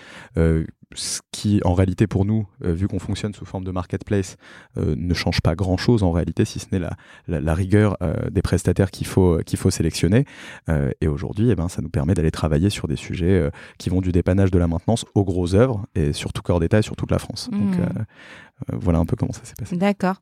ce 0.95 1.19
qui, 1.31 1.59
en 1.65 1.73
réalité, 1.73 2.07
pour 2.07 2.23
nous, 2.23 2.47
euh, 2.63 2.73
vu 2.73 2.87
qu'on 2.87 2.99
fonctionne 2.99 3.33
sous 3.33 3.45
forme 3.45 3.65
de 3.65 3.71
marketplace, 3.71 4.37
euh, 4.77 4.95
ne 4.97 5.13
change 5.13 5.41
pas 5.41 5.55
grand-chose 5.55 6.03
en 6.03 6.11
réalité, 6.11 6.45
si 6.45 6.59
ce 6.59 6.67
n'est 6.71 6.79
la, 6.79 6.95
la, 7.27 7.53
rigueur 7.53 7.97
euh, 8.01 8.29
des 8.29 8.41
prestataires 8.41 8.89
qu'il 8.89 9.05
faut, 9.05 9.39
qu'il 9.45 9.59
faut 9.59 9.69
sélectionner. 9.69 10.25
et 11.01 11.07
aujourd'hui, 11.07 11.49
eh 11.49 11.55
ben, 11.55 11.67
ça 11.67 11.81
nous 11.81 11.89
permet 11.89 12.13
d'aller 12.13 12.31
travailler 12.31 12.69
sur 12.69 12.87
des 12.87 12.95
sujets 12.95 13.49
qui 13.77 13.89
vont 13.89 14.01
du 14.01 14.11
dépannage 14.11 14.51
de 14.51 14.57
la 14.57 14.67
maintenance 14.67 15.05
aux 15.15 15.23
grosses 15.23 15.53
œuvres, 15.53 15.85
et 15.95 16.13
sur 16.13 16.33
tout 16.33 16.41
corps 16.41 16.59
d'État 16.59 16.79
et 16.79 16.81
sur 16.81 16.95
toute 16.95 17.11
la 17.11 17.19
France. 17.19 17.49
Donc, 17.51 17.77
mmh. 17.77 17.81
Euh, 17.81 18.03
voilà 18.73 18.99
un 18.99 19.05
peu 19.05 19.15
comment 19.15 19.33
ça 19.33 19.43
s'est 19.43 19.53
passé. 19.57 19.75
D'accord. 19.75 20.15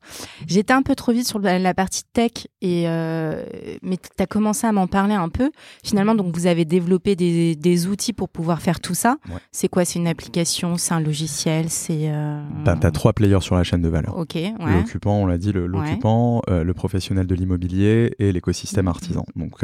J'étais 0.47 0.73
un 0.73 0.81
peu 0.81 0.95
trop 0.95 1.11
vite 1.11 1.27
sur 1.27 1.39
la 1.39 1.73
partie 1.73 2.03
tech, 2.11 2.31
et, 2.61 2.83
euh, 2.87 3.45
mais 3.81 3.97
tu 3.97 4.09
as 4.21 4.27
commencé 4.27 4.67
à 4.67 4.71
m'en 4.71 4.87
parler 4.87 5.13
un 5.13 5.29
peu. 5.29 5.51
Finalement, 5.83 6.15
donc 6.15 6.35
vous 6.35 6.47
avez 6.47 6.65
développé 6.65 7.15
des, 7.15 7.55
des 7.55 7.87
outils 7.87 8.13
pour 8.13 8.29
pouvoir 8.29 8.61
faire 8.61 8.79
tout 8.79 8.93
ça. 8.93 9.17
C'est 9.51 9.67
quoi? 9.67 9.85
C'est 9.85 9.99
une 9.99 10.07
application? 10.07 10.77
C'est 10.77 10.93
un 10.93 10.99
logiciel? 10.99 11.69
C'est 11.69 12.09
euh... 12.09 12.41
Ben, 12.63 12.77
tu 12.77 12.85
as 12.85 12.91
trois 12.91 13.13
players 13.13 13.41
sur 13.41 13.55
la 13.55 13.63
chaîne 13.63 13.81
de 13.81 13.89
valeur. 13.89 14.17
Ok. 14.17 14.37
L'occupant, 14.59 15.15
on 15.15 15.25
l'a 15.25 15.37
dit, 15.37 15.51
l'occupant, 15.53 16.41
le, 16.47 16.53
euh, 16.53 16.63
le, 16.63 16.73
professionnel 16.73 17.27
de 17.27 17.35
l'immobilier 17.35 18.13
et 18.19 18.31
l'écosystème 18.31 18.87
artisan. 18.87 19.25
Donc 19.35 19.63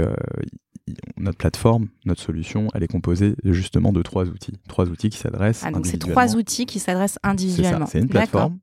notre 1.18 1.38
plateforme, 1.38 1.88
notre 2.06 2.22
solution, 2.22 2.68
elle 2.74 2.84
est 2.84 2.88
composée 2.88 3.36
justement 3.44 3.92
de 3.92 4.02
trois 4.02 4.26
outils. 4.26 4.60
Trois 4.68 4.88
outils 4.90 5.10
qui 5.10 5.18
s'adressent. 5.18 5.64
Ah, 5.66 5.72
donc 5.72 5.86
c'est 5.86 5.98
trois 5.98 6.36
outils 6.36 6.66
qui 6.66 6.80
s'adressent 6.80 7.20
individuellement. 7.24 7.86
C'est 7.86 8.00
une 8.00 8.08
plateforme 8.08 8.58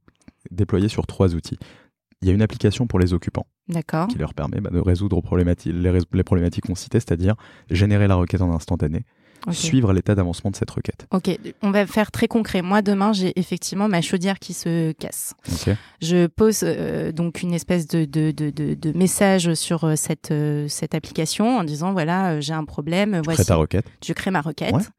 déployée 0.51 0.89
sur 0.89 1.07
trois 1.07 1.35
outils. 1.35 1.59
Il 2.21 2.29
y 2.29 2.31
a 2.31 2.35
une 2.35 2.43
application 2.43 2.87
pour 2.87 2.99
les 2.99 3.13
occupants 3.13 3.47
qui 4.09 4.19
leur 4.19 4.35
permet 4.35 4.61
bah, 4.61 4.71
de 4.71 4.81
résoudre 4.81 5.23
les, 5.37 5.99
les 6.13 6.25
problématiques 6.25 6.67
qu'on 6.67 6.75
citait, 6.75 6.99
c'est-à-dire 6.99 7.37
générer 7.71 8.09
la 8.09 8.17
requête 8.17 8.43
en 8.43 8.53
instantané, 8.53 9.05
suivre 9.53 9.93
l'état 9.93 10.15
d'avancement 10.15 10.51
de 10.51 10.57
cette 10.57 10.71
requête. 10.71 11.07
Ok, 11.13 11.31
on 11.63 11.71
va 11.71 11.87
faire 11.87 12.11
très 12.11 12.27
concret. 12.27 12.63
Moi, 12.63 12.83
demain, 12.83 13.13
j'ai 13.13 13.39
effectivement 13.39 13.89
ma 13.89 14.01
chaudière 14.01 14.39
qui 14.39 14.53
se 14.53 14.93
casse. 14.93 15.35
Je 16.01 16.27
pose 16.27 16.61
euh, 16.65 17.13
donc 17.13 17.43
une 17.43 17.55
espèce 17.55 17.87
de, 17.87 18.05
de, 18.05 18.31
de, 18.31 18.51
de, 18.51 18.93
message 18.99 19.55
sur 19.55 19.85
euh, 19.85 19.95
cette, 19.97 20.31
euh, 20.31 20.67
cette 20.69 20.95
application 20.95 21.59
en 21.59 21.65
disant 21.65 21.93
voilà, 21.93 22.41
j'ai 22.41 22.53
un 22.53 22.65
problème. 22.65 23.13
Tu 23.13 23.21
voici. 23.25 23.43
crées 23.43 23.47
ta 23.47 23.57
requête. 23.57 23.87
Je 24.05 24.13
crée 24.13 24.31
ma 24.31 24.41
requête. 24.41 24.91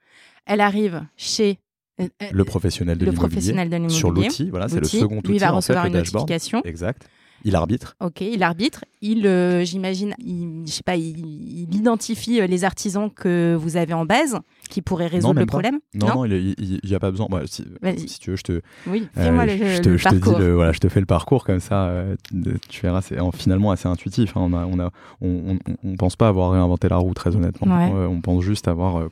Elle 0.46 0.62
arrive 0.62 1.04
chez 1.16 1.60
le 2.32 2.44
professionnel 2.44 2.98
de 2.98 3.06
l'immobilier 3.06 3.90
sur 3.90 4.12
l'outil. 4.12 4.50
Voilà, 4.50 4.68
c'est 4.68 4.80
le 4.80 4.88
second 4.88 5.18
outil. 5.18 5.34
il 5.34 5.40
va 5.40 5.52
recevoir 5.52 5.86
une 5.86 5.94
notification. 5.94 6.62
Exact. 6.66 7.08
Il 7.46 7.56
arbitre. 7.56 7.96
Ok, 8.02 8.22
il 8.22 8.44
arbitre. 8.44 8.84
Il, 9.02 9.26
euh, 9.26 9.64
j'imagine, 9.64 10.14
il, 10.20 10.64
je 10.66 10.72
sais 10.72 10.84
pas, 10.84 10.98
il, 10.98 11.74
identifie 11.74 12.42
euh, 12.42 12.48
les 12.48 12.66
artisans 12.66 13.10
que 13.10 13.56
vous 13.58 13.78
avez 13.78 13.94
en 13.94 14.04
base 14.04 14.38
qui 14.70 14.82
pourraient 14.82 15.08
résoudre 15.08 15.40
le 15.40 15.46
problème. 15.46 15.80
Non, 15.96 16.08
non, 16.08 16.26
il 16.26 16.80
n'y 16.84 16.96
a 16.96 17.00
pas 17.00 17.12
besoin. 17.12 17.28
Bah, 17.30 17.42
si, 17.46 18.20
tu 18.20 18.30
veux, 18.30 18.38
je 18.38 18.44
te. 18.44 18.62
Oui, 18.88 19.08
fais-moi 19.16 19.46
le, 19.46 19.58
je 19.58 19.82
te, 19.82 19.98
je 19.98 20.04
Te 20.08 20.16
dis 20.16 20.52
voilà, 20.52 20.72
je 20.72 20.80
te 20.80 20.88
fais 20.88 21.00
le 21.00 21.06
parcours 21.06 21.44
comme 21.44 21.60
ça. 21.60 21.92
tu 22.70 22.82
verras, 22.82 23.02
c'est 23.02 23.18
finalement 23.34 23.72
assez 23.72 23.88
intuitif. 23.88 24.38
Hein. 24.38 24.42
On 24.42 24.54
a, 24.54 24.66
on 24.66 24.80
a, 24.80 24.92
on, 25.22 25.58
on, 25.84 25.96
pense 25.98 26.16
pas 26.16 26.28
avoir 26.28 26.52
réinventé 26.52 26.88
la 26.88 26.98
roue 26.98 27.14
très 27.14 27.36
honnêtement. 27.36 27.68
on 27.92 28.22
pense 28.22 28.44
juste 28.44 28.68
avoir 28.68 29.10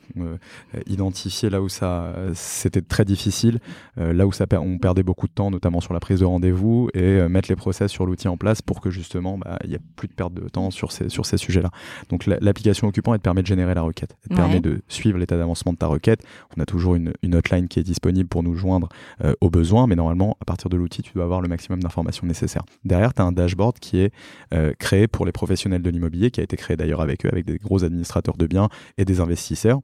identifié 0.86 1.50
là 1.50 1.60
où 1.60 1.68
ça, 1.68 2.12
c'était 2.34 2.82
très 2.82 3.04
difficile, 3.04 3.58
là 3.96 4.26
où 4.26 4.32
ça, 4.32 4.46
on 4.52 4.78
perdait 4.78 5.02
beaucoup 5.02 5.26
de 5.26 5.32
temps, 5.32 5.50
notamment 5.50 5.80
sur 5.80 5.92
la 5.92 6.00
prise 6.00 6.20
de 6.20 6.24
rendez-vous, 6.24 6.88
et 6.94 7.28
mettre 7.28 7.48
les 7.48 7.56
process 7.56 7.90
sur 7.90 8.06
l'outil 8.06 8.28
en 8.28 8.36
place 8.36 8.62
pour 8.62 8.80
que 8.80 8.90
justement 8.90 9.38
bah, 9.38 9.58
il 9.64 9.70
n'y 9.70 9.76
ait 9.76 9.80
plus 9.96 10.08
de 10.08 10.12
perte 10.12 10.34
de 10.34 10.48
temps 10.48 10.70
sur 10.70 10.92
ces, 10.92 11.08
sur 11.08 11.26
ces 11.26 11.36
sujets-là. 11.36 11.70
Donc 12.10 12.26
l'application 12.26 12.86
occupant, 12.86 13.12
elle 13.14 13.20
te 13.20 13.24
permet 13.24 13.42
de 13.42 13.46
générer 13.46 13.74
la 13.74 13.82
requête, 13.82 14.16
elle 14.22 14.36
te 14.36 14.40
permet 14.40 14.60
de 14.60 14.80
suivre 14.88 15.18
l'état 15.18 15.36
d'avancement 15.36 15.47
de 15.54 15.76
ta 15.76 15.86
requête. 15.86 16.22
On 16.56 16.60
a 16.60 16.66
toujours 16.66 16.94
une, 16.94 17.12
hotline 17.34 17.68
qui 17.68 17.78
est 17.78 17.84
disponible 17.84 18.28
pour 18.28 18.42
nous 18.42 18.54
joindre 18.54 18.88
euh, 19.24 19.34
aux 19.40 19.50
besoins, 19.50 19.86
mais 19.86 19.96
normalement, 19.96 20.36
à 20.40 20.44
partir 20.44 20.68
de 20.70 20.76
l'outil, 20.76 21.02
tu 21.02 21.12
dois 21.14 21.24
avoir 21.24 21.40
le 21.40 21.48
maximum 21.48 21.82
d'informations 21.82 22.26
nécessaires. 22.26 22.64
Derrière, 22.84 23.14
tu 23.14 23.22
as 23.22 23.24
un 23.24 23.32
dashboard 23.32 23.78
qui 23.78 23.98
est 23.98 24.12
euh, 24.54 24.72
créé 24.78 25.06
pour 25.08 25.26
les 25.26 25.32
professionnels 25.32 25.82
de 25.82 25.90
l'immobilier, 25.90 26.30
qui 26.30 26.40
a 26.40 26.42
été 26.42 26.56
créé 26.56 26.76
d'ailleurs 26.76 27.00
avec 27.00 27.26
eux, 27.26 27.28
avec 27.30 27.44
des 27.44 27.58
gros 27.58 27.84
administrateurs 27.84 28.36
de 28.36 28.46
biens 28.46 28.68
et 28.96 29.04
des 29.04 29.20
investisseurs 29.20 29.80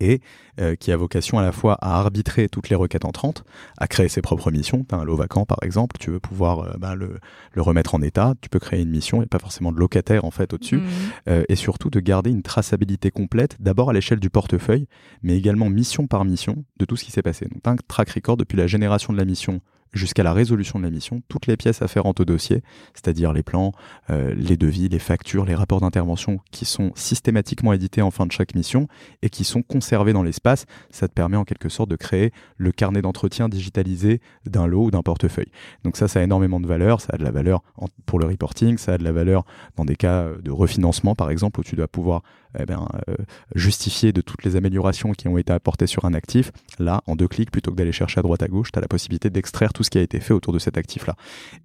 et 0.00 0.20
euh, 0.60 0.74
qui 0.74 0.92
a 0.92 0.96
vocation 0.96 1.38
à 1.38 1.42
la 1.42 1.52
fois 1.52 1.74
à 1.80 1.98
arbitrer 1.98 2.48
toutes 2.48 2.68
les 2.68 2.76
requêtes 2.76 3.04
entrantes, 3.04 3.44
à 3.78 3.86
créer 3.88 4.08
ses 4.08 4.22
propres 4.22 4.50
missions. 4.50 4.84
Tu 4.88 4.94
as 4.94 4.98
un 4.98 5.04
lot 5.04 5.16
vacant 5.16 5.44
par 5.44 5.58
exemple, 5.62 5.96
tu 5.98 6.10
veux 6.10 6.20
pouvoir 6.20 6.60
euh, 6.60 6.72
bah, 6.78 6.94
le, 6.94 7.18
remettre 7.56 7.94
en 7.94 8.02
état, 8.02 8.34
tu 8.40 8.48
peux 8.48 8.58
créer 8.58 8.82
une 8.82 8.90
mission, 8.90 9.18
il 9.18 9.20
n'y 9.20 9.24
a 9.24 9.28
pas 9.28 9.38
forcément 9.38 9.72
de 9.72 9.78
locataire 9.78 10.24
en 10.24 10.30
fait 10.30 10.52
au-dessus, 10.52 10.78
mmh. 10.78 10.88
euh, 11.28 11.44
et 11.48 11.56
surtout 11.56 11.90
de 11.90 12.00
garder 12.00 12.30
une 12.30 12.42
traçabilité 12.42 13.10
complète, 13.10 13.56
d'abord 13.60 13.90
à 13.90 13.92
l'échelle 13.92 14.20
du 14.20 14.30
portefeuille, 14.30 14.86
mais 15.22 15.36
également 15.36 15.68
mission 15.68 16.06
par 16.06 16.24
mission 16.24 16.64
de 16.78 16.84
tout 16.84 16.96
ce 16.96 17.04
qui 17.04 17.12
s'est 17.12 17.22
passé. 17.22 17.46
Donc 17.46 17.66
un 17.66 17.76
track 17.88 18.10
record 18.10 18.36
depuis 18.36 18.56
la 18.56 18.66
génération 18.66 19.12
de 19.12 19.18
la 19.18 19.24
mission 19.24 19.60
jusqu'à 19.92 20.22
la 20.22 20.32
résolution 20.32 20.78
de 20.78 20.84
la 20.84 20.90
mission, 20.90 21.22
toutes 21.28 21.46
les 21.46 21.56
pièces 21.56 21.82
afférentes 21.82 22.20
au 22.20 22.24
dossier, 22.24 22.62
c'est-à-dire 22.94 23.32
les 23.32 23.42
plans, 23.42 23.72
euh, 24.10 24.34
les 24.36 24.56
devis, 24.56 24.88
les 24.88 24.98
factures, 24.98 25.44
les 25.44 25.54
rapports 25.54 25.80
d'intervention 25.80 26.40
qui 26.50 26.64
sont 26.64 26.92
systématiquement 26.94 27.72
édités 27.72 28.02
en 28.02 28.10
fin 28.10 28.26
de 28.26 28.32
chaque 28.32 28.54
mission 28.54 28.88
et 29.22 29.30
qui 29.30 29.44
sont 29.44 29.62
conservés 29.62 30.12
dans 30.12 30.22
l'espace. 30.22 30.66
Ça 30.90 31.08
te 31.08 31.12
permet 31.12 31.36
en 31.36 31.44
quelque 31.44 31.68
sorte 31.68 31.90
de 31.90 31.96
créer 31.96 32.32
le 32.56 32.72
carnet 32.72 33.02
d'entretien 33.02 33.48
digitalisé 33.48 34.20
d'un 34.46 34.66
lot 34.66 34.86
ou 34.86 34.90
d'un 34.90 35.02
portefeuille. 35.02 35.50
Donc 35.84 35.96
ça, 35.96 36.08
ça 36.08 36.20
a 36.20 36.22
énormément 36.22 36.60
de 36.60 36.66
valeur. 36.66 37.00
Ça 37.00 37.14
a 37.14 37.18
de 37.18 37.24
la 37.24 37.30
valeur 37.30 37.62
pour 38.06 38.18
le 38.18 38.26
reporting, 38.26 38.78
ça 38.78 38.94
a 38.94 38.98
de 38.98 39.04
la 39.04 39.12
valeur 39.12 39.44
dans 39.76 39.84
des 39.84 39.96
cas 39.96 40.28
de 40.42 40.50
refinancement, 40.50 41.14
par 41.14 41.30
exemple, 41.30 41.60
où 41.60 41.62
tu 41.62 41.76
dois 41.76 41.88
pouvoir 41.88 42.22
eh 42.58 42.66
ben, 42.66 42.88
euh, 43.08 43.14
justifier 43.54 44.12
de 44.12 44.20
toutes 44.20 44.44
les 44.44 44.56
améliorations 44.56 45.12
qui 45.12 45.28
ont 45.28 45.38
été 45.38 45.52
apportées 45.52 45.86
sur 45.86 46.04
un 46.04 46.14
actif. 46.14 46.50
Là, 46.78 47.02
en 47.06 47.16
deux 47.16 47.28
clics, 47.28 47.50
plutôt 47.50 47.70
que 47.70 47.76
d'aller 47.76 47.92
chercher 47.92 48.20
à 48.20 48.22
droite 48.22 48.42
à 48.42 48.48
gauche, 48.48 48.72
tu 48.72 48.78
as 48.78 48.82
la 48.82 48.88
possibilité 48.88 49.30
d'extraire 49.30 49.72
tout 49.72 49.82
ce 49.82 49.90
qui 49.90 49.98
a 49.98 50.02
été 50.02 50.20
fait 50.20 50.34
autour 50.34 50.52
de 50.52 50.58
cet 50.58 50.76
actif-là. 50.76 51.14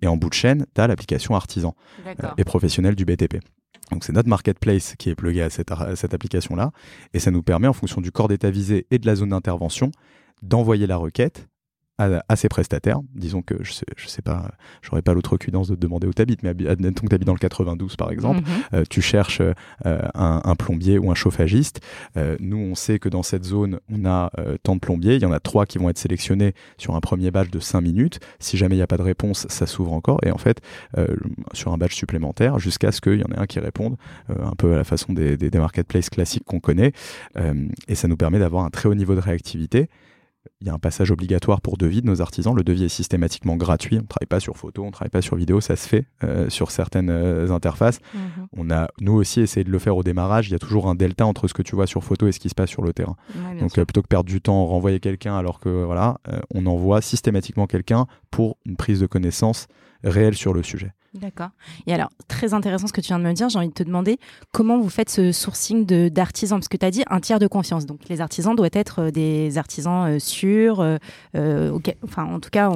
Et 0.02 0.08
en 0.08 0.17
bout 0.17 0.30
de 0.30 0.34
chaîne, 0.34 0.65
tu 0.74 0.82
as 0.82 0.88
l'application 0.88 1.36
artisan 1.36 1.76
euh, 2.06 2.13
et 2.38 2.43
professionnel 2.43 2.95
du 2.95 3.06
BTP. 3.06 3.38
Donc 3.91 4.04
c'est 4.04 4.13
notre 4.13 4.30
marketplace 4.30 4.95
qui 4.98 5.10
est 5.10 5.15
plugué 5.15 5.41
à 5.41 5.50
cette, 5.50 5.71
cette 5.95 6.13
application-là, 6.13 6.71
et 7.13 7.19
ça 7.19 7.30
nous 7.30 7.43
permet, 7.43 7.67
en 7.67 7.74
fonction 7.74 8.02
du 8.02 8.12
corps 8.12 8.28
d'état 8.28 8.50
visé 8.50 8.88
et 8.89 8.98
de 8.98 9.06
la 9.06 9.15
zone 9.15 9.30
d'intervention, 9.30 9.91
d'envoyer 10.41 10.88
la 10.88 10.98
requête 10.98 11.48
à, 11.97 12.36
ses 12.36 12.49
prestataires. 12.49 12.99
Disons 13.13 13.41
que 13.41 13.55
je 13.62 13.71
sais, 13.71 13.86
je 13.95 14.08
sais 14.08 14.21
pas, 14.21 14.51
j'aurais 14.81 15.01
pas 15.01 15.13
l'outrecuidance 15.13 15.69
de 15.69 15.75
te 15.75 15.79
demander 15.79 16.08
où 16.08 16.13
tu 16.13 16.21
habites, 16.21 16.43
mais 16.43 16.49
admettons 16.49 17.03
que 17.03 17.10
tu 17.10 17.15
habites 17.15 17.27
dans 17.27 17.34
le 17.34 17.39
92 17.39 17.95
par 17.95 18.12
exemple, 18.12 18.41
mhm. 18.41 18.45
euh, 18.73 18.84
tu 18.89 19.01
cherches 19.01 19.41
euh, 19.41 19.53
un, 20.13 20.55
plombier 20.55 20.97
ou 20.97 21.10
un 21.12 21.15
chauffagiste. 21.15 21.81
Euh, 22.17 22.36
nous, 22.39 22.58
on 22.58 22.75
sait 22.75 22.99
que 22.99 23.08
dans 23.08 23.23
cette 23.23 23.45
zone, 23.45 23.79
on 23.89 24.05
a 24.05 24.31
tant 24.63 24.75
de 24.75 24.79
plombiers. 24.79 25.15
Il 25.15 25.21
y 25.21 25.25
en 25.25 25.31
a 25.31 25.39
trois 25.39 25.65
qui 25.65 25.77
vont 25.77 25.89
être 25.89 25.97
sélectionnés 25.97 26.53
sur 26.77 26.95
un 26.95 26.99
premier 26.99 27.31
badge 27.31 27.49
de 27.49 27.60
5 27.60 27.81
minutes. 27.81 28.19
Si 28.39 28.58
jamais 28.58 28.75
il 28.75 28.79
n'y 28.79 28.84
a 28.84 28.88
pas 28.88 28.97
de 28.97 29.03
réponse, 29.03 29.45
ça 29.49 29.65
s'ouvre 29.65 29.93
encore. 29.93 30.19
Et 30.25 30.31
en 30.31 30.38
fait, 30.38 30.62
sur 31.53 31.71
un 31.73 31.77
badge 31.77 31.93
supplémentaire, 31.93 32.60
jusqu'à 32.60 32.91
ce 32.91 33.01
qu'il 33.01 33.19
y 33.19 33.23
en 33.23 33.34
ait 33.34 33.39
un 33.39 33.45
qui 33.45 33.60
réponde, 33.60 33.97
un 34.29 34.55
peu 34.58 34.73
à 34.73 34.77
la 34.77 34.84
façon 34.84 35.13
des, 35.13 35.38
des, 35.38 35.49
des 35.49 35.60
marketplaces 35.60 36.10
classiques 36.10 36.45
qu'on 36.45 36.60
connaît. 36.60 36.91
et 37.88 37.95
ça 37.95 38.08
nous 38.08 38.17
permet 38.17 38.39
d'avoir 38.39 38.65
un 38.65 38.69
très 38.69 38.89
haut 38.89 38.95
niveau 38.95 39.15
de 39.15 39.21
réactivité 39.21 39.89
il 40.62 40.67
y 40.67 40.69
a 40.69 40.73
un 40.73 40.79
passage 40.79 41.12
obligatoire 41.12 41.62
pour 41.62 41.77
devis 41.77 42.01
de 42.01 42.08
nos 42.08 42.21
artisans. 42.21 42.55
Le 42.55 42.63
devis 42.63 42.86
est 42.86 42.89
systématiquement 42.89 43.55
gratuit. 43.55 43.97
On 43.97 44.01
ne 44.01 44.08
travaille 44.08 44.27
pas 44.27 44.39
sur 44.39 44.58
photo, 44.58 44.84
on 44.84 44.88
ne 44.88 44.91
travaille 44.91 45.10
pas 45.10 45.21
sur 45.21 45.36
vidéo, 45.36 45.62
ça 45.62 45.75
se 45.75 45.88
fait 45.88 46.05
euh, 46.23 46.49
sur 46.49 46.71
certaines 46.71 47.10
euh, 47.10 47.51
interfaces. 47.51 47.99
Mhm. 48.13 48.47
On 48.53 48.71
a, 48.71 48.89
nous 49.01 49.13
aussi, 49.13 49.41
essayé 49.41 49.63
de 49.63 49.71
le 49.71 49.79
faire 49.79 49.97
au 49.97 50.03
démarrage. 50.03 50.49
Il 50.49 50.51
y 50.51 50.55
a 50.55 50.60
toujours 50.60 50.88
un 50.88 50.95
delta 50.95 51.25
entre 51.25 51.47
ce 51.47 51.53
que 51.53 51.62
tu 51.62 51.75
vois 51.75 51.88
sur 51.88 52.03
photo 52.03 52.27
et 52.27 52.31
ce 52.31 52.39
qui 52.39 52.49
se 52.49 52.55
passe 52.55 52.69
sur 52.69 52.81
le 52.81 52.93
terrain. 52.93 53.15
Donc, 53.60 53.77
euh, 53.77 53.86
plutôt 53.86 54.01
que 54.01 54.08
perdre 54.08 54.29
du 54.29 54.41
temps, 54.41 54.65
renvoyer 54.65 54.99
quelqu'un 54.99 55.38
alors 55.38 55.60
que 55.60 55.69
voilà, 55.69 56.19
on 56.53 56.65
envoie 56.65 57.01
systématiquement 57.01 57.67
quelqu'un 57.67 58.08
pour 58.31 58.58
une 58.65 58.75
prise 58.75 58.99
de 58.99 59.05
connaissance 59.05 59.67
réelle 60.03 60.36
sur 60.36 60.53
le 60.53 60.63
sujet. 60.63 60.93
D'accord. 61.15 61.49
Et 61.88 61.93
alors, 61.93 62.10
très 62.28 62.54
intéressant 62.54 62.88
ce 62.88 62.93
que 62.93 62.99
tu 62.99 63.08
viens 63.08 63.19
de 63.19 63.23
me 63.23 63.32
dire, 63.32 63.47
j'ai 63.47 63.58
envie 63.58 63.69
de 63.69 63.73
te 63.73 63.84
demander 63.84 64.19
comment 64.51 64.80
vous 64.80 64.89
faites 64.89 65.10
ce 65.10 65.32
sourcing 65.32 65.86
d'artisans, 66.10 66.60
parce 66.60 66.67
que 66.67 66.78
tu 66.78 66.86
as 66.86 66.91
dit 66.91 67.04
un 67.10 67.21
tiers 67.21 67.39
de 67.39 67.47
confiance. 67.47 67.86
Donc, 67.86 68.10
les 68.10 68.19
artisans 68.19 68.54
doivent 68.54 68.69
être 68.73 69.04
euh, 69.04 69.12
des 69.12 69.58
artisans 69.58 70.08
euh, 70.08 70.19
sûrs, 70.19 70.82
euh, 70.82 71.80
enfin, 72.04 72.25
en 72.25 72.39
tout 72.39 72.49
cas, 72.49 72.69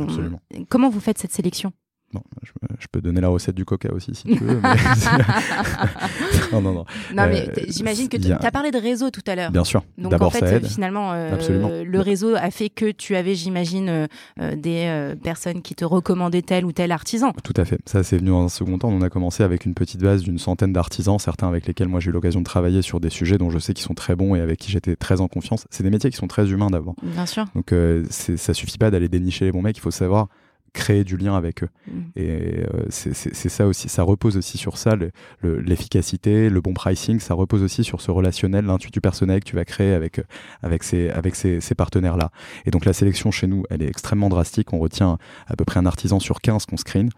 comment 0.70 0.90
vous 0.90 1.02
faites 1.02 1.18
cette 1.18 1.34
sélection? 1.34 1.74
Bon, 2.12 2.22
je, 2.42 2.88
peux 2.92 3.02
donner 3.02 3.22
la 3.22 3.28
recette 3.28 3.54
du 3.54 3.66
coca 3.66 3.94
aussi 3.94 4.16
si 4.16 4.24
tu 4.24 4.44
veux. 4.44 4.60
non, 6.52 6.62
non, 6.62 6.74
non. 6.74 6.86
Non, 7.14 7.28
mais 7.28 7.48
euh, 7.48 7.62
j'imagine 7.68 8.10
que 8.10 8.18
tu 8.18 8.32
as 8.32 8.52
parlé 8.52 8.72
de 8.72 8.80
réseau 8.80 9.12
tout 9.12 9.22
à 9.28 9.36
l'heure. 9.36 9.52
Bien 9.52 9.64
sûr. 9.64 9.84
Donc 9.98 10.20
en 10.20 10.32
fait, 10.32 10.66
finalement, 10.66 11.12
euh, 11.14 11.84
le 11.84 12.00
réseau 12.00 12.36
a 12.36 12.50
fait 12.50 12.70
que 12.70 12.90
tu 12.90 13.16
avais, 13.16 13.36
j'imagine, 13.36 14.08
euh, 14.40 14.56
des 14.56 15.14
personnes 15.22 15.62
qui 15.62 15.76
te 15.76 15.86
recommandaient 15.86 16.42
tel 16.42 16.66
ou 16.66 16.72
tel 16.72 16.92
artisan. 16.92 17.32
Tout 17.44 17.54
à 17.58 17.66
fait. 17.66 17.80
Ça, 17.86 18.02
c'est 18.02 18.18
venu 18.18 18.32
en 18.32 18.46
un 18.46 18.50
second 18.50 18.80
temps. 18.80 18.90
On 18.90 19.02
a 19.02 19.10
commencé 19.10 19.44
avec 19.44 19.66
une 19.66 19.76
petite 19.76 20.02
base 20.02 20.24
d'une 20.24 20.40
centaine 20.40 20.74
d'artisans, 20.74 21.20
certains 21.20 21.48
avec 21.48 21.68
lesquels 21.68 21.90
moi 21.90 22.00
j'ai 22.00 22.10
eu 22.10 22.14
l'occasion 22.14 22.40
de 22.40 22.46
travailler 22.46 22.82
sur 22.82 23.00
des 23.00 23.12
sujets 23.12 23.38
dont 23.38 23.52
je 23.52 23.60
sais 23.60 23.74
qu'ils 23.74 23.86
sont 23.86 23.94
très 23.94 24.16
bons 24.16 24.34
et 24.34 24.42
avec 24.42 24.58
qui 24.58 24.72
j'étais 24.72 24.96
très 24.96 25.22
en 25.22 25.28
confiance. 25.28 25.68
C'est 25.70 25.84
des 25.84 25.92
métiers 25.92 26.10
qui 26.10 26.18
sont 26.18 26.28
très 26.28 26.50
humains 26.50 26.72
d'abord. 26.72 26.96
Bien 27.04 27.28
sûr. 27.28 27.46
Donc 27.54 27.72
ça 28.10 28.54
suffit 28.56 28.80
pas 28.80 28.90
d'aller 28.90 29.10
dénicher 29.10 29.46
les 29.46 29.52
bons 29.52 29.62
mecs. 29.62 29.78
Il 29.78 29.82
faut 29.82 29.92
savoir 29.92 30.28
créer 30.74 31.04
du 31.04 31.18
lien 31.18 31.36
avec 31.36 31.64
eux. 31.64 31.70
Mm. 31.88 32.00
Et 32.16 32.30
euh, 32.30 32.86
c'est 32.90 33.50
ça 33.50 33.68
aussi, 33.68 33.90
ça 33.90 34.04
repose 34.04 34.38
aussi 34.38 34.58
sur 34.58 34.78
ça, 34.78 34.96
l'efficacité, 35.44 36.50
le, 36.50 36.62
bon 36.62 36.74
pricing, 36.74 37.20
ça 37.20 37.34
repose 37.34 37.64
aussi 37.64 37.84
sur 37.84 38.02
ce 38.02 38.12
relationnel, 38.12 38.66
l'intuitu 38.66 39.02
personnel 39.02 39.40
que 39.42 39.46
tu 39.46 39.56
vas 39.56 39.66
créer 39.66 39.94
avec, 39.94 40.22
avec 40.62 40.84
ces, 40.84 41.10
avec 41.10 41.36
ces, 41.36 41.60
partenaires-là. 41.76 42.32
Et 42.66 42.72
donc 42.72 42.86
la 42.86 42.94
sélection 42.94 43.32
chez 43.32 43.48
nous, 43.48 43.64
elle 43.70 43.82
est 43.82 43.88
extrêmement 43.88 44.30
drastique. 44.30 44.74
On 44.74 44.80
retient 44.80 45.18
à 45.48 45.56
peu 45.56 45.66
près 45.66 45.80
un 45.80 45.86
artisan 45.86 46.20
sur 46.20 46.42
15 46.42 46.66
qu'on 46.66 46.78
screen. 46.78 47.10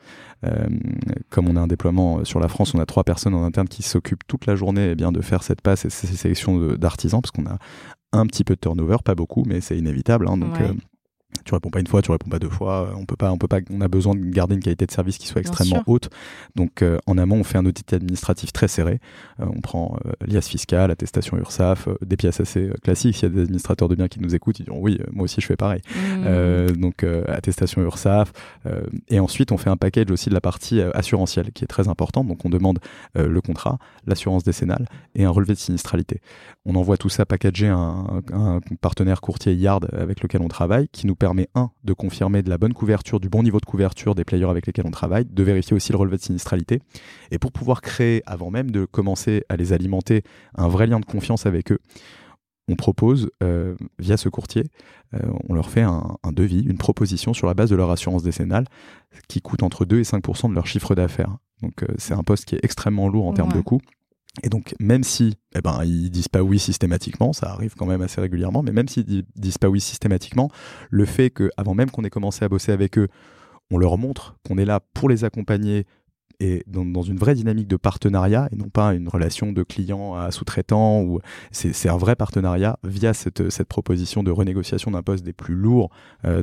Euh, 0.43 0.67
comme 1.29 1.47
on 1.47 1.55
a 1.55 1.61
un 1.61 1.67
déploiement 1.67 2.23
sur 2.25 2.39
la 2.39 2.47
France, 2.47 2.73
on 2.73 2.79
a 2.79 2.85
trois 2.85 3.03
personnes 3.03 3.33
en 3.33 3.43
interne 3.43 3.67
qui 3.67 3.83
s'occupent 3.83 4.25
toute 4.27 4.45
la 4.45 4.55
journée 4.55 4.89
eh 4.91 4.95
bien, 4.95 5.11
de 5.11 5.21
faire 5.21 5.43
cette 5.43 5.61
passe 5.61 5.85
et 5.85 5.89
ces 5.89 6.07
sélections 6.07 6.57
d'artisans, 6.75 7.21
parce 7.21 7.31
qu'on 7.31 7.45
a 7.45 7.57
un 8.13 8.25
petit 8.25 8.43
peu 8.43 8.55
de 8.55 8.59
turnover, 8.59 8.97
pas 9.03 9.15
beaucoup, 9.15 9.43
mais 9.45 9.61
c'est 9.61 9.77
inévitable. 9.77 10.27
Hein, 10.27 10.37
donc, 10.37 10.59
euh, 10.59 10.73
tu 11.45 11.53
réponds 11.53 11.69
pas 11.69 11.79
une 11.79 11.87
fois, 11.87 12.01
tu 12.01 12.11
réponds 12.11 12.29
pas 12.29 12.39
deux 12.39 12.49
fois. 12.49 12.93
On 12.95 13.05
peut 13.05 13.15
pas, 13.15 13.31
on 13.31 13.37
peut 13.37 13.47
pas, 13.47 13.59
on 13.71 13.81
a 13.81 13.87
besoin 13.87 14.15
de 14.15 14.29
garder 14.29 14.55
une 14.55 14.61
qualité 14.61 14.85
de 14.85 14.91
service 14.91 15.17
qui 15.17 15.27
soit 15.27 15.41
extrêmement 15.41 15.83
haute. 15.87 16.09
Donc 16.55 16.81
euh, 16.81 16.97
en 17.07 17.17
amont, 17.17 17.37
on 17.37 17.43
fait 17.43 17.57
un 17.57 17.65
audit 17.65 17.93
administratif 17.93 18.53
très 18.53 18.67
serré. 18.67 18.99
Euh, 19.39 19.45
on 19.55 19.61
prend 19.61 19.97
euh, 20.05 20.11
l'IAS 20.25 20.41
fiscal, 20.41 20.91
attestation 20.91 21.37
URSAF, 21.37 21.87
des 22.01 22.17
pièces 22.17 22.39
assez 22.39 22.69
classiques. 22.83 23.15
S'il 23.15 23.29
y 23.29 23.31
a 23.31 23.35
des 23.35 23.41
administrateurs 23.41 23.89
de 23.89 23.95
biens 23.95 24.07
qui 24.07 24.19
nous 24.19 24.35
écoutent, 24.35 24.59
ils 24.59 24.65
diront 24.65 24.79
oui, 24.79 24.99
moi 25.11 25.25
aussi 25.25 25.41
je 25.41 25.45
fais 25.45 25.55
pareil. 25.55 25.81
Mmh. 25.95 26.71
donc 26.77 27.03
attestation 27.27 27.81
URSAF. 27.81 28.31
et 29.09 29.19
ensuite, 29.19 29.51
on 29.51 29.57
fait 29.57 29.69
un 29.69 29.77
package 29.77 30.11
aussi 30.11 30.29
de 30.29 30.33
la 30.33 30.41
partie 30.41 30.81
assurantielle 30.81 31.51
qui 31.51 31.63
est 31.63 31.67
très 31.67 31.87
importante. 31.87 32.27
Donc 32.27 32.45
on 32.45 32.49
demande 32.49 32.79
le 33.15 33.41
contrat, 33.41 33.77
l'assurance 34.05 34.43
décennale 34.43 34.87
et 35.15 35.23
un 35.23 35.29
relevé 35.29 35.53
de 35.53 35.59
sinistralité. 35.59 36.21
On 36.65 36.75
envoie 36.75 36.97
tout 36.97 37.09
ça 37.09 37.25
packagé 37.25 37.67
à 37.67 37.75
un, 37.75 38.21
un 38.33 38.59
partenaire 38.81 39.21
courtier 39.21 39.53
Yard 39.53 39.87
avec 39.93 40.21
lequel 40.21 40.41
on 40.41 40.47
travaille, 40.47 40.87
qui 40.89 41.07
nous 41.07 41.15
permet, 41.15 41.30
un, 41.55 41.71
de 41.83 41.93
confirmer 41.93 42.41
de 42.43 42.49
la 42.49 42.57
bonne 42.57 42.73
couverture, 42.73 43.19
du 43.19 43.29
bon 43.29 43.43
niveau 43.43 43.59
de 43.59 43.65
couverture 43.65 44.15
des 44.15 44.23
players 44.23 44.49
avec 44.49 44.67
lesquels 44.67 44.85
on 44.87 44.91
travaille, 44.91 45.25
de 45.25 45.43
vérifier 45.43 45.75
aussi 45.75 45.91
le 45.91 45.97
relevé 45.97 46.17
de 46.17 46.21
sinistralité. 46.21 46.79
Et 47.31 47.39
pour 47.39 47.51
pouvoir 47.51 47.81
créer, 47.81 48.21
avant 48.25 48.51
même 48.51 48.71
de 48.71 48.85
commencer 48.85 49.43
à 49.49 49.55
les 49.55 49.73
alimenter, 49.73 50.23
un 50.55 50.67
vrai 50.67 50.87
lien 50.87 50.99
de 50.99 51.05
confiance 51.05 51.45
avec 51.45 51.71
eux, 51.71 51.79
on 52.67 52.75
propose, 52.75 53.29
euh, 53.43 53.75
via 53.99 54.17
ce 54.17 54.29
courtier, 54.29 54.63
euh, 55.13 55.19
on 55.49 55.53
leur 55.53 55.69
fait 55.69 55.81
un, 55.81 56.17
devis, 56.31 56.63
une 56.63 56.77
proposition 56.77 57.33
sur 57.33 57.47
la 57.47 57.53
base 57.53 57.69
de 57.69 57.75
leur 57.75 57.89
assurance 57.91 58.23
décennale 58.23 58.65
qui 59.27 59.41
coûte 59.41 59.63
entre 59.63 59.85
2 59.85 59.99
et 59.99 60.03
5 60.03 60.49
de 60.49 60.53
leur 60.53 60.67
chiffre 60.67 60.95
d'affaires. 60.95 61.35
Donc 61.61 61.83
euh, 61.83 61.87
c'est 61.97 62.13
un 62.13 62.23
poste 62.23 62.45
qui 62.45 62.55
est 62.55 62.63
extrêmement 62.63 63.09
lourd 63.09 63.27
en 63.27 63.33
termes 63.33 63.51
de 63.51 63.61
coûts. 63.61 63.81
Et 64.43 64.49
donc, 64.49 64.73
même 64.79 65.03
si 65.03 65.37
eh 65.55 65.61
ben, 65.61 65.83
disent 65.83 66.29
pas 66.29 66.41
oui 66.41 66.57
systématiquement, 66.57 67.33
ça 67.33 67.51
arrive 67.51 67.75
quand 67.75 67.85
même 67.85 68.01
assez 68.01 68.21
régulièrement, 68.21 68.63
mais 68.63 68.71
même 68.71 68.87
s'ils 68.87 69.25
disent 69.35 69.57
pas 69.57 69.67
oui 69.67 69.81
systématiquement, 69.81 70.49
le 70.89 71.05
fait 71.05 71.29
qu'avant 71.29 71.75
même 71.75 71.91
qu'on 71.91 72.03
ait 72.03 72.09
commencé 72.09 72.45
à 72.45 72.49
bosser 72.49 72.71
avec 72.71 72.97
eux, 72.97 73.09
on 73.71 73.77
leur 73.77 73.97
montre 73.97 74.37
qu'on 74.47 74.57
est 74.57 74.65
là 74.65 74.79
pour 74.93 75.09
les 75.09 75.25
accompagner, 75.25 75.85
et 76.39 76.63
dans, 76.65 77.03
une 77.03 77.17
vraie 77.17 77.35
dynamique 77.35 77.67
de 77.67 77.75
partenariat 77.75 78.49
et 78.51 78.55
non 78.55 78.67
pas 78.67 78.95
une 78.95 79.07
relation 79.07 79.51
de 79.51 79.61
client 79.61 80.15
à 80.15 80.31
sous-traitant. 80.31 81.01
ou 81.01 81.19
C'est 81.51 81.87
un 81.87 81.97
vrai 81.97 82.15
partenariat 82.15 82.79
via 82.83 83.13
cette, 83.13 83.63
proposition 83.65 84.23
de 84.23 84.31
renégociation 84.31 84.89
d'un 84.89 85.03
poste 85.03 85.23
des 85.23 85.33
plus 85.33 85.53
lourds 85.53 85.91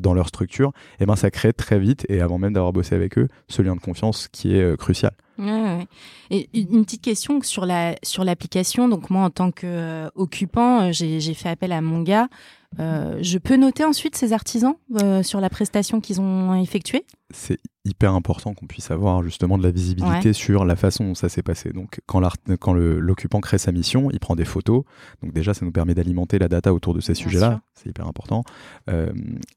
dans 0.01 0.15
leur 0.15 0.29
structure. 0.29 0.73
Et 1.01 1.07
ben 1.07 1.17
ça 1.17 1.33
crée 1.33 1.53
très 1.53 1.81
vite 1.81 2.07
et 2.09 2.21
avant 2.21 2.39
même 2.39 2.53
d'avoir 2.53 2.73
bossé 2.73 2.95
avec 2.95 3.19
eux 3.19 3.27
ce 3.49 3.61
lien 3.61 3.75
de 3.75 3.81
confiance 3.81 4.29
qui 4.29 4.55
est 4.55 4.77
crucial. 4.77 5.13
Et 5.39 6.49
une 6.53 6.85
petite 6.85 7.03
question 7.03 7.41
sur 7.43 7.65
la 7.65 7.97
sur 8.03 8.25
l'application. 8.25 8.89
Donc 8.89 9.11
moi, 9.11 9.23
en 9.23 9.31
tant 9.31 9.51
qu'occupant, 9.51 10.93
j'ai 10.93 11.35
fait 11.35 11.49
appel 11.49 11.73
à 11.73 11.81
mon 11.81 12.03
gars. 12.03 12.29
Je 12.77 13.39
peux 13.39 13.57
noter 13.57 13.85
ensuite 13.85 14.17
ces 14.17 14.33
artisans 14.33 14.75
sur 15.23 15.41
la 15.41 15.51
prestation 15.51 16.01
qu'ils 16.01 16.21
ont 16.21 16.55
effectuée? 16.55 17.05
C'est 17.35 17.59
hyper 17.85 18.15
important 18.15 18.55
qu'on 18.55 18.67
puisse 18.67 18.91
avoir 18.91 19.23
justement 19.23 19.59
de 19.59 19.63
la 19.63 19.71
visibilité 19.71 20.33
sur 20.33 20.65
la 20.65 20.77
façon 20.77 21.05
dont 21.05 21.15
ça 21.15 21.29
s'est 21.29 21.43
passé. 21.43 21.71
Donc 21.71 22.01
quand 22.07 22.21
l'occupant 22.75 23.41
crée 23.41 23.59
sa 23.59 23.73
mission, 23.73 24.11
il 24.11 24.21
prend 24.21 24.37
des 24.37 24.45
photos. 24.45 24.85
Donc 25.23 25.33
déjà, 25.33 25.55
ça 25.55 25.65
nous 25.65 25.73
permet 25.73 25.95
d'alimenter 25.95 26.39
la 26.39 26.49
data 26.49 26.73
autour 26.73 26.95
de 26.95 27.01
ces 27.01 27.15
sujets-là. 27.15 27.61
C'est 27.75 27.89
hyper 27.89 28.07
important. 28.07 28.45
Euh, 28.91 29.13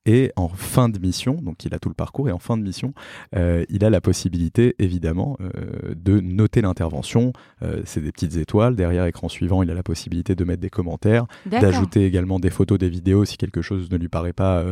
et 0.05 0.31
en 0.35 0.47
fin 0.47 0.89
de 0.89 0.99
mission, 0.99 1.33
donc 1.33 1.65
il 1.65 1.73
a 1.73 1.79
tout 1.79 1.89
le 1.89 1.95
parcours, 1.95 2.29
et 2.29 2.31
en 2.31 2.39
fin 2.39 2.57
de 2.57 2.63
mission, 2.63 2.93
euh, 3.35 3.65
il 3.69 3.83
a 3.83 3.89
la 3.89 3.99
possibilité 3.99 4.75
évidemment 4.79 5.37
euh, 5.41 5.95
de 5.95 6.19
noter 6.19 6.61
l'intervention. 6.61 7.33
C'est 7.85 8.01
des 8.01 8.11
petites 8.11 8.37
étoiles. 8.37 8.75
Derrière 8.75 9.05
écran 9.05 9.29
suivant, 9.29 9.63
il 9.63 9.69
a 9.69 9.73
la 9.73 9.83
possibilité 9.83 10.35
de 10.35 10.43
mettre 10.43 10.61
des 10.61 10.69
commentaires, 10.69 11.25
d'ajouter 11.45 12.05
également 12.05 12.39
des 12.39 12.49
photos, 12.49 12.77
des 12.77 12.89
vidéos 12.89 13.00
si 13.25 13.37
quelque 13.37 13.61
chose 13.61 13.89
ne 13.91 13.97
lui 13.97 14.07
paraît 14.07 14.33
pas 14.33 14.63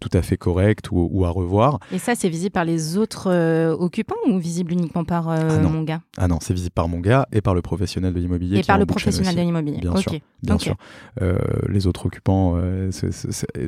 tout 0.00 0.10
à 0.12 0.22
fait 0.22 0.36
correct 0.36 0.90
ou, 0.90 1.08
ou 1.12 1.24
à 1.24 1.30
revoir. 1.30 1.78
Et 1.92 1.98
ça, 1.98 2.14
c'est 2.14 2.28
visible 2.28 2.52
par 2.52 2.64
les 2.64 2.96
autres 2.96 3.30
euh, 3.30 3.74
occupant 3.76 4.16
ou 4.26 4.38
visible 4.38 4.72
uniquement 4.72 5.04
par 5.04 5.28
euh, 5.28 5.36
ah 5.50 5.58
mon 5.58 5.82
gars? 5.82 6.00
Ah 6.16 6.28
non, 6.28 6.38
c'est 6.40 6.54
visible 6.54 6.72
par 6.72 6.88
mon 6.88 7.00
gars 7.00 7.26
et 7.32 7.40
par 7.40 7.54
le 7.54 7.62
professionnel 7.62 8.14
de 8.14 8.20
l'immobilier. 8.20 8.58
Et 8.58 8.62
par 8.62 8.78
le 8.78 8.86
professionnel 8.86 9.34
de 9.34 9.40
l'immobilier. 9.40 9.80
Bien 9.80 9.96
sûr. 9.96 10.12
Bien 10.42 10.58
sûr. 10.58 10.76
Euh, 11.22 11.38
les 11.68 11.86
autres 11.86 12.06
occupants, 12.06 12.58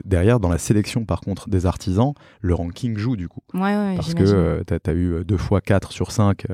derrière, 0.05 0.41
dans 0.41 0.49
la 0.49 0.59
sélection 0.59 1.05
par 1.05 1.21
contre 1.21 1.49
des 1.49 1.67
artisans, 1.67 2.13
le 2.41 2.55
ranking 2.55 2.97
joue 2.97 3.17
du 3.17 3.29
coup. 3.29 3.41
Ouais, 3.55 3.61
ouais, 3.61 3.95
Parce 3.97 4.15
que 4.15 4.63
tu 4.63 4.91
as, 4.91 4.95
eu 4.95 5.25
deux 5.25 5.37
fois 5.37 5.61
4 5.61 5.93
sur 5.93 6.13
5 6.13 6.47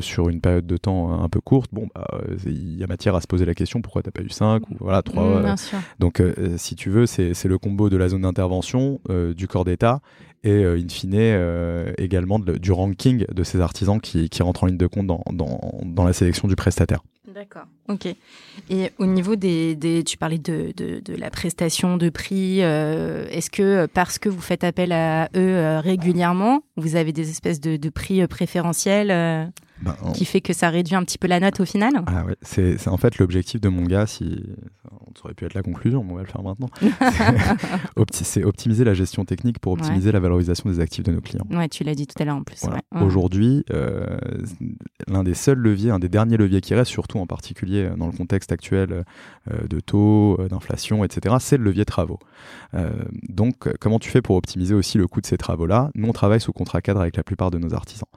sur 0.00 0.28
une 0.28 0.40
période 0.40 0.66
de 0.66 0.76
temps 0.76 1.20
un 1.22 1.28
peu 1.28 1.40
courte. 1.40 1.70
Bon, 1.72 1.88
bah, 1.94 2.06
il 2.44 2.78
y 2.78 2.84
a 2.84 2.86
matière 2.86 3.14
à 3.14 3.20
se 3.20 3.26
poser 3.26 3.44
la 3.44 3.54
question 3.54 3.80
pourquoi 3.82 4.02
tu 4.02 4.10
pas 4.10 4.22
eu 4.22 4.30
5 4.30 4.68
ou 4.70 4.76
voilà 4.80 5.02
3. 5.02 5.42
Bien 5.42 5.56
sûr. 5.56 5.78
Donc, 5.98 6.22
si 6.56 6.74
tu 6.74 6.90
veux, 6.90 7.06
c'est 7.06 7.44
le 7.44 7.58
combo 7.58 7.88
de 7.88 7.96
la 7.96 8.08
zone 8.08 8.22
d'intervention, 8.22 9.00
du 9.34 9.48
corps 9.48 9.64
d'État 9.64 10.00
et 10.46 10.64
euh, 10.64 10.78
in 10.78 10.88
fine 10.88 11.14
euh, 11.14 11.92
également 11.98 12.38
du 12.38 12.72
ranking 12.72 13.24
de 13.32 13.42
ces 13.42 13.60
artisans 13.60 14.00
qui, 14.00 14.28
qui, 14.28 14.42
rentrent 14.42 14.64
en 14.64 14.66
ligne 14.66 14.76
de 14.76 14.86
compte 14.86 15.06
dans, 15.06 16.04
la 16.04 16.12
sélection 16.12 16.46
du 16.46 16.56
prestataire. 16.56 17.02
D'accord. 17.34 17.64
Ok. 17.88 18.06
Et 18.70 18.92
au 18.98 19.06
niveau 19.06 19.36
des, 19.36 20.02
tu 20.06 20.16
parlais 20.16 20.38
de, 20.38 20.72
la 21.08 21.30
prestation 21.30 21.96
de 21.96 22.08
prix. 22.08 22.62
Euh, 22.62 23.26
est-ce 23.30 23.50
que 23.50 23.86
parce 23.86 24.18
que 24.18 24.28
vous 24.28 24.40
faites 24.40 24.64
appel 24.64 24.92
à 24.92 25.28
eux 25.36 25.78
régulièrement, 25.80 26.62
vous 26.76 26.96
avez 26.96 27.12
des 27.12 27.28
espèces 27.28 27.60
de 27.60 27.88
prix 27.90 28.26
préférentiels 28.26 29.52
ben, 29.82 29.94
qui 30.14 30.24
fait 30.24 30.40
que 30.40 30.52
ça 30.52 30.70
réduit 30.70 30.94
un 30.94 31.04
petit 31.04 31.18
peu 31.18 31.28
la 31.28 31.40
note 31.40 31.60
au 31.60 31.64
final 31.64 31.92
Ah 32.06 32.24
ouais, 32.24 32.36
c'est 32.42 32.88
en 32.88 32.96
fait 32.96 33.18
l'objectif 33.18 33.60
de 33.60 33.68
mon 33.68 33.84
gars. 33.84 34.06
Si 34.06 34.42
ça 35.16 35.24
aurait 35.24 35.34
pu 35.34 35.44
être 35.44 35.54
la 35.54 35.62
conclusion, 35.62 36.04
mais 36.04 36.12
on 36.12 36.16
va 36.16 36.22
le 36.22 36.28
faire 36.28 36.42
maintenant. 36.42 36.68
c'est 38.12 38.44
optimiser 38.44 38.84
la 38.84 38.94
gestion 38.94 39.24
technique 39.24 39.58
pour 39.58 39.72
optimiser 39.72 40.12
la 40.12 40.20
valorisation 40.20 40.68
des 40.70 40.80
actifs 40.80 41.04
de 41.04 41.12
nos 41.12 41.20
clients. 41.20 41.46
Ouais, 41.50 41.68
tu 41.68 41.84
l'as 41.84 41.94
dit 41.94 42.06
tout 42.06 42.20
à 42.20 42.24
l'heure 42.24 42.36
en 42.36 42.42
plus. 42.42 42.62
Aujourd'hui, 43.00 43.64
euh, 43.72 44.18
l'un 45.08 45.22
des 45.22 45.34
seuls 45.34 45.58
leviers, 45.58 45.90
un 45.90 45.98
des 45.98 46.08
derniers 46.08 46.36
leviers 46.36 46.60
qui 46.60 46.74
reste, 46.74 46.90
surtout 46.90 47.18
en 47.18 47.26
particulier 47.26 47.90
dans 47.96 48.06
le 48.06 48.12
contexte 48.12 48.52
actuel 48.52 49.04
euh, 49.50 49.66
de 49.68 49.80
taux, 49.80 50.36
euh, 50.40 50.48
d'inflation, 50.48 51.04
etc., 51.04 51.36
c'est 51.40 51.56
le 51.56 51.64
levier 51.64 51.84
travaux. 51.84 52.18
donc, 53.28 53.68
comment 53.80 53.98
tu 53.98 54.10
fais 54.10 54.22
pour 54.22 54.36
optimiser 54.36 54.74
aussi 54.74 54.98
le 54.98 55.06
coût 55.06 55.20
de 55.20 55.26
ces 55.26 55.38
travaux-là? 55.38 55.90
Nous, 55.94 56.08
on 56.08 56.12
travaille 56.12 56.40
sous 56.40 56.52
contrat 56.52 56.80
cadre 56.80 57.00
avec 57.00 57.16
la 57.16 57.22
plupart 57.22 57.50
de 57.50 57.58
nos 57.58 57.74
artisans. 57.74 58.08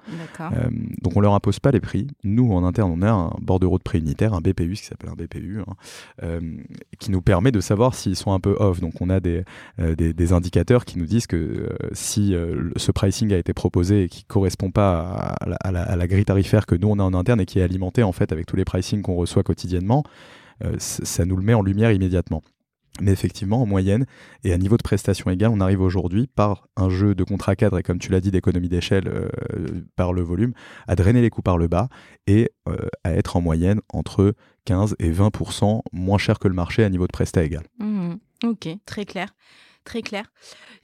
donc, 1.01 1.15
on 1.15 1.21
leur 1.21 1.33
impose 1.33 1.48
pas 1.57 1.71
les 1.71 1.79
prix. 1.79 2.07
Nous, 2.23 2.51
en 2.51 2.63
interne, 2.63 2.91
on 2.91 3.01
a 3.01 3.09
un 3.09 3.31
bordereau 3.41 3.77
de 3.77 3.83
prix 3.83 3.99
unitaire, 3.99 4.33
un 4.33 4.41
BPU, 4.41 4.75
ce 4.75 4.81
qui 4.81 4.87
s'appelle 4.87 5.09
un 5.09 5.15
BPU, 5.15 5.61
hein, 5.61 6.39
qui 6.99 7.09
nous 7.09 7.21
permet 7.21 7.51
de 7.51 7.61
savoir 7.61 7.95
s'ils 7.95 8.15
sont 8.15 8.33
un 8.33 8.39
peu 8.39 8.55
off. 8.59 8.79
Donc 8.79 9.01
on 9.01 9.09
a 9.09 9.19
des, 9.19 9.43
euh, 9.79 9.95
indicateurs 10.31 10.85
qui 10.85 10.99
nous 10.99 11.05
disent 11.05 11.27
que 11.27 11.35
euh, 11.35 11.69
si 11.93 12.35
euh, 12.35 12.69
ce 12.75 12.91
pricing 12.91 13.33
a 13.33 13.37
été 13.37 13.53
proposé 13.53 14.03
et 14.03 14.09
qui 14.09 14.23
correspond 14.25 14.71
pas 14.71 15.35
à 15.41 15.71
la, 15.71 16.07
grille 16.07 16.25
tarifaire 16.25 16.65
que 16.65 16.75
nous 16.75 16.89
on 16.89 16.99
a 16.99 17.03
en 17.03 17.13
interne 17.13 17.41
et 17.41 17.45
qui 17.45 17.59
est 17.59 17.63
alimenté 17.63 18.03
en 18.03 18.11
fait 18.11 18.31
avec 18.31 18.45
tous 18.45 18.55
les 18.55 18.65
pricing 18.65 19.01
qu'on 19.01 19.15
reçoit 19.15 19.43
quotidiennement, 19.43 20.03
ça 20.77 21.25
nous 21.25 21.35
le 21.35 21.43
met 21.43 21.53
en 21.53 21.61
lumière 21.61 21.91
immédiatement. 21.91 22.43
Mais 23.01 23.11
effectivement, 23.11 23.61
en 23.61 23.65
moyenne 23.65 24.05
et 24.43 24.53
à 24.53 24.57
niveau 24.57 24.77
de 24.77 24.83
prestation 24.83 25.29
égale, 25.29 25.51
on 25.53 25.61
arrive 25.61 25.81
aujourd'hui 25.81 26.27
par 26.27 26.67
un 26.75 26.89
jeu 26.89 27.15
de 27.15 27.23
contrat 27.23 27.55
cadre 27.55 27.79
et 27.79 27.83
comme 27.83 27.99
tu 27.99 28.11
l'as 28.11 28.21
dit, 28.21 28.31
d'économie 28.31 28.69
d'échelle 28.69 29.29
par 29.95 30.13
le 30.13 30.21
volume, 30.21 30.53
à 30.87 30.95
drainer 30.95 31.21
les 31.21 31.29
coûts 31.29 31.41
par 31.41 31.57
le 31.57 31.67
bas 31.67 31.89
et 32.27 32.51
à 33.03 33.13
être 33.13 33.37
en 33.37 33.41
moyenne 33.41 33.81
entre 33.93 34.33
15 34.65 34.95
et 34.99 35.11
20% 35.11 35.81
moins 35.93 36.17
cher 36.17 36.39
que 36.39 36.47
le 36.47 36.53
marché 36.53 36.83
à 36.83 36.89
niveau 36.89 37.07
de 37.07 37.11
prestat 37.11 37.43
égal. 37.43 37.63
Mmh. 37.79 38.15
ok, 38.43 38.69
très 38.85 39.05
clair. 39.05 39.29
Très 39.83 40.01
clair. 40.01 40.25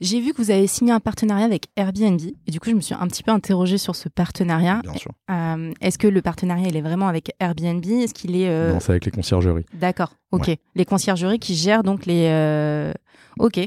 J'ai 0.00 0.20
vu 0.20 0.32
que 0.32 0.38
vous 0.38 0.50
avez 0.50 0.66
signé 0.66 0.92
un 0.92 1.00
partenariat 1.00 1.44
avec 1.44 1.68
Airbnb 1.76 2.20
et 2.46 2.50
du 2.50 2.60
coup, 2.60 2.70
je 2.70 2.74
me 2.74 2.80
suis 2.80 2.94
un 2.94 3.06
petit 3.06 3.22
peu 3.22 3.30
interrogée 3.30 3.78
sur 3.78 3.96
ce 3.96 4.08
partenariat. 4.08 4.80
Bien 4.82 4.94
sûr. 4.94 5.12
Euh, 5.30 5.72
est-ce 5.80 5.98
que 5.98 6.06
le 6.06 6.22
partenariat, 6.22 6.68
il 6.68 6.76
est 6.76 6.82
vraiment 6.82 7.08
avec 7.08 7.32
Airbnb? 7.40 7.84
Est-ce 7.84 8.14
qu'il 8.14 8.36
est. 8.36 8.48
Euh, 8.48 8.72
non, 8.72 8.80
c'est 8.80 8.90
avec 8.90 9.04
les 9.04 9.10
conciergeries. 9.10 9.64
D'accord, 9.74 10.12
ok. 10.32 10.50
Les 10.74 10.84
conciergeries 10.84 11.38
qui 11.38 11.54
gèrent 11.54 11.82
donc 11.82 12.06
les. 12.06 12.26
Euh, 12.28 12.92
ok. 13.38 13.60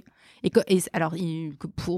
Et, 0.43 0.51
alors, 0.93 1.15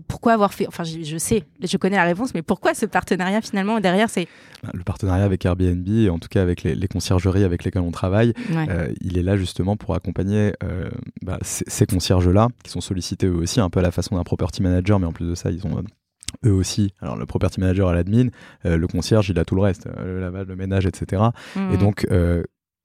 pourquoi 0.07 0.33
avoir 0.33 0.53
fait 0.53 0.67
Enfin, 0.67 0.83
je, 0.83 1.17
sais, 1.17 1.43
je 1.61 1.77
connais 1.77 1.95
la 1.95 2.03
réponse, 2.03 2.33
mais 2.33 2.41
pourquoi 2.41 2.73
ce 2.73 2.85
partenariat 2.85 3.41
finalement 3.41 3.79
derrière 3.79 4.09
C'est 4.09 4.27
bah, 4.63 4.69
le 4.73 4.83
partenariat 4.83 5.23
avec 5.23 5.45
Airbnb, 5.45 5.87
et 5.87 6.09
en 6.09 6.19
tout 6.19 6.29
cas 6.29 6.41
avec 6.41 6.63
les, 6.63 6.87
conciergeries 6.87 7.43
avec 7.43 7.63
lesquelles 7.63 7.81
on 7.81 7.91
travaille. 7.91 8.33
Euh, 8.51 8.91
il 9.01 9.17
est 9.17 9.23
là 9.23 9.37
justement 9.37 9.77
pour 9.77 9.95
accompagner 9.95 10.53
euh, 10.63 10.89
bah, 11.21 11.37
ces, 11.41 11.85
concierges-là 11.85 12.49
qui 12.63 12.71
sont 12.71 12.81
sollicités 12.81 13.27
eux 13.27 13.35
aussi 13.35 13.59
un 13.59 13.69
peu 13.69 13.79
à 13.79 13.83
la 13.83 13.91
façon 13.91 14.15
d'un 14.15 14.23
property 14.23 14.61
manager, 14.61 14.99
mais 14.99 15.07
en 15.07 15.13
plus 15.13 15.29
de 15.29 15.35
ça, 15.35 15.51
ils 15.51 15.65
ont 15.67 15.77
euh, 15.77 16.49
eux 16.49 16.53
aussi. 16.53 16.93
Alors 17.01 17.17
le 17.17 17.25
property 17.25 17.59
manager 17.59 17.89
à 17.89 17.93
l'admin, 17.93 18.27
le 18.63 18.87
concierge 18.87 19.29
il 19.29 19.37
a 19.37 19.45
tout 19.45 19.55
le 19.55 19.61
reste, 19.61 19.87
le 19.97 20.19
lavage, 20.19 20.47
le 20.47 20.55
ménage, 20.55 20.85
etc. 20.85 21.23
Et 21.55 21.59
mmh. 21.59 21.77
donc 21.77 22.07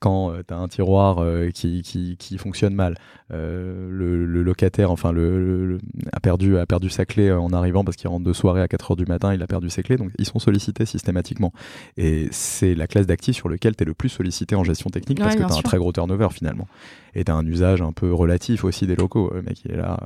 quand 0.00 0.32
tu 0.46 0.54
as 0.54 0.58
un 0.58 0.68
tiroir 0.68 1.24
qui, 1.54 1.82
qui, 1.82 2.16
qui, 2.16 2.38
fonctionne 2.38 2.74
mal, 2.74 2.96
euh, 3.32 3.88
le, 3.90 4.42
locataire, 4.42 4.90
enfin, 4.90 5.10
le, 5.10 5.78
a, 6.12 6.20
perdu, 6.20 6.58
a 6.58 6.66
perdu 6.66 6.90
sa 6.90 7.04
clé 7.04 7.32
en 7.32 7.52
arrivant 7.52 7.82
parce 7.82 7.96
qu'il 7.96 8.08
rentre 8.08 8.24
de 8.24 8.32
soirée 8.32 8.62
à 8.62 8.68
4 8.68 8.92
heures 8.92 8.96
du 8.96 9.06
matin, 9.06 9.34
il 9.34 9.42
a 9.42 9.46
perdu 9.46 9.68
ses 9.70 9.82
clés. 9.82 9.96
Donc, 9.96 10.12
ils 10.18 10.26
sont 10.26 10.38
sollicités 10.38 10.86
systématiquement. 10.86 11.52
Et 11.96 12.28
c'est 12.30 12.74
la 12.74 12.86
classe 12.86 13.06
d'actifs 13.06 13.36
sur 13.36 13.48
lequel 13.48 13.74
tu 13.74 13.82
es 13.82 13.86
le 13.86 13.94
plus 13.94 14.08
sollicité 14.08 14.54
en 14.54 14.64
gestion 14.64 14.90
technique 14.90 15.18
parce 15.18 15.34
que 15.34 15.42
tu 15.42 15.52
as 15.52 15.56
un 15.56 15.62
très 15.62 15.78
gros 15.78 15.92
turnover 15.92 16.28
finalement. 16.30 16.68
Et 17.18 17.24
tu 17.24 17.32
as 17.32 17.34
un 17.34 17.46
usage 17.46 17.80
un 17.80 17.92
peu 17.92 18.12
relatif 18.12 18.62
aussi 18.64 18.86
des 18.86 18.94
locaux. 18.94 19.32
Le 19.34 19.40
mec, 19.40 19.64
il 19.64 19.72
est 19.72 19.76
là 19.76 19.98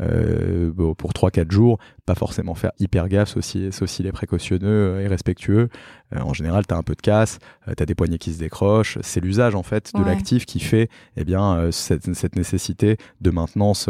euh, 0.00 0.72
pour 0.72 1.12
3-4 1.12 1.52
jours, 1.52 1.78
pas 2.04 2.16
forcément 2.16 2.56
faire 2.56 2.72
hyper 2.80 3.08
gaffe, 3.08 3.36
aussi, 3.36 3.70
aussi 3.80 4.02
les 4.02 4.10
précautionneux 4.10 5.00
et 5.00 5.06
respectueux. 5.06 5.68
Euh, 6.14 6.20
en 6.20 6.34
général, 6.34 6.66
tu 6.66 6.74
as 6.74 6.76
un 6.76 6.82
peu 6.82 6.96
de 6.96 7.00
casse, 7.00 7.38
tu 7.76 7.80
as 7.80 7.86
des 7.86 7.94
poignées 7.94 8.18
qui 8.18 8.32
se 8.32 8.40
décrochent. 8.40 8.98
C'est 9.02 9.20
l'usage 9.20 9.54
en 9.54 9.62
fait 9.62 9.92
de 9.94 10.02
l'actif 10.02 10.46
qui 10.46 10.58
fait 10.58 10.90
eh 11.16 11.24
bien, 11.24 11.70
cette, 11.70 12.12
cette 12.14 12.34
nécessité 12.34 12.96
de 13.20 13.30
maintenance 13.30 13.88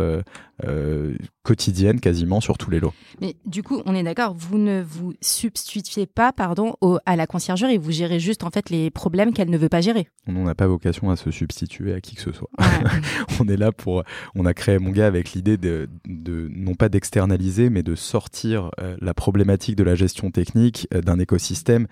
euh, 0.65 0.89
euh, 0.89 1.15
quotidienne 1.43 1.99
quasiment 1.99 2.41
sur 2.41 2.59
tous 2.59 2.69
les 2.69 2.79
lots. 2.79 2.93
Mais 3.23 3.37
du 3.47 3.63
coup, 3.63 3.81
on 3.87 3.95
est 3.95 4.03
d'accord, 4.03 4.35
vous 4.35 4.59
ne 4.59 4.83
vous 4.83 5.15
substituez 5.23 6.05
pas 6.05 6.31
pardon, 6.31 6.75
à 7.07 7.17
la 7.17 7.27
conciergerie, 7.27 7.79
vous 7.79 7.91
gérez 7.91 8.21
juste 8.21 8.45
en 8.45 8.51
fait 8.51 8.69
les 8.69 8.91
problèmes 8.91 9.33
qu'elle 9.33 9.49
ne 9.49 9.57
veut 9.57 9.71
pas 9.71 9.81
gérer. 9.81 10.09
On 10.27 10.45
n'a 10.45 10.55
pas 10.55 10.67
vocation 10.67 11.09
à 11.11 11.17
se 11.17 11.31
substituer 11.31 11.95
à 11.95 12.03
qui 12.03 12.17
que 12.17 12.23
ce 12.23 12.33
soit. 12.33 12.51
on 13.41 13.49
est 13.49 13.57
là 13.57 13.73
pour... 13.73 14.03
On 14.35 14.45
a 14.45 14.53
créé 14.53 14.79
mon 14.79 14.91
gars 14.91 15.07
avec 15.07 15.33
l'idée 15.33 15.57
de, 15.57 15.89
de, 16.07 16.51
non 16.53 16.75
pas 16.75 16.91
d'externaliser, 16.91 17.71
mais 17.71 17.83
de 17.83 17.95
sortir 17.95 18.71
euh, 18.79 18.97
la 19.01 19.15
problématique 19.15 19.77
de 19.77 19.85
la 19.85 19.95
gestion 19.95 20.31
technique 20.31 20.87
d'un 20.93 21.19
écosystème 21.19 21.87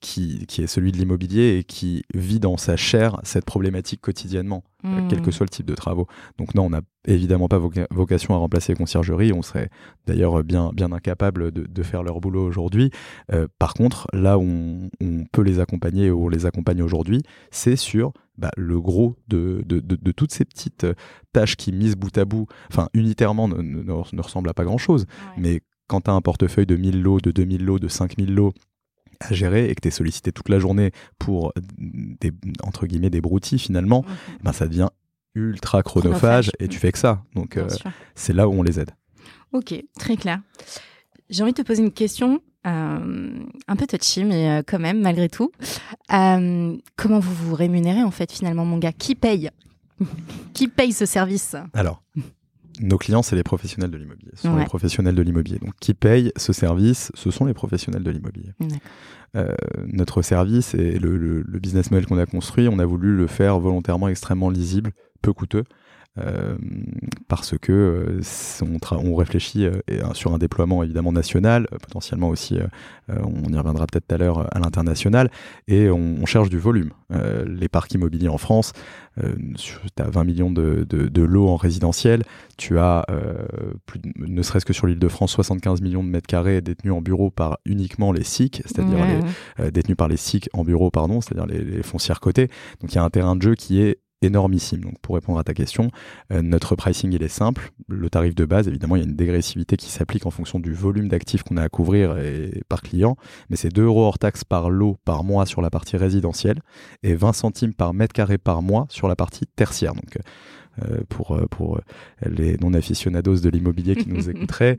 qui, 0.00 0.46
qui 0.46 0.62
est 0.62 0.68
celui 0.68 0.92
de 0.92 0.96
l'immobilier 0.96 1.58
et 1.58 1.64
qui 1.64 2.04
vit 2.14 2.38
dans 2.38 2.56
sa 2.56 2.76
chair 2.76 3.18
cette 3.24 3.44
problématique 3.44 4.00
quotidiennement. 4.00 4.62
Euh, 4.84 5.00
quel 5.08 5.22
que 5.22 5.30
hmm. 5.30 5.32
soit 5.32 5.46
le 5.46 5.50
type 5.50 5.66
de 5.66 5.74
travaux. 5.74 6.06
Donc 6.36 6.54
non, 6.54 6.66
on 6.66 6.70
n'a 6.70 6.82
évidemment 7.06 7.48
pas 7.48 7.58
vocation 7.90 8.34
à 8.34 8.36
remplacer 8.36 8.72
les 8.72 8.76
conciergeries, 8.76 9.32
on 9.32 9.40
serait 9.40 9.70
d'ailleurs 10.06 10.44
bien, 10.44 10.70
bien 10.74 10.92
incapable 10.92 11.50
de, 11.50 11.82
faire 11.82 12.02
leur 12.02 12.20
boulot 12.20 12.44
aujourd'hui. 12.44 12.90
Euh, 13.32 13.48
par 13.58 13.72
contre, 13.72 14.06
là 14.12 14.38
où 14.38 14.90
on, 15.00 15.24
peut 15.32 15.42
les 15.42 15.60
accompagner, 15.60 16.10
où 16.10 16.26
on 16.26 16.28
les 16.28 16.44
accompagne 16.44 16.82
aujourd'hui, 16.82 17.22
c'est 17.50 17.76
sur 17.76 18.12
bah, 18.36 18.50
le 18.56 18.78
gros 18.78 19.16
de, 19.28 19.62
de, 19.66 20.12
toutes 20.12 20.32
ces 20.32 20.44
petites 20.44 20.84
euh, 20.84 20.94
tâches 21.32 21.56
qui, 21.56 21.72
mises 21.72 21.96
bout 21.96 22.16
à 22.18 22.26
bout, 22.26 22.46
enfin 22.70 22.88
unitairement, 22.92 23.48
ne, 23.48 23.62
ne, 23.62 24.20
ressemblent 24.20 24.50
à 24.50 24.54
pas 24.54 24.64
grand-chose. 24.64 25.06
Mais 25.38 25.62
quand 25.88 26.02
tu 26.02 26.10
as 26.10 26.14
un 26.14 26.20
portefeuille 26.20 26.66
de 26.66 26.76
1000 26.76 27.02
lots, 27.02 27.20
de 27.20 27.30
2000 27.30 27.64
lots, 27.64 27.78
de 27.78 27.88
5000 27.88 28.34
lots, 28.34 28.52
à 29.20 29.32
gérer 29.32 29.68
et 29.70 29.74
que 29.74 29.80
tu 29.80 29.88
es 29.88 29.90
sollicité 29.90 30.32
toute 30.32 30.48
la 30.48 30.58
journée 30.58 30.92
pour 31.18 31.52
des, 31.78 32.32
entre 32.62 32.86
guillemets 32.86 33.10
des 33.10 33.20
broutilles 33.20 33.58
finalement, 33.58 34.02
mhm. 34.02 34.38
ben 34.42 34.52
ça 34.52 34.66
devient 34.66 34.88
ultra 35.36 35.82
chronophage, 35.82 36.50
et 36.58 36.66
tu 36.66 36.78
fais 36.78 36.90
que 36.90 36.98
ça. 36.98 37.22
Donc 37.34 37.56
euh, 37.56 37.68
c'est 38.14 38.32
là 38.32 38.48
où 38.48 38.52
on 38.52 38.62
les 38.62 38.80
aide. 38.80 38.90
Ok, 39.52 39.74
très 39.98 40.16
clair. 40.16 40.40
J'ai 41.28 41.42
envie 41.42 41.52
de 41.52 41.62
te 41.62 41.66
poser 41.66 41.82
une 41.82 41.92
question 41.92 42.40
euh, 42.66 43.44
un 43.68 43.76
peu 43.76 43.86
touchy, 43.86 44.24
mais 44.24 44.50
euh, 44.50 44.62
quand 44.66 44.78
même, 44.78 45.00
malgré 45.00 45.28
tout. 45.28 45.52
comment 46.08 47.18
vous 47.18 47.34
vous 47.34 47.54
rémunérez 47.54 48.02
en 48.02 48.10
fait 48.10 48.32
finalement, 48.32 48.64
mon 48.64 48.78
gars? 48.78 48.92
Qui 48.92 49.14
paye? 49.14 49.50
Qui 50.54 50.68
paye 50.68 50.92
ce 50.92 51.06
service? 51.06 51.54
Alors, 51.74 52.02
nos 52.80 52.98
clients, 52.98 53.22
c'est 53.22 53.36
les 53.36 53.42
professionnels 53.42 53.90
de 53.90 53.96
l'immobilier. 53.96 54.30
Ce 54.34 54.42
sont 54.42 54.56
les 54.56 54.64
professionnels 54.64 55.14
de 55.14 55.22
l'immobilier. 55.22 55.58
Donc, 55.58 55.74
qui 55.80 55.94
paye 55.94 56.32
ce 56.36 56.52
service 56.52 57.10
Ce 57.14 57.30
sont 57.30 57.44
les 57.44 57.54
professionnels 57.54 58.02
de 58.02 58.10
l'immobilier. 58.10 58.52
Euh, 59.36 59.54
notre 59.86 60.22
service 60.22 60.74
et 60.74 60.98
le, 60.98 61.44
business 61.46 61.90
model 61.90 62.06
qu'on 62.06 62.18
a 62.18 62.26
construit, 62.26 62.68
on 62.68 62.78
a 62.78 62.86
voulu 62.86 63.16
le 63.16 63.26
faire 63.26 63.58
volontairement 63.58 64.08
extrêmement 64.08 64.50
lisible, 64.50 64.92
peu 65.22 65.32
coûteux. 65.32 65.64
Euh, 66.18 66.56
parce 67.28 67.58
que 67.58 67.72
euh, 67.72 68.20
on, 68.90 69.14
réfléchit 69.14 69.66
sur 70.14 70.32
un 70.32 70.38
déploiement 70.38 70.82
évidemment 70.82 71.12
national, 71.12 71.66
potentiellement 71.82 72.28
aussi, 72.28 72.58
on 73.08 73.52
y 73.52 73.56
reviendra 73.56 73.86
peut-être 73.86 74.06
tout 74.06 74.14
à 74.14 74.18
l'heure, 74.18 74.54
à 74.54 74.58
l'international, 74.58 75.30
et 75.68 75.90
on, 75.90 76.24
cherche 76.26 76.48
du 76.50 76.58
volume. 76.58 76.90
les 77.10 77.68
parcs 77.68 77.92
immobiliers 77.94 78.28
en 78.28 78.38
France, 78.38 78.72
tu 79.58 79.78
as 79.98 80.10
20 80.10 80.24
millions 80.24 80.50
de, 80.50 81.22
lots 81.22 81.48
en 81.48 81.56
résidentiel, 81.56 82.22
tu 82.56 82.78
as, 82.78 83.06
plus, 83.86 84.00
ne 84.16 84.42
serait-ce 84.42 84.66
que 84.66 84.72
sur 84.72 84.86
l'île 84.86 84.98
de 84.98 85.08
France, 85.08 85.32
75 85.32 85.80
millions 85.80 86.04
de 86.04 86.08
mètres 86.08 86.26
carrés 86.26 86.60
détenus 86.60 86.92
en 86.92 87.00
bureau 87.00 87.30
par 87.30 87.58
uniquement 87.64 88.12
les 88.12 88.24
SIC, 88.24 88.62
c'est-à-dire 88.66 88.98
détenus 89.72 89.96
par 89.96 90.08
les 90.08 90.16
SIC 90.16 90.48
en 90.52 90.64
bureau, 90.64 90.90
pardon, 90.90 91.20
c'est-à-dire 91.20 91.46
les, 91.46 91.64
les 91.64 91.82
foncières 91.82 92.20
cotées. 92.20 92.48
Donc 92.80 92.92
il 92.92 92.96
y 92.96 92.98
a 92.98 93.04
un 93.04 93.10
terrain 93.10 93.36
de 93.36 93.42
jeu 93.42 93.54
qui 93.54 93.80
est 93.80 93.98
énormissime. 94.26 94.80
Donc 94.80 94.98
pour 95.00 95.14
répondre 95.14 95.38
à 95.38 95.44
ta 95.44 95.54
question, 95.54 95.90
euh, 96.32 96.42
notre 96.42 96.76
pricing 96.76 97.12
il 97.12 97.22
est 97.22 97.28
simple. 97.28 97.70
Le 97.88 98.10
tarif 98.10 98.34
de 98.34 98.44
base, 98.44 98.68
évidemment, 98.68 98.96
il 98.96 99.00
y 99.00 99.04
a 99.04 99.08
une 99.08 99.16
dégressivité 99.16 99.76
qui 99.76 99.90
s'applique 99.90 100.26
en 100.26 100.30
fonction 100.30 100.60
du 100.60 100.72
volume 100.74 101.08
d'actifs 101.08 101.42
qu'on 101.42 101.56
a 101.56 101.62
à 101.62 101.68
couvrir 101.68 102.18
et 102.18 102.62
par 102.68 102.82
client, 102.82 103.16
mais 103.48 103.56
c'est 103.56 103.70
2 103.70 103.82
euros 103.82 104.04
hors 104.04 104.18
taxe 104.18 104.44
par 104.44 104.70
lot 104.70 104.98
par 105.04 105.24
mois 105.24 105.46
sur 105.46 105.62
la 105.62 105.70
partie 105.70 105.96
résidentielle 105.96 106.60
et 107.02 107.14
20 107.14 107.32
centimes 107.32 107.74
par 107.74 107.94
mètre 107.94 108.12
carré 108.12 108.38
par 108.38 108.62
mois 108.62 108.86
sur 108.90 109.08
la 109.08 109.16
partie 109.16 109.46
tertiaire. 109.46 109.94
Donc 109.94 110.18
euh, 110.84 111.00
pour, 111.08 111.32
euh, 111.32 111.46
pour 111.50 111.80
les 112.26 112.58
non-aficionados 112.58 113.36
de 113.36 113.48
l'immobilier 113.48 113.96
qui 113.96 114.08
nous 114.08 114.28
écouteraient, 114.30 114.76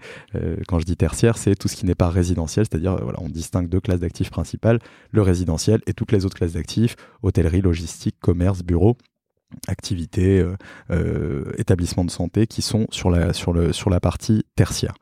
quand 0.68 0.80
je 0.80 0.86
dis 0.86 0.98
tertiaire, 0.98 1.38
c'est 1.38 1.56
tout 1.56 1.68
ce 1.68 1.76
qui 1.76 1.86
n'est 1.86 1.96
pas 1.96 2.10
résidentiel, 2.10 2.66
c'est-à-dire 2.70 2.98
voilà, 3.02 3.20
on 3.22 3.30
distingue 3.30 3.68
deux 3.70 3.80
classes 3.80 4.02
d'actifs 4.02 4.30
principales, 4.30 4.80
le 5.12 5.22
résidentiel 5.22 5.82
et 5.88 5.94
toutes 5.94 6.12
les 6.12 6.26
autres 6.26 6.38
classes 6.38 6.54
d'actifs, 6.54 6.96
hôtellerie, 7.24 7.62
logistique, 7.62 8.16
commerce, 8.20 8.64
bureau 8.64 8.98
activités, 9.68 10.40
euh, 10.40 10.56
euh, 10.92 11.52
établissements 11.58 12.06
de 12.06 12.12
santé 12.12 12.48
qui 12.48 12.62
sont 12.62 12.88
sur 12.92 13.10
la, 13.10 14.00
partie 14.00 14.46
tertiaire 14.56 14.96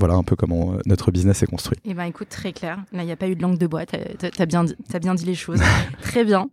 voilà 0.00 0.14
un 0.14 0.24
peu 0.24 0.34
comment 0.34 0.72
euh, 0.72 0.78
notre 0.86 1.12
business 1.12 1.42
est 1.42 1.46
construit. 1.46 1.78
Eh 1.84 1.94
ben, 1.94 2.04
écoute, 2.04 2.28
très 2.30 2.52
clair. 2.52 2.78
Là, 2.92 3.02
il 3.02 3.06
n'y 3.06 3.12
a 3.12 3.16
pas 3.16 3.28
eu 3.28 3.36
de 3.36 3.42
langue 3.42 3.58
de 3.58 3.66
bois. 3.66 3.84
Tu 3.86 3.96
as, 3.96 4.46
bien, 4.46 4.64
as 4.92 4.98
bien 4.98 5.14
dit 5.14 5.26
les 5.26 5.34
choses. 5.34 5.60
très 6.02 6.24
bien. 6.24 6.48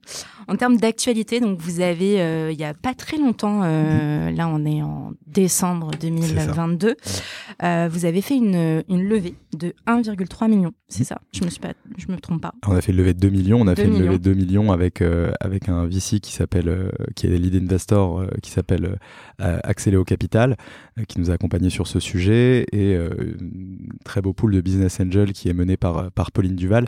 En 0.50 0.56
termes 0.56 0.78
d'actualité, 0.78 1.40
donc 1.40 1.60
vous 1.60 1.80
avez, 1.80 2.22
euh, 2.22 2.52
il 2.52 2.58
n'y 2.58 2.64
a 2.66 2.74
pas 2.74 2.94
très 2.94 3.18
longtemps, 3.18 3.62
euh, 3.64 4.32
là 4.32 4.48
on 4.48 4.66
est 4.66 4.82
en 4.82 5.12
décembre 5.26 5.92
2022, 6.00 6.96
vous 7.90 8.06
avez 8.06 8.22
fait 8.22 8.38
une, 8.38 8.84
une 8.88 9.04
levée 9.04 9.36
de 9.58 9.74
1,3 9.88 10.50
million. 10.50 10.72
C'est 10.88 11.04
ça? 11.04 11.20
Je 11.34 11.44
me 11.44 11.50
suis 11.50 11.60
pas, 11.60 11.74
je 11.98 12.10
me 12.10 12.18
trompe 12.18 12.42
pas. 12.42 12.54
On 12.66 12.76
a 12.76 12.82
fait 12.82 12.94
une 12.94 12.98
levée 12.98 13.14
de 13.14 13.20
2 13.20 13.30
millions. 13.30 13.60
On 13.60 13.68
a 13.68 13.76
fait 13.76 13.86
une 13.86 14.00
levée 14.00 14.20
de 14.20 14.24
2 14.24 14.34
millions 14.36 14.72
avec 14.72 15.02
avec 15.42 15.68
un 15.68 15.86
VC 15.86 16.22
qui 16.22 16.32
s'appelle, 16.32 16.92
qui 17.16 17.28
est 17.28 17.38
lead 17.38 17.56
investor, 17.56 18.26
qui 18.42 18.52
s'appelle 18.52 18.98
Accéléo 19.40 20.06
Capital, 20.06 20.56
qui 21.10 21.20
nous 21.20 21.30
a 21.30 21.34
accompagnés 21.34 21.70
sur 21.70 21.88
ce 21.88 22.00
sujet 22.00 22.66
et 22.72 22.98
très 24.04 24.22
beau 24.22 24.34
pool 24.34 24.54
de 24.54 24.62
business 24.62 25.00
angel 25.00 25.34
qui 25.34 25.50
est 25.50 25.54
mené 25.54 25.78
par, 25.78 26.12
par 26.12 26.32
Pauline 26.32 26.56
Duval. 26.56 26.88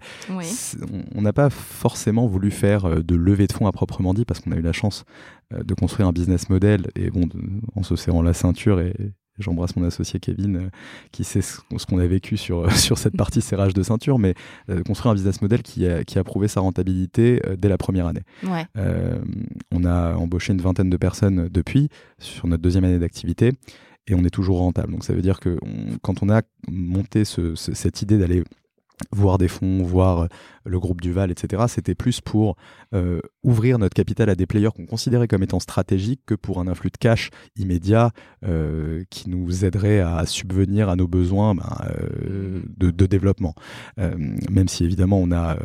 On 1.15 1.21
n'a 1.21 1.33
pas 1.33 1.49
forcément 1.49 2.27
voulu 2.27 2.51
faire 2.51 2.85
euh, 2.85 3.01
de 3.01 3.15
levée 3.15 3.47
de 3.47 3.53
fonds 3.53 3.67
à 3.67 3.71
proprement 3.71 4.13
dit 4.13 4.25
parce 4.25 4.39
qu'on 4.39 4.51
a 4.51 4.55
eu 4.55 4.61
la 4.61 4.73
chance 4.73 5.05
euh, 5.53 5.63
de 5.63 5.73
construire 5.73 6.07
un 6.07 6.13
business 6.13 6.49
model 6.49 6.87
et 6.95 7.09
bon, 7.09 7.27
en 7.75 7.83
se 7.83 7.95
serrant 7.95 8.21
la 8.21 8.33
ceinture 8.33 8.79
et, 8.79 8.93
J'embrasse 9.37 9.77
mon 9.77 9.85
associé 9.85 10.19
Kevin 10.19 10.57
euh, 10.57 10.69
qui 11.13 11.23
sait 11.23 11.41
ce, 11.41 11.61
qu'on 11.87 11.99
a 11.99 12.05
vécu 12.05 12.35
sur, 12.35 12.69
sur 12.75 12.97
cette 12.97 13.15
partie 13.15 13.39
serrage 13.39 13.73
de 13.73 13.81
ceinture, 13.83 14.19
mais 14.19 14.33
construire 14.85 15.13
un 15.13 15.15
business 15.15 15.41
model 15.41 15.61
qui 15.63 15.87
a, 15.87 16.03
qui 16.03 16.19
a 16.19 16.25
prouvé 16.25 16.49
sa 16.49 16.59
rentabilité 16.59 17.41
dès 17.57 17.69
la 17.69 17.77
première 17.77 18.05
année. 18.05 18.23
on 19.71 19.85
a 19.85 20.15
embauché 20.15 20.51
une 20.51 20.59
vingtaine 20.59 20.89
de 20.89 20.97
personnes 20.97 21.47
depuis, 21.47 21.87
sur 22.17 22.47
notre 22.47 22.61
deuxième 22.61 22.83
année 22.83 22.99
d'activité 22.99 23.53
et 24.09 24.15
on 24.15 24.25
est 24.25 24.29
toujours 24.29 24.57
rentable. 24.57 24.91
Donc 24.91 25.05
ça 25.05 25.13
veut 25.13 25.21
dire 25.21 25.39
que 25.39 25.57
quand 26.01 26.21
on 26.23 26.29
a 26.29 26.41
monté 26.67 27.23
cette 27.23 28.01
idée 28.01 28.17
d'aller 28.17 28.43
voir 29.13 29.37
des 29.37 29.47
fonds, 29.47 29.83
voir 29.83 30.27
le 30.65 30.79
groupe 30.79 31.01
Duval, 31.01 31.31
etc., 31.31 31.63
c'était 31.67 31.95
plus 31.95 32.21
pour 32.21 32.55
euh, 32.93 33.19
ouvrir 33.43 33.77
notre 33.77 33.93
capital 33.93 34.29
à 34.29 34.35
des 34.35 34.45
players 34.45 34.69
qu'on 34.75 34.85
considérait 34.85 35.27
comme 35.27 35.43
étant 35.43 35.59
stratégiques 35.59 36.21
que 36.25 36.35
pour 36.35 36.59
un 36.59 36.67
influx 36.67 36.89
de 36.89 36.97
cash 36.97 37.29
immédiat 37.55 38.11
euh, 38.43 39.03
qui 39.09 39.29
nous 39.29 39.63
aiderait 39.63 39.99
à 39.99 40.25
subvenir 40.25 40.89
à 40.89 40.95
nos 40.95 41.07
besoins 41.07 41.55
ben, 41.55 41.69
euh, 41.89 42.61
de, 42.77 43.05
développement. 43.05 43.55
même 43.97 44.67
si 44.67 44.83
évidemment 44.83 45.19
on 45.19 45.31
a 45.31 45.57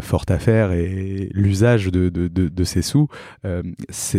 fort 0.00 0.24
à 0.28 0.38
faire 0.38 0.72
et 0.72 1.28
l'usage 1.32 1.86
de, 1.86 2.64
ces 2.64 2.82
sous, 2.82 3.08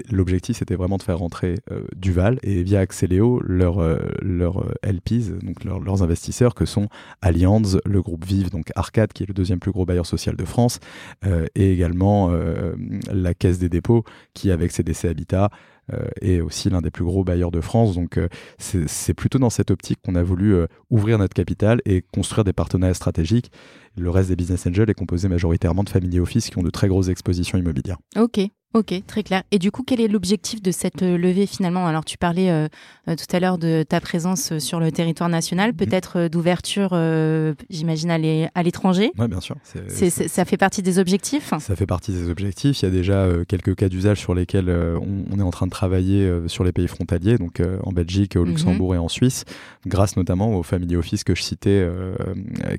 l'objectif 0.09 0.57
c'était 0.57 0.75
vraiment 0.75 0.97
de 0.97 1.03
faire 1.03 1.19
rentrer 1.19 1.59
Duval 1.95 2.39
et 2.43 2.63
via 2.63 2.81
Axeléo 2.81 3.39
leurs 3.41 3.81
leur 4.21 4.65
LPs, 4.83 5.39
donc 5.43 5.63
leurs 5.63 6.03
investisseurs 6.03 6.55
que 6.55 6.65
sont 6.65 6.89
Allianz, 7.21 7.79
le 7.85 8.01
groupe 8.01 8.25
Vive, 8.25 8.49
donc 8.49 8.71
Arcade 8.75 9.13
qui 9.13 9.23
est 9.23 9.27
le 9.27 9.33
deuxième 9.33 9.59
plus 9.59 9.71
gros 9.71 9.85
bailleur 9.85 10.00
social 10.05 10.35
de 10.35 10.45
France, 10.45 10.79
euh, 11.25 11.45
et 11.55 11.71
également 11.71 12.29
euh, 12.31 12.73
la 13.11 13.33
Caisse 13.33 13.59
des 13.59 13.69
dépôts 13.69 14.03
qui, 14.33 14.51
avec 14.51 14.71
CDC 14.71 15.05
Habitat, 15.05 15.49
euh, 15.93 16.05
est 16.21 16.41
aussi 16.41 16.69
l'un 16.69 16.81
des 16.81 16.91
plus 16.91 17.03
gros 17.03 17.23
bailleurs 17.23 17.51
de 17.51 17.61
France. 17.61 17.95
Donc 17.95 18.19
c'est 18.57 19.13
plutôt 19.13 19.39
dans 19.39 19.49
cette 19.49 19.71
optique 19.71 19.99
qu'on 20.05 20.15
a 20.15 20.23
voulu 20.23 20.55
ouvrir 20.89 21.17
notre 21.17 21.33
capital 21.33 21.81
et 21.85 22.03
construire 22.13 22.43
des 22.43 22.53
partenariats 22.53 22.93
stratégiques. 22.93 23.51
Le 23.97 24.09
reste 24.09 24.29
des 24.29 24.35
business 24.35 24.65
angels 24.67 24.89
est 24.89 24.93
composé 24.93 25.27
majoritairement 25.27 25.83
de 25.83 25.89
family 25.89 26.19
office 26.19 26.49
qui 26.49 26.57
ont 26.57 26.63
de 26.63 26.69
très 26.69 26.87
grosses 26.87 27.09
expositions 27.09 27.57
immobilières. 27.57 27.97
Ok, 28.17 28.39
Ok, 28.73 28.93
très 29.05 29.21
clair. 29.21 29.43
Et 29.51 29.59
du 29.59 29.69
coup, 29.69 29.83
quel 29.83 29.99
est 29.99 30.07
l'objectif 30.07 30.61
de 30.61 30.71
cette 30.71 31.03
euh, 31.03 31.17
levée 31.17 31.45
finalement? 31.45 31.87
Alors, 31.87 32.05
tu 32.05 32.17
parlais 32.17 32.49
euh, 32.49 32.69
euh, 33.09 33.15
tout 33.17 33.35
à 33.35 33.41
l'heure 33.41 33.57
de 33.57 33.83
ta 33.83 33.99
présence 33.99 34.57
sur 34.59 34.79
le 34.79 34.93
territoire 34.93 35.27
national, 35.27 35.73
peut-être 35.73 36.29
d'ouverture, 36.29 36.91
j'imagine, 37.69 38.11
à 38.11 38.63
l'étranger? 38.63 39.11
Oui, 39.17 39.27
bien 39.27 39.41
sûr. 39.41 39.57
ça 39.65 40.45
fait 40.45 40.57
partie 40.57 40.81
des 40.81 40.99
objectifs? 40.99 41.53
Ça 41.59 41.75
fait 41.75 41.85
partie 41.85 42.13
des 42.13 42.29
objectifs. 42.29 42.81
Il 42.81 42.85
y 42.85 42.87
a 42.87 42.91
déjà 42.91 43.27
quelques 43.47 43.75
cas 43.75 43.89
d'usage 43.89 44.19
sur 44.19 44.33
lesquels 44.33 44.69
on, 44.69 45.37
est 45.37 45.43
en 45.43 45.51
train 45.51 45.65
de 45.65 45.71
travailler 45.71 46.31
sur 46.47 46.63
les 46.63 46.71
pays 46.71 46.87
frontaliers, 46.87 47.37
donc 47.37 47.61
en 47.83 47.91
Belgique, 47.91 48.35
au 48.35 48.43
mhm. 48.43 48.49
Luxembourg 48.51 48.95
et 48.95 48.97
en 48.97 49.09
Suisse, 49.09 49.43
grâce 49.85 50.15
notamment 50.15 50.55
aux 50.55 50.63
family 50.63 50.95
office 50.95 51.23
que 51.23 51.35
je 51.35 51.41
citais, 51.41 51.85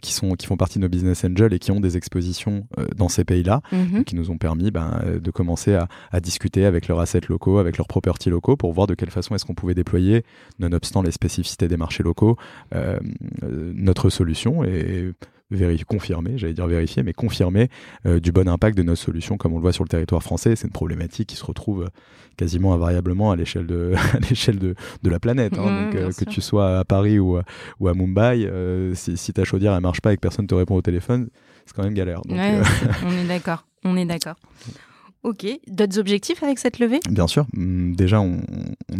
qui, 0.01 0.13
sont, 0.13 0.35
qui 0.35 0.47
font 0.47 0.57
partie 0.57 0.79
de 0.79 0.85
nos 0.85 0.89
business 0.89 1.02
angels 1.09 1.53
et 1.53 1.59
qui 1.59 1.71
ont 1.71 1.81
des 1.81 1.97
expositions 1.97 2.67
dans 2.97 3.09
ces 3.09 3.25
pays-là, 3.25 3.61
mhm. 3.73 4.05
qui 4.05 4.17
nous 4.17 4.31
ont 4.31 4.39
permis 4.39 4.71
ben, 4.71 5.01
de 5.23 5.31
commencer 5.31 5.75
à 5.75 5.83
à, 6.11 6.21
discuter 6.21 6.65
avec 6.65 6.89
leurs 6.89 7.01
assets 7.01 7.23
locaux, 7.29 7.59
avec 7.59 7.79
leurs 7.79 7.87
properties 7.87 8.31
locaux, 8.31 8.57
pour 8.57 8.73
voir 8.73 8.87
de 8.87 8.95
quelle 8.95 9.11
façon 9.11 9.35
est-ce 9.35 9.45
qu'on 9.45 9.55
pouvait 9.55 9.75
déployer, 9.75 10.25
nonobstant 10.59 11.03
les 11.03 11.11
spécificités 11.11 11.69
des 11.69 11.77
marchés 11.77 12.03
locaux, 12.03 12.37
euh, 12.75 12.99
notre 13.43 14.11
solution 14.11 14.65
et 14.65 15.13
vérifier, 15.57 15.85
confirmer, 15.85 16.39
j'allais 16.39 16.55
dire 16.55 16.67
vérifier, 16.67 17.03
mais 17.03 17.13
confirmer 17.13 17.69
euh, 18.07 18.21
du 18.21 18.33
bon 18.33 18.49
impact 18.49 18.77
de 18.77 18.83
notre 18.83 19.01
solution 19.01 19.37
comme 19.37 19.53
on 19.53 19.57
le 19.57 19.63
voit 19.63 19.73
sur 19.73 19.85
le 19.85 19.89
territoire 19.89 20.23
français. 20.23 20.57
C'est 20.57 20.67
une 20.67 20.73
problématique 20.73 21.29
qui 21.29 21.37
se 21.37 21.45
retrouve 21.45 21.89
quasiment 22.37 22.73
invariablement 22.75 23.31
à 23.31 23.37
l'échelle 23.37 23.67
de, 23.67 23.93
à 24.15 24.19
l'échelle 24.19 24.59
de, 24.59 24.75
de, 25.03 25.11
la 25.11 25.21
planète. 25.21 25.59
Hein. 25.59 25.85
Donc, 25.85 25.95
euh, 25.95 26.13
que 26.13 26.25
tu 26.25 26.41
sois 26.41 26.79
à 26.79 26.85
Paris 26.85 27.19
ou, 27.19 27.37
à, 27.37 27.45
ou 27.81 27.89
à 27.89 27.95
Mumbai, 27.95 28.51
si, 28.95 29.17
si, 29.17 29.33
ta 29.33 29.45
chaudière 29.45 29.75
elle 29.75 29.83
marche 29.83 30.01
pas 30.01 30.13
et 30.13 30.17
que 30.17 30.21
personne 30.21 30.47
te 30.47 30.55
répond 30.55 30.77
au 30.77 30.83
téléphone, 30.83 31.29
c'est 31.67 31.75
quand 31.75 31.85
même 31.85 31.95
galère. 31.95 32.21
on 32.29 33.11
est 33.11 33.29
d'accord. 33.29 33.67
On 33.85 33.97
est 33.97 34.07
d'accord. 34.07 34.37
Ok, 35.25 35.47
d'autres 35.69 36.01
objectifs 36.01 36.43
avec 36.43 36.59
cette 36.59 36.81
levée? 36.81 36.99
Bien 37.09 37.29
sûr. 37.29 37.47
Hum, 37.57 37.95
déjà, 37.95 38.21
on, 38.21 38.41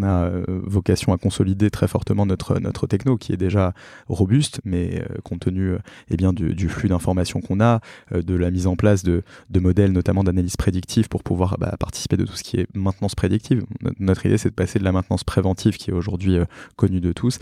a 0.03 0.25
euh, 0.25 0.45
vocation 0.65 1.13
à 1.13 1.19
consolider 1.19 1.69
très 1.69 1.89
fortement 1.89 2.27
notre, 2.27 2.61
notre 2.61 2.87
techno 2.87 3.17
qui 3.17 3.33
est 3.33 3.37
déjà 3.37 3.75
robuste, 4.07 4.61
mais 4.65 5.01
euh, 5.01 5.19
compte 5.25 5.41
tenu 5.41 5.71
euh, 5.71 5.79
eh 6.11 6.17
bien, 6.17 6.33
du, 6.33 6.69
flux 6.69 6.89
d'informations 6.89 7.41
qu'on 7.41 7.61
a, 7.61 7.81
de 8.13 8.35
la 8.37 8.53
mise 8.53 8.69
en 8.69 8.77
place 8.77 9.03
de, 9.03 9.25
de 9.51 9.61
modèles, 9.61 9.91
notamment 9.91 10.23
d'analyse 10.23 10.57
prédictive, 10.57 11.09
pour 11.09 11.25
pouvoir 11.25 11.57
bah, 11.59 11.75
participer 11.79 12.17
de 12.17 12.25
tout 12.25 12.37
ce 12.37 12.45
qui 12.45 12.59
est 12.59 12.69
maintenance 12.73 13.17
prédictive. 13.17 13.65
Notre 13.99 14.25
idée, 14.25 14.39
c'est 14.39 14.51
de 14.51 14.55
passer 14.55 14.79
de 14.79 14.85
la 14.85 14.93
maintenance 14.93 15.25
préventive, 15.25 15.77
qui 15.77 15.91
est 15.91 15.95
aujourd'hui 15.95 16.39
connue 16.77 17.01
de 17.01 17.13
tous, 17.13 17.39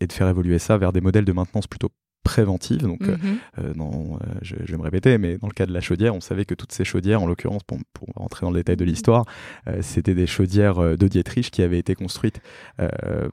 et 0.00 0.06
de 0.06 0.12
faire 0.12 0.28
évoluer 0.28 0.58
ça 0.58 0.76
vers 0.76 0.92
des 0.92 1.00
modèles 1.00 1.24
de 1.24 1.32
maintenance 1.32 1.66
plutôt 1.66 1.90
préventive. 2.22 2.82
Donc, 2.82 3.00
Mhm. 3.00 3.18
euh, 3.58 3.74
dans, 3.74 3.90
euh, 4.22 4.26
je, 4.42 4.56
je 4.64 4.72
vais 4.72 4.76
me 4.78 4.82
répéter, 4.82 5.16
mais 5.18 5.38
dans 5.38 5.46
le 5.48 5.52
cas 5.52 5.66
de 5.66 5.72
la 5.72 5.80
chaudière, 5.80 6.14
on 6.14 6.20
savait 6.20 6.44
que 6.44 6.54
toutes 6.54 6.72
ces 6.72 6.84
chaudières, 6.84 7.22
en 7.22 7.26
l'occurrence, 7.26 7.62
pour, 7.64 7.78
pour 7.92 8.08
rentrer 8.14 8.46
dans 8.46 8.50
le 8.50 8.58
détail 8.58 8.76
de 8.76 8.84
l'histoire, 8.84 9.24
euh, 9.68 9.78
c'était 9.82 10.14
des 10.14 10.26
chaudières 10.26 10.78
euh, 10.78 10.96
de 10.96 11.08
Dietrich 11.08 11.50
qui 11.50 11.62
avaient 11.62 11.78
été 11.78 11.94
construites 11.94 12.40
euh, 12.80 13.28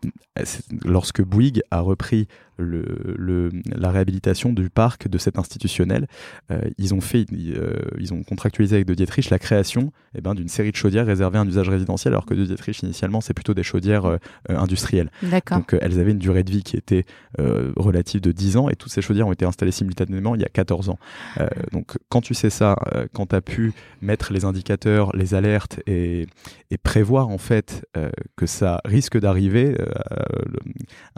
lorsque 0.86 1.22
Bouygues 1.22 1.62
a 1.72 1.82
repris 1.82 2.28
le, 2.60 2.84
le- 3.18 3.52
la 3.76 3.92
réhabilitation 3.92 4.52
du 4.52 4.72
parc 4.72 5.08
de 5.08 5.18
cet 5.20 5.38
institutionnel. 5.38 6.08
euh, 6.50 6.60
ils 6.80 6.96
ont 6.96 7.02
fait, 7.02 7.26
euh, 7.32 7.72
ils 8.00 8.16
ont 8.16 8.24
contractualisé 8.24 8.78
avec 8.78 8.88
De 8.88 8.96
Dietrich 8.96 9.30
la 9.30 9.38
création 9.38 9.92
eh 10.16 10.22
ben, 10.22 10.34
d'une 10.34 10.48
série 10.48 10.72
de 10.72 10.76
chaudières 10.76 11.06
réservées 11.06 11.38
à 11.38 11.42
un 11.42 11.48
usage 11.48 11.70
résidentiel, 11.70 12.14
alors 12.16 12.26
que 12.26 12.34
De 12.34 12.46
Dietrich 12.46 12.82
initialement 12.82 13.22
c'est 13.22 13.36
plutôt 13.36 13.54
des 13.54 13.62
chaudières 13.62 14.06
euh, 14.06 14.18
euh, 14.50 14.58
industrielles. 14.58 15.12
Donc 15.58 15.74
euh, 15.76 15.80
elles 15.82 16.00
avaient 16.00 16.12
une 16.14 16.18
durée 16.18 16.44
de 16.44 16.50
vie 16.52 16.64
qui 16.64 16.78
était 16.78 17.06
euh, 17.40 17.74
relative 17.76 18.22
de 18.22 18.32
10 18.32 18.58
ans 18.58 18.70
et 18.70 18.76
toutes 18.78 18.92
ces 18.92 19.02
chaudières 19.02 19.28
ont 19.28 19.32
été 19.32 19.46
installées 19.46 19.72
simultanément 19.72 20.36
il 20.36 20.42
y 20.42 20.46
a 20.46 20.50
14 20.50 20.90
ans. 20.90 21.00
Euh, 21.40 21.48
donc 21.72 21.98
quand 22.10 22.22
tu 22.22 22.34
sais 22.34 22.50
ça, 22.50 22.76
euh, 22.96 23.08
quand 23.14 23.28
tu 23.28 23.36
as 23.36 23.42
pu 23.42 23.74
mettre 24.02 24.34
les 24.34 24.46
indicateurs, 24.46 25.16
les 25.16 25.34
alertes 25.34 25.80
et, 25.88 26.28
et 26.72 26.78
prévoir 26.78 27.30
en 27.30 27.38
fait 27.38 27.86
euh, 27.96 28.10
que 28.36 28.46
ça 28.46 28.82
risque 28.86 29.20
d'arriver 29.20 29.76
euh, 29.80 29.86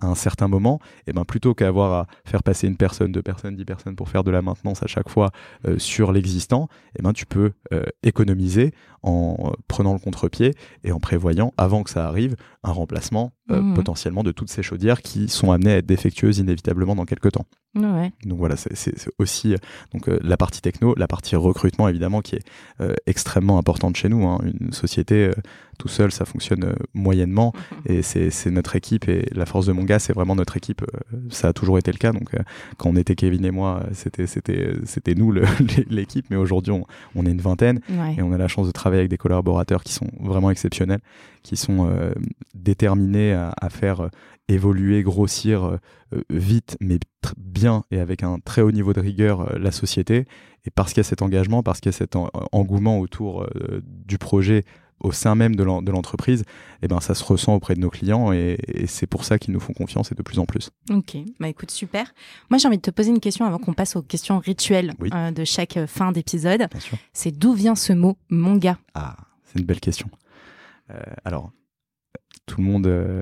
à 0.01 0.07
un 0.07 0.16
certain 0.16 0.47
moment, 0.47 0.80
et 1.07 1.14
ben 1.14 1.26
plutôt 1.26 1.53
qu'avoir 1.53 1.93
à 1.93 2.07
faire 2.26 2.43
passer 2.43 2.68
une 2.68 2.78
personne, 2.78 3.12
deux 3.12 3.22
personnes, 3.22 3.55
dix 3.55 3.66
personnes 3.66 3.95
pour 3.95 4.10
faire 4.10 4.24
de 4.24 4.32
la 4.32 4.41
maintenance 4.41 4.84
à 4.84 4.88
chaque 4.88 5.10
fois 5.10 5.32
sur 5.78 6.12
l'existant, 6.12 6.70
et 6.97 7.01
ben 7.01 7.14
tu 7.14 7.26
peux 7.26 7.51
économiser 8.03 8.74
en 9.03 9.53
prenant 9.68 9.93
le 9.93 9.99
contre-pied 9.99 10.53
et 10.84 10.91
en 10.91 10.99
prévoyant 10.99 11.53
avant 11.57 11.84
que 11.84 11.89
ça 11.89 12.07
arrive 12.07 12.36
un 12.64 12.72
remplacement 12.72 13.34
Mhm. 13.49 13.74
potentiellement 13.74 14.24
de 14.24 14.32
toutes 14.32 14.49
ces 14.49 14.62
chaudières 14.64 15.01
qui 15.01 15.28
sont 15.28 15.51
amenées 15.51 15.74
à 15.74 15.78
être 15.78 15.86
défectueuses 15.86 16.38
inévitablement 16.38 16.95
dans 16.95 17.05
quelques 17.05 17.32
temps. 17.32 17.45
Ouais. 17.76 18.12
Donc 18.26 18.39
voilà, 18.39 18.56
c'est 18.58 18.95
aussi 19.20 19.54
euh, 19.54 19.58
donc, 19.93 20.10
euh, 20.10 20.18
la 20.24 20.38
partie 20.38 20.60
techno, 20.60 20.95
la 20.97 21.08
partie 21.08 21.36
recrutement 21.36 21.88
évidemment 21.88 22.22
qui 22.22 22.36
est 22.36 22.41
euh, 22.82 22.95
extrêmement 23.06 23.60
importante 23.60 23.95
chez 23.95 24.10
nous. 24.10 24.26
hein. 24.28 24.39
Une 24.60 24.74
société 24.74 25.26
euh, 25.28 25.34
tout 25.78 25.88
seul, 25.88 26.12
ça 26.12 26.26
fonctionne 26.26 26.76
moyennement 26.95 27.54
et 27.86 28.02
c'est 28.02 28.32
notre 28.50 28.76
équipe 28.76 29.08
et 29.08 29.30
la 29.34 29.45
force 29.45 29.68
de 29.68 29.72
mon 29.72 29.84
gars, 29.84 30.00
c'est 30.00 30.12
vraiment 30.14 30.36
notre 30.36 30.58
équipe. 30.58 30.84
ça 31.30 31.50
a 31.50 31.54
toujours 31.54 31.78
été 31.78 31.91
le 31.91 32.00
cas. 32.00 32.12
Donc 32.12 32.32
quand 32.78 32.89
on 32.89 32.95
était 32.97 33.16
Kevin 33.16 33.45
et 33.45 33.52
moi, 33.52 33.84
c'était 33.93 35.14
nous 35.16 35.32
l'équipe, 35.89 36.26
mais 36.32 36.36
aujourd'hui 36.38 36.74
on, 36.74 36.86
on 37.16 37.26
est 37.26 37.32
une 37.32 37.39
vingtaine 37.39 37.80
Ouais. 37.89 38.16
et 38.18 38.22
on 38.24 38.34
a 38.34 38.38
la 38.38 38.47
chance 38.50 38.66
de 38.68 38.72
travailler 38.72 39.02
avec 39.02 39.12
des 39.12 39.18
collaborateurs 39.18 39.84
qui 39.84 39.93
sont 39.93 40.10
vraiment 40.20 40.50
exceptionnels, 40.52 41.00
qui 41.43 41.56
sont 41.56 41.88
déterminés 42.56 43.34
à, 43.34 43.54
à 43.62 43.70
faire 43.70 44.10
évoluer, 44.50 45.04
grossir 45.04 45.78
vite, 46.30 46.76
mais 46.82 46.97
bien 47.38 47.84
et 47.92 48.00
avec 48.00 48.24
un 48.24 48.40
très 48.40 48.62
haut 48.62 48.72
niveau 48.72 48.94
de 48.94 49.00
rigueur 49.00 49.42
euh, 49.42 49.58
la 49.60 49.72
société. 49.72 50.26
Et 50.66 50.70
parce 50.72 50.90
qu'il 50.94 51.00
y 51.00 51.06
a 51.06 51.10
cet 51.10 51.22
engagement, 51.22 51.64
parce 51.64 51.80
qu'il 51.80 51.92
y 51.92 51.96
a 51.96 51.98
cet 51.98 52.16
en- 52.16 52.30
engouement 52.52 53.00
autour 53.00 53.44
euh, 53.44 53.82
du 53.86 54.18
projet 54.18 54.66
au 55.02 55.14
sein 55.14 55.34
même 55.34 55.56
de 55.56 55.64
l'en- 55.64 55.82
de 55.82 55.92
l'entreprise, 55.92 56.44
eh 56.82 56.90
ben, 56.90 57.00
ça 57.00 57.16
se 57.16 57.24
ressent 57.24 57.56
auprès 57.56 57.74
de 57.74 57.80
nos 57.80 57.90
clients 57.90 58.34
et, 58.34 58.58
et 58.68 58.86
c'est 58.86 59.08
pour 59.08 59.24
ça 59.24 59.40
qu'ils 59.40 59.54
nous 59.54 59.62
font 59.62 59.72
confiance 59.72 60.12
et 60.12 60.16
de 60.16 60.22
plus 60.22 60.40
en 60.40 60.46
plus. 60.46 60.72
Ok, 60.92 61.16
bah 61.40 61.48
écoute, 61.48 61.72
super. 61.72 62.14
Moi, 62.50 62.58
j'ai 62.58 62.68
envie 62.68 62.76
de 62.78 62.82
te 62.82 62.92
poser 62.92 63.10
une 63.12 63.22
question 63.22 63.46
avant 63.46 63.60
qu'on 63.60 63.72
passe 63.74 63.96
aux 63.96 64.02
questions 64.02 64.40
rituelles 64.40 64.94
Oui. 65.00 65.10
euh, 65.14 65.32
de 65.32 65.46
chaque 65.46 65.78
euh, 65.78 65.88
fin 65.88 66.12
d'épisode. 66.12 66.68
C'est 67.14 67.32
d'où 67.32 67.54
vient 67.54 67.76
ce 67.76 67.94
mot 67.94 68.18
manga? 68.30 68.78
Ah, 68.94 69.16
c'est 69.46 69.60
une 69.60 69.66
belle 69.66 69.80
question. 69.80 70.10
Euh, 70.92 71.00
alors, 71.24 71.52
tout 72.50 72.60
le 72.60 72.68
monde 72.68 72.88
euh, 72.88 73.22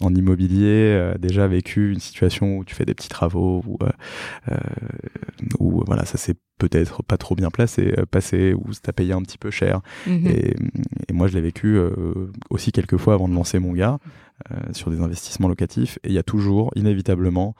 en 0.00 0.14
immobilier 0.14 1.12
a 1.14 1.18
déjà 1.18 1.46
vécu 1.46 1.92
une 1.92 2.00
situation 2.00 2.58
où 2.58 2.64
tu 2.64 2.74
fais 2.74 2.84
des 2.84 2.94
petits 2.94 3.08
travaux, 3.08 3.62
où, 3.66 3.78
euh, 3.82 3.88
euh, 4.50 4.56
où 5.58 5.82
voilà, 5.86 6.04
ça 6.04 6.18
s'est 6.18 6.34
peut-être 6.58 7.02
pas 7.02 7.16
trop 7.16 7.34
bien 7.34 7.50
placé, 7.50 7.94
euh, 7.96 8.06
passé, 8.06 8.54
où 8.54 8.64
t'as 8.82 8.92
payé 8.92 9.12
un 9.12 9.22
petit 9.22 9.38
peu 9.38 9.50
cher. 9.50 9.80
Mhm. 10.06 10.26
Et, 10.26 10.56
et 11.08 11.12
moi, 11.12 11.28
je 11.28 11.34
l'ai 11.34 11.40
vécu 11.40 11.76
euh, 11.76 11.92
aussi 12.50 12.72
quelques 12.72 12.96
fois 12.96 13.14
avant 13.14 13.28
de 13.28 13.34
lancer 13.34 13.58
mon 13.58 13.72
gars 13.72 13.98
euh, 14.50 14.56
sur 14.72 14.90
des 14.90 15.00
investissements 15.00 15.48
locatifs. 15.48 15.98
Et 16.02 16.08
il 16.08 16.14
y 16.14 16.18
a 16.18 16.22
toujours, 16.22 16.72
inévitablement, 16.74 17.54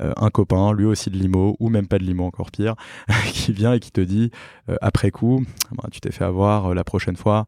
euh, 0.00 0.12
un 0.16 0.30
copain, 0.30 0.72
lui 0.72 0.84
aussi 0.84 1.10
de 1.10 1.16
limo, 1.16 1.56
ou 1.60 1.68
même 1.68 1.86
pas 1.86 1.98
de 1.98 2.04
limo, 2.04 2.24
encore 2.24 2.50
pire, 2.50 2.76
qui 3.32 3.52
vient 3.52 3.72
et 3.74 3.80
qui 3.80 3.92
te 3.92 4.00
dit, 4.00 4.30
euh, 4.68 4.76
après 4.80 5.10
coup, 5.10 5.44
Bah, 5.72 5.88
tu 5.90 6.00
t'es 6.00 6.12
fait 6.12 6.24
avoir 6.24 6.66
euh, 6.66 6.74
la 6.74 6.84
prochaine 6.84 7.16
fois. 7.16 7.46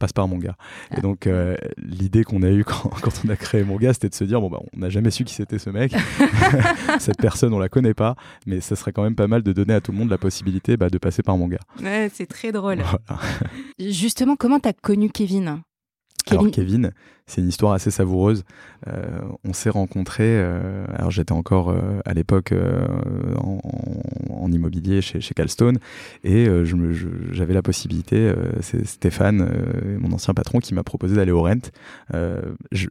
Passe 0.00 0.14
par 0.14 0.26
mon 0.26 0.38
gars. 0.38 0.56
Ah. 0.90 0.98
Et 0.98 1.00
donc, 1.02 1.26
euh, 1.26 1.56
l'idée 1.76 2.24
qu'on 2.24 2.42
a 2.42 2.50
eue 2.50 2.64
quand, 2.64 2.88
quand 3.02 3.12
on 3.24 3.28
a 3.28 3.36
créé 3.36 3.62
mon 3.62 3.76
gars, 3.76 3.92
c'était 3.92 4.08
de 4.08 4.14
se 4.14 4.24
dire 4.24 4.40
bon, 4.40 4.48
bah, 4.48 4.58
on 4.74 4.80
n'a 4.80 4.88
jamais 4.88 5.10
su 5.10 5.24
qui 5.24 5.34
c'était 5.34 5.58
ce 5.58 5.68
mec. 5.70 5.94
Cette 6.98 7.18
personne, 7.18 7.52
on 7.52 7.58
la 7.58 7.68
connaît 7.68 7.94
pas, 7.94 8.16
mais 8.46 8.60
ça 8.60 8.76
serait 8.76 8.92
quand 8.92 9.02
même 9.02 9.14
pas 9.14 9.28
mal 9.28 9.42
de 9.42 9.52
donner 9.52 9.74
à 9.74 9.80
tout 9.82 9.92
le 9.92 9.98
monde 9.98 10.10
la 10.10 10.18
possibilité 10.18 10.78
bah, 10.78 10.88
de 10.88 10.96
passer 10.96 11.22
par 11.22 11.36
mon 11.36 11.48
gars. 11.48 11.60
Ouais, 11.82 12.10
c'est 12.12 12.26
très 12.26 12.50
drôle. 12.50 12.78
Voilà. 12.78 13.22
Justement, 13.78 14.36
comment 14.36 14.58
t'as 14.58 14.72
connu 14.72 15.10
Kevin? 15.10 15.60
Alors 16.30 16.50
Kevin, 16.50 16.92
c'est 17.30 17.40
une 17.40 17.48
histoire 17.48 17.72
assez 17.72 17.90
savoureuse. 17.90 18.44
Euh, 18.88 19.20
on 19.44 19.52
s'est 19.52 19.70
rencontrés, 19.70 20.24
euh, 20.40 20.84
alors 20.94 21.10
j'étais 21.10 21.32
encore 21.32 21.68
euh, 21.70 22.00
à 22.04 22.14
l'époque 22.14 22.52
en, 23.36 23.58
en 24.30 24.52
immobilier 24.52 25.00
chez, 25.02 25.20
chez 25.20 25.34
Calstone 25.34 25.78
et 26.24 26.46
je 26.46 26.74
me- 26.76 26.92
je- 26.92 27.06
j'avais 27.32 27.54
la 27.54 27.62
possibilité, 27.62 28.32
c'est 28.60 28.86
Stéphane, 28.86 29.48
mon 30.00 30.12
ancien 30.12 30.34
patron, 30.34 30.58
qui 30.58 30.74
m'a 30.74 30.82
proposé 30.82 31.14
d'aller 31.16 31.32
au 31.32 31.42
Rent. 31.42 31.70
Je, 32.72 32.88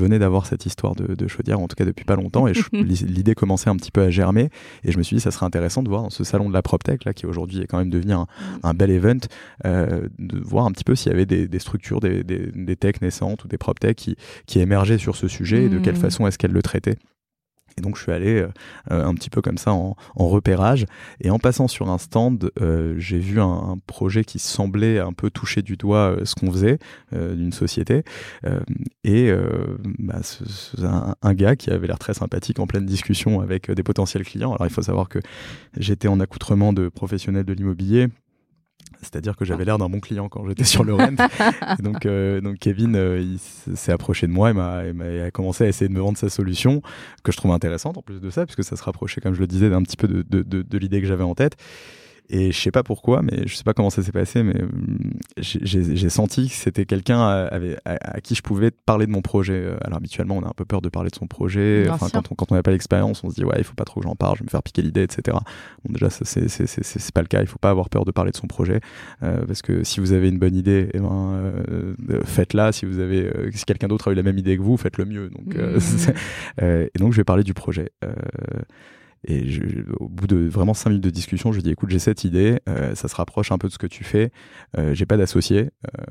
venais 0.00 0.18
d'avoir 0.18 0.46
cette 0.46 0.66
histoire 0.66 0.94
de, 0.94 1.14
de 1.14 1.28
chaudière, 1.28 1.60
en 1.60 1.68
tout 1.68 1.76
cas 1.76 1.84
depuis 1.84 2.04
pas 2.04 2.16
longtemps, 2.16 2.46
et 2.46 2.52
l'idée 2.72 3.34
commençait 3.34 3.70
un 3.70 3.76
petit 3.76 3.90
peu 3.90 4.02
à 4.02 4.10
germer 4.10 4.50
et 4.84 4.92
je 4.92 4.98
me 4.98 5.02
suis 5.02 5.16
dit 5.16 5.20
ça 5.20 5.30
serait 5.30 5.46
intéressant 5.46 5.82
de 5.82 5.88
voir 5.88 6.02
dans 6.02 6.10
ce 6.10 6.24
salon 6.24 6.48
de 6.48 6.54
la 6.54 6.62
PropTech, 6.62 7.04
là, 7.04 7.12
qui 7.12 7.26
aujourd'hui 7.26 7.60
est 7.62 7.66
quand 7.66 7.78
même 7.78 7.90
devenu 7.90 8.12
un, 8.12 8.26
un 8.62 8.74
bel 8.74 8.90
event, 8.90 9.18
de 9.64 10.38
voir 10.42 10.66
un 10.66 10.72
petit 10.72 10.84
peu 10.84 10.94
s'il 10.94 11.10
y 11.12 11.14
avait 11.14 11.26
des, 11.26 11.48
des 11.48 11.58
structures, 11.58 12.00
des, 12.00 12.22
des, 12.24 12.50
des 12.54 12.76
techs 12.76 13.02
naissantes 13.02 13.44
ou 13.44 13.48
des 13.48 13.58
Qui, 13.96 14.16
qui 14.46 14.60
émergeaient 14.60 14.98
sur 14.98 15.16
ce 15.16 15.26
sujet 15.26 15.64
et 15.64 15.68
de 15.70 15.78
quelle 15.78 15.94
Mhm. 15.94 16.00
façon 16.00 16.26
est-ce 16.26 16.36
qu'elles 16.38 16.52
le 16.52 16.62
traitaient. 16.62 16.96
Et 17.78 17.82
donc 17.82 17.96
je 17.96 18.02
suis 18.02 18.12
allé 18.12 18.40
euh, 18.40 18.48
euh, 18.90 19.06
un 19.06 19.14
petit 19.14 19.30
peu 19.30 19.40
comme 19.40 19.56
ça 19.56 19.72
en, 19.72 19.96
en 20.16 20.28
repérage 20.28 20.84
et 21.20 21.30
en 21.30 21.38
passant 21.38 21.66
sur 21.68 21.88
un 21.88 21.98
stand, 21.98 22.50
euh, 22.60 22.94
j'ai 22.98 23.18
vu 23.18 23.40
un, 23.40 23.44
un 23.46 23.78
projet 23.86 24.22
qui 24.24 24.38
semblait 24.38 24.98
un 24.98 25.12
peu 25.12 25.30
toucher 25.30 25.62
du 25.62 25.76
doigt 25.76 26.10
euh, 26.18 26.24
ce 26.24 26.34
qu'on 26.34 26.50
faisait 26.52 26.78
d'une 27.12 27.52
société 27.52 28.02
et 29.04 29.32
bah, 29.98 30.20
ce- 30.22 30.44
ce- 30.46 30.84
un, 30.84 31.14
un 31.22 31.34
gars 31.34 31.56
qui 31.56 31.70
avait 31.70 31.86
l'air 31.86 31.98
très 31.98 32.12
sympathique 32.14 32.58
en 32.58 32.66
pleine 32.66 32.84
discussion 32.86 33.40
avec 33.40 33.70
des 33.70 33.82
potentiels 33.82 34.24
clients. 34.24 34.52
Alors 34.52 34.66
il 34.66 34.72
faut 34.72 34.82
savoir 34.82 35.08
que 35.08 35.20
j'étais 35.76 36.08
en 36.08 36.20
accoutrement 36.20 36.72
de 36.72 36.88
professionnel 36.88 37.44
de 37.44 37.52
l'immobilier. 37.54 38.08
C'est-à-dire 39.02 39.36
que 39.36 39.44
j'avais 39.44 39.64
l'air 39.64 39.78
d'un 39.78 39.88
bon 39.88 40.00
client 40.00 40.28
quand 40.28 40.46
j'étais 40.46 40.64
sur 40.64 40.84
le 40.84 40.94
rent. 40.94 41.08
Et 41.78 41.82
donc, 41.82 42.04
euh, 42.06 42.40
donc 42.40 42.58
Kevin, 42.58 42.94
euh, 42.96 43.20
il 43.20 43.38
s'est 43.76 43.92
approché 43.92 44.26
de 44.26 44.32
moi 44.32 44.50
et 44.50 44.52
m'a, 44.52 44.84
et 44.84 44.92
m'a- 44.92 45.06
il 45.10 45.20
a 45.22 45.30
commencé 45.30 45.64
à 45.64 45.68
essayer 45.68 45.88
de 45.88 45.94
me 45.94 46.00
vendre 46.00 46.18
sa 46.18 46.28
solution, 46.28 46.82
que 47.22 47.32
je 47.32 47.36
trouvais 47.38 47.54
intéressante 47.54 47.96
en 47.98 48.02
plus 48.02 48.20
de 48.20 48.30
ça, 48.30 48.44
puisque 48.44 48.62
ça 48.64 48.76
se 48.76 48.82
rapprochait, 48.82 49.20
comme 49.20 49.34
je 49.34 49.40
le 49.40 49.46
disais, 49.46 49.70
d'un 49.70 49.82
petit 49.82 49.96
peu 49.96 50.06
de, 50.08 50.22
de, 50.28 50.42
de, 50.42 50.62
de 50.62 50.78
l'idée 50.78 51.00
que 51.00 51.06
j'avais 51.06 51.24
en 51.24 51.34
tête. 51.34 51.56
Et 52.32 52.52
je 52.52 52.60
sais 52.60 52.70
pas 52.70 52.82
pourquoi, 52.84 53.22
mais 53.22 53.46
je 53.46 53.54
sais 53.56 53.64
pas 53.64 53.74
comment 53.74 53.90
ça 53.90 54.02
s'est 54.02 54.12
passé, 54.12 54.42
mais 54.44 54.62
hum, 54.62 55.10
j'ai- 55.38 56.08
senti 56.10 56.48
que 56.48 56.54
c'était 56.54 56.84
quelqu'un 56.86 57.20
à, 57.20 57.46
avec- 57.50 57.76
à- 57.84 58.16
à 58.16 58.20
qui 58.20 58.34
je 58.36 58.42
pouvais 58.42 58.70
parler 58.70 59.06
de 59.06 59.10
mon 59.10 59.20
projet. 59.22 59.54
Euh, 59.64 59.76
Alors 59.82 59.96
habituellement, 59.98 60.36
on 60.36 60.42
a 60.44 60.48
un 60.48 60.52
peu 60.56 60.64
peur 60.64 60.80
de 60.80 60.88
parler 60.88 61.10
de 61.10 61.16
son 61.16 61.26
projet. 61.26 61.84
Enfin, 61.94 62.06
quand 62.36 62.52
on 62.52 62.54
n'a 62.54 62.62
pas 62.62 62.70
l'expérience, 62.70 63.24
on 63.24 63.30
se 63.30 63.34
dit 63.34 63.44
ouais, 63.44 63.56
il 63.58 63.64
faut 63.64 63.74
pas 63.74 63.84
trop 63.84 64.00
que 64.00 64.06
j'en 64.06 64.14
parle, 64.14 64.36
je 64.36 64.40
vais 64.42 64.46
me 64.46 64.50
faire 64.50 64.62
piquer 64.62 64.82
l'idée, 64.82 65.02
etc. 65.02 65.36
Bon, 65.84 65.92
déjà, 65.92 66.08
c'est 66.10 67.12
pas 67.12 67.22
le 67.22 67.26
cas. 67.28 67.40
Il 67.40 67.46
faut 67.48 67.58
pas 67.58 67.70
avoir 67.70 67.88
peur 67.90 68.04
de 68.04 68.12
parler 68.12 68.30
de 68.30 68.36
son 68.36 68.46
projet, 68.46 68.80
euh, 69.22 69.44
parce 69.46 69.62
que 69.62 69.82
si 69.82 69.98
vous 70.00 70.12
avez 70.12 70.28
une 70.28 70.38
bonne 70.38 70.54
idée, 70.54 70.88
eh 70.94 70.98
ben, 71.00 71.32
euh, 71.34 71.94
euh, 72.10 72.20
faites-la. 72.24 72.70
Si 72.72 72.86
vous 72.86 72.98
avez, 73.00 73.24
euh, 73.26 73.50
si 73.52 73.64
quelqu'un 73.64 73.88
d'autre 73.88 74.08
a 74.08 74.12
eu 74.12 74.14
la 74.14 74.22
même 74.22 74.38
idée 74.38 74.56
que 74.56 74.62
vous, 74.62 74.76
faites-le 74.76 75.04
mieux. 75.04 75.30
Donc, 75.30 75.56
euh, 75.56 75.78
euh, 76.62 76.86
et 76.94 76.98
donc, 76.98 77.12
je 77.12 77.16
vais 77.16 77.24
parler 77.24 77.42
du 77.44 77.54
projet. 77.54 77.90
Euh, 79.28 79.32
et 79.34 79.48
je- 79.48 79.62
au 79.98 80.08
bout 80.08 80.26
de 80.26 80.36
vraiment 80.48 80.72
cinq 80.74 80.90
minutes 80.90 81.04
de 81.04 81.10
discussion, 81.10 81.52
je 81.52 81.56
lui 81.58 81.62
dis 81.62 81.70
écoute, 81.70 81.90
j'ai 81.90 81.98
cette 81.98 82.24
idée, 82.24 82.60
euh, 82.68 82.94
ça 82.94 83.08
se 83.08 83.14
rapproche 83.16 83.52
un 83.52 83.58
peu 83.58 83.68
de 83.68 83.72
ce 83.72 83.78
que 83.78 83.86
tu 83.86 84.04
fais. 84.04 84.30
Euh, 84.78 84.94
j'ai 84.94 85.04
pas 85.06 85.16
d'associé. 85.16 85.70
Euh, 85.98 86.02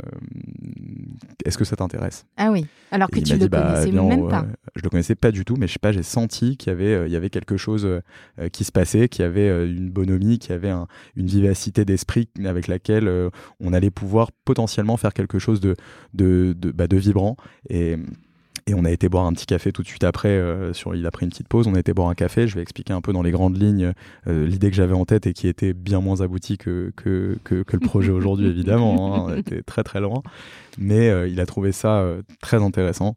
Est-ce 1.45 1.57
que 1.57 1.65
ça 1.65 1.75
t'intéresse? 1.75 2.25
Ah 2.37 2.51
oui, 2.51 2.65
alors 2.91 3.07
Et 3.09 3.13
que 3.13 3.19
il 3.19 3.23
tu 3.23 3.33
le 3.33 3.39
dit, 3.39 3.49
bah, 3.49 3.71
connaissais 3.73 3.91
viens, 3.91 4.03
même 4.03 4.19
on, 4.21 4.27
pas. 4.29 4.41
euh, 4.41 4.53
je 4.75 4.81
le 4.83 4.89
connaissais 4.89 5.15
pas 5.15 5.31
du 5.31 5.45
tout, 5.45 5.55
mais 5.57 5.67
je 5.67 5.73
sais 5.73 5.79
pas, 5.79 5.91
j'ai 5.91 6.03
senti 6.03 6.57
qu'il 6.57 6.69
y 6.69 6.73
avait, 6.73 6.93
euh, 6.93 7.07
il 7.07 7.13
y 7.13 7.15
avait 7.15 7.29
quelque 7.29 7.57
chose 7.57 7.85
euh, 7.85 8.49
qui 8.49 8.63
se 8.63 8.71
passait, 8.71 9.07
qu'il 9.09 9.23
y 9.23 9.25
avait 9.25 9.47
euh, 9.49 9.65
une 9.67 9.89
bonhomie, 9.89 10.37
qu'il 10.39 10.51
y 10.51 10.53
avait 10.53 10.69
un- 10.69 10.87
une 11.15 11.27
vivacité 11.27 11.85
d'esprit 11.85 12.29
avec 12.45 12.67
laquelle 12.67 13.07
euh, 13.07 13.29
on 13.59 13.73
allait 13.73 13.91
pouvoir 13.91 14.31
potentiellement 14.45 14.97
faire 14.97 15.13
quelque 15.13 15.39
chose 15.39 15.59
de, 15.61 15.75
de, 16.13 16.53
de, 16.57 16.71
bah, 16.71 16.87
de 16.87 16.97
vibrant. 16.97 17.37
Et, 17.69 17.97
Et 18.69 18.75
on 18.75 18.85
a 18.85 18.91
été 18.91 19.09
boire 19.09 19.25
un 19.25 19.33
petit 19.33 19.47
café 19.47 19.71
tout 19.71 19.81
de 19.81 19.87
suite 19.87 20.03
après. 20.03 20.29
Euh, 20.29 20.73
sur, 20.73 20.93
il 20.93 21.03
a 21.07 21.09
pris 21.09 21.25
une 21.25 21.31
petite 21.31 21.47
pause. 21.47 21.65
On 21.65 21.73
a 21.73 21.79
été 21.79 21.91
boire 21.91 22.07
un 22.07 22.13
café. 22.13 22.47
Je 22.47 22.53
vais 22.53 22.61
expliquer 22.61 22.93
un 22.93 23.01
peu 23.01 23.11
dans 23.13 23.23
les 23.23 23.31
grandes 23.31 23.59
lignes 23.59 23.93
euh, 24.27 24.45
l'idée 24.45 24.69
que 24.69 24.75
j'avais 24.75 24.93
en 24.93 25.05
tête 25.05 25.25
et 25.25 25.33
qui 25.33 25.47
était 25.47 25.73
bien 25.73 26.01
moins 26.01 26.21
aboutie 26.21 26.59
que, 26.59 26.93
que, 26.95 27.39
que, 27.43 27.63
le 27.71 27.79
projet 27.79 28.11
aujourd'hui, 28.11 28.47
évidemment. 28.49 29.15
Hein. 29.15 29.25
On 29.27 29.35
était 29.35 29.63
très 29.63 29.83
très 29.83 29.99
loin. 29.99 30.21
Mais 30.77 31.09
euh, 31.09 31.27
il 31.27 31.39
a 31.41 31.47
trouvé 31.47 31.71
ça 31.71 32.05
très 32.41 32.61
intéressant. 32.61 33.15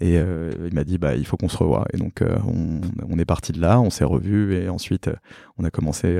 Et 0.00 0.14
il 0.14 0.74
m'a 0.74 0.84
dit, 0.84 0.96
bah, 0.96 1.14
il 1.16 1.26
faut 1.26 1.36
qu'on 1.36 1.48
se 1.50 1.58
revoie. 1.58 1.86
Et 1.92 1.98
donc, 1.98 2.22
on, 2.22 2.80
on, 3.06 3.18
est 3.18 3.24
parti 3.26 3.52
de 3.52 3.60
là. 3.60 3.80
On 3.80 3.90
s'est 3.90 4.04
revus. 4.04 4.54
Et 4.54 4.70
ensuite, 4.70 5.10
on 5.58 5.64
a 5.64 5.70
commencé 5.70 6.18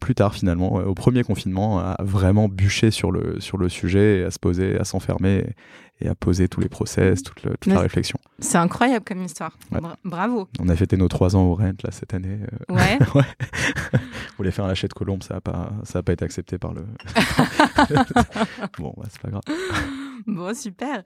plus 0.00 0.14
tard 0.14 0.34
finalement, 0.34 0.74
au 0.74 0.94
premier 0.94 1.22
confinement, 1.22 1.78
à 1.78 1.96
vraiment 2.02 2.48
bûcher 2.48 2.90
sur 2.90 3.10
le, 3.10 3.40
sur 3.40 3.58
le 3.58 3.68
sujet, 3.68 4.24
à 4.24 4.30
se 4.30 4.38
poser, 4.38 4.78
à 4.78 4.84
s'enfermer 4.84 5.46
et 6.00 6.08
à 6.08 6.14
poser 6.14 6.48
tous 6.48 6.60
les 6.60 6.68
process, 6.68 7.22
toute, 7.22 7.40
toute 7.42 7.66
la 7.66 7.80
réflexion. 7.80 8.18
C'est 8.38 8.58
incroyable 8.58 9.04
comme 9.04 9.22
histoire. 9.22 9.56
Bravo. 10.04 10.48
On 10.60 10.68
a 10.68 10.76
fêté 10.76 10.96
nos 10.96 11.08
trois 11.08 11.36
ans 11.36 11.44
au 11.44 11.54
Rent 11.54 11.82
là 11.82 11.90
cette 11.90 12.12
année. 12.14 12.38
Euh, 12.70 12.74
ouais. 12.74 12.98
ouais. 13.14 13.24
On 13.94 14.36
voulait 14.38 14.50
faire 14.50 14.66
un 14.66 14.68
lâcher 14.68 14.88
de 14.88 14.92
colombe, 14.92 15.22
ça 15.22 15.34
n'a 15.34 15.40
pas, 15.40 15.72
ça 15.84 16.00
a 16.00 16.02
pas 16.02 16.12
été 16.12 16.24
accepté 16.24 16.58
par 16.58 16.74
le. 16.74 16.82
bon, 18.78 18.92
bah, 18.96 19.04
c'est 19.10 19.22
pas 19.22 19.30
grave. 19.30 19.42
Bon, 20.26 20.54
super. 20.54 21.02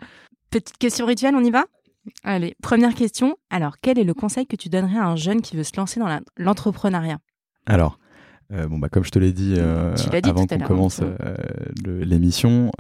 Petite 0.51 0.79
question 0.79 1.07
rituelle, 1.07 1.37
on 1.37 1.45
y 1.45 1.51
va? 1.51 1.67
Allez, 2.25 2.57
première 2.63 2.95
question. 2.95 3.37
Alors, 3.51 3.77
quel 3.81 3.99
est 3.99 4.05
le 4.05 4.15
conseil 4.15 4.47
que 4.47 4.57
tu 4.57 4.69
donnerais 4.69 4.99
à 4.99 5.07
un 5.07 5.17
jeune 5.17 5.43
qui 5.43 5.57
veut 5.57 5.63
se 5.63 5.77
lancer 5.77 6.01
dans 6.01 6.21
l'entrepreneuriat? 6.37 7.19
Alors, 7.67 8.00
euh, 8.53 8.67
bon, 8.67 8.79
bah, 8.79 8.89
comme 8.89 9.05
je 9.05 9.11
te 9.11 9.19
l'ai 9.19 9.33
dit, 9.33 9.55
euh, 9.59 9.95
avant 10.25 10.47
qu'on 10.47 10.59
commence 10.59 11.01
euh, 11.03 11.37
l'émission, 11.85 12.73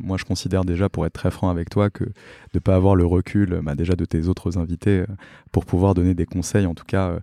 moi 0.00 0.16
je 0.16 0.24
considère 0.24 0.64
déjà, 0.64 0.88
pour 0.88 1.06
être 1.06 1.12
très 1.12 1.30
franc 1.30 1.48
avec 1.48 1.70
toi, 1.70 1.90
que 1.90 2.04
de 2.04 2.12
ne 2.54 2.60
pas 2.60 2.74
avoir 2.74 2.96
le 2.96 3.06
recul 3.06 3.60
bah, 3.62 3.74
déjà 3.74 3.94
de 3.94 4.04
tes 4.04 4.26
autres 4.26 4.58
invités 4.58 5.04
pour 5.52 5.64
pouvoir 5.64 5.94
donner 5.94 6.14
des 6.14 6.26
conseils, 6.26 6.66
en 6.66 6.74
tout 6.74 6.84
cas 6.84 7.18